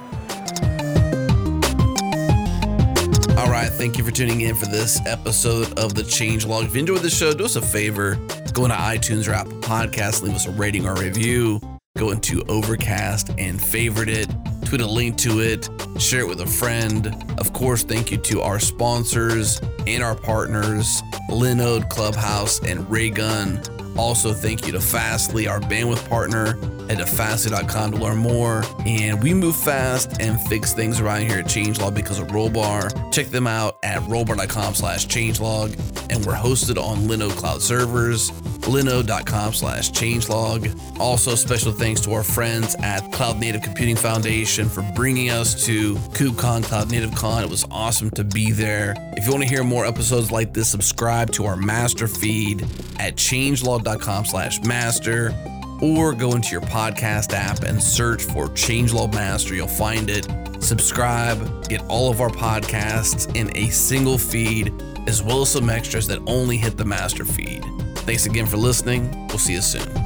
Right, 3.63 3.71
thank 3.71 3.97
you 3.97 4.03
for 4.03 4.11
tuning 4.11 4.41
in 4.41 4.55
for 4.55 4.65
this 4.65 4.99
episode 5.05 5.79
of 5.79 5.93
the 5.93 6.01
Changelog. 6.01 6.65
If 6.65 6.73
you 6.73 6.81
enjoyed 6.81 6.99
the 6.99 7.09
show, 7.09 7.33
do 7.33 7.45
us 7.45 7.55
a 7.55 7.61
favor. 7.61 8.15
Go 8.51 8.65
into 8.65 8.75
iTunes 8.75 9.25
or 9.25 9.31
Apple 9.31 9.53
Podcasts, 9.61 10.21
leave 10.21 10.35
us 10.35 10.47
a 10.47 10.51
rating 10.51 10.85
or 10.85 10.95
review. 10.95 11.61
Go 11.97 12.11
into 12.11 12.43
Overcast 12.49 13.29
and 13.37 13.63
favorite 13.63 14.09
it. 14.09 14.27
Tweet 14.65 14.81
a 14.81 14.85
link 14.85 15.17
to 15.19 15.39
it. 15.39 15.69
Share 15.97 16.19
it 16.19 16.27
with 16.27 16.41
a 16.41 16.45
friend. 16.45 17.15
Of 17.37 17.53
course, 17.53 17.83
thank 17.83 18.11
you 18.11 18.17
to 18.17 18.41
our 18.41 18.59
sponsors 18.59 19.61
and 19.87 20.03
our 20.03 20.15
partners, 20.15 21.01
Linode, 21.29 21.89
Clubhouse, 21.89 22.59
and 22.65 22.91
Raygun. 22.91 23.61
Also, 23.97 24.33
thank 24.33 24.67
you 24.67 24.73
to 24.73 24.81
Fastly, 24.81 25.47
our 25.47 25.61
bandwidth 25.61 26.09
partner. 26.09 26.57
Head 26.93 26.99
to 26.99 27.11
fastly.com 27.11 27.93
to 27.93 27.97
learn 27.97 28.17
more. 28.17 28.63
And 28.85 29.21
we 29.23 29.33
move 29.33 29.55
fast 29.55 30.21
and 30.21 30.39
fix 30.41 30.73
things 30.73 30.99
around 30.99 31.21
here 31.21 31.39
at 31.39 31.45
Changelog 31.45 31.95
because 31.95 32.19
of 32.19 32.27
Rollbar. 32.27 33.11
Check 33.11 33.27
them 33.27 33.47
out 33.47 33.79
at 33.81 34.01
rollbar.com 34.03 34.75
slash 34.75 35.07
changelog. 35.07 35.71
And 36.11 36.23
we're 36.23 36.35
hosted 36.35 36.79
on 36.79 36.99
Linode 37.07 37.31
Cloud 37.31 37.63
servers, 37.63 38.29
linode.com 38.29 39.53
slash 39.53 39.89
changelog. 39.91 40.99
Also, 40.99 41.33
special 41.33 41.71
thanks 41.71 41.99
to 42.01 42.13
our 42.13 42.21
friends 42.21 42.75
at 42.79 43.11
Cloud 43.11 43.39
Native 43.39 43.63
Computing 43.63 43.95
Foundation 43.95 44.69
for 44.69 44.83
bringing 44.93 45.31
us 45.31 45.65
to 45.65 45.95
KubeCon, 45.95 46.61
CloudNativeCon. 46.63 47.41
It 47.41 47.49
was 47.49 47.65
awesome 47.71 48.11
to 48.11 48.23
be 48.23 48.51
there. 48.51 48.93
If 49.17 49.25
you 49.25 49.31
want 49.31 49.41
to 49.41 49.49
hear 49.49 49.63
more 49.63 49.87
episodes 49.87 50.31
like 50.31 50.53
this, 50.53 50.67
subscribe 50.67 51.31
to 51.31 51.45
our 51.45 51.55
master 51.55 52.07
feed 52.07 52.61
at 52.99 53.15
changelog.com 53.15 54.25
slash 54.25 54.61
master 54.61 55.33
or 55.81 56.13
go 56.13 56.33
into 56.33 56.51
your 56.51 56.61
podcast 56.61 57.33
app 57.33 57.63
and 57.63 57.81
search 57.81 58.23
for 58.23 58.47
Changelog 58.47 59.13
Master. 59.13 59.55
You'll 59.55 59.67
find 59.67 60.09
it. 60.09 60.27
Subscribe, 60.63 61.67
get 61.67 61.81
all 61.89 62.09
of 62.09 62.21
our 62.21 62.29
podcasts 62.29 63.33
in 63.35 63.55
a 63.57 63.69
single 63.69 64.17
feed, 64.17 64.73
as 65.07 65.21
well 65.21 65.41
as 65.41 65.51
some 65.51 65.69
extras 65.69 66.07
that 66.07 66.19
only 66.27 66.57
hit 66.57 66.77
the 66.77 66.85
master 66.85 67.25
feed. 67.25 67.63
Thanks 67.97 68.25
again 68.25 68.45
for 68.45 68.57
listening. 68.57 69.27
We'll 69.27 69.39
see 69.39 69.53
you 69.53 69.61
soon. 69.61 70.02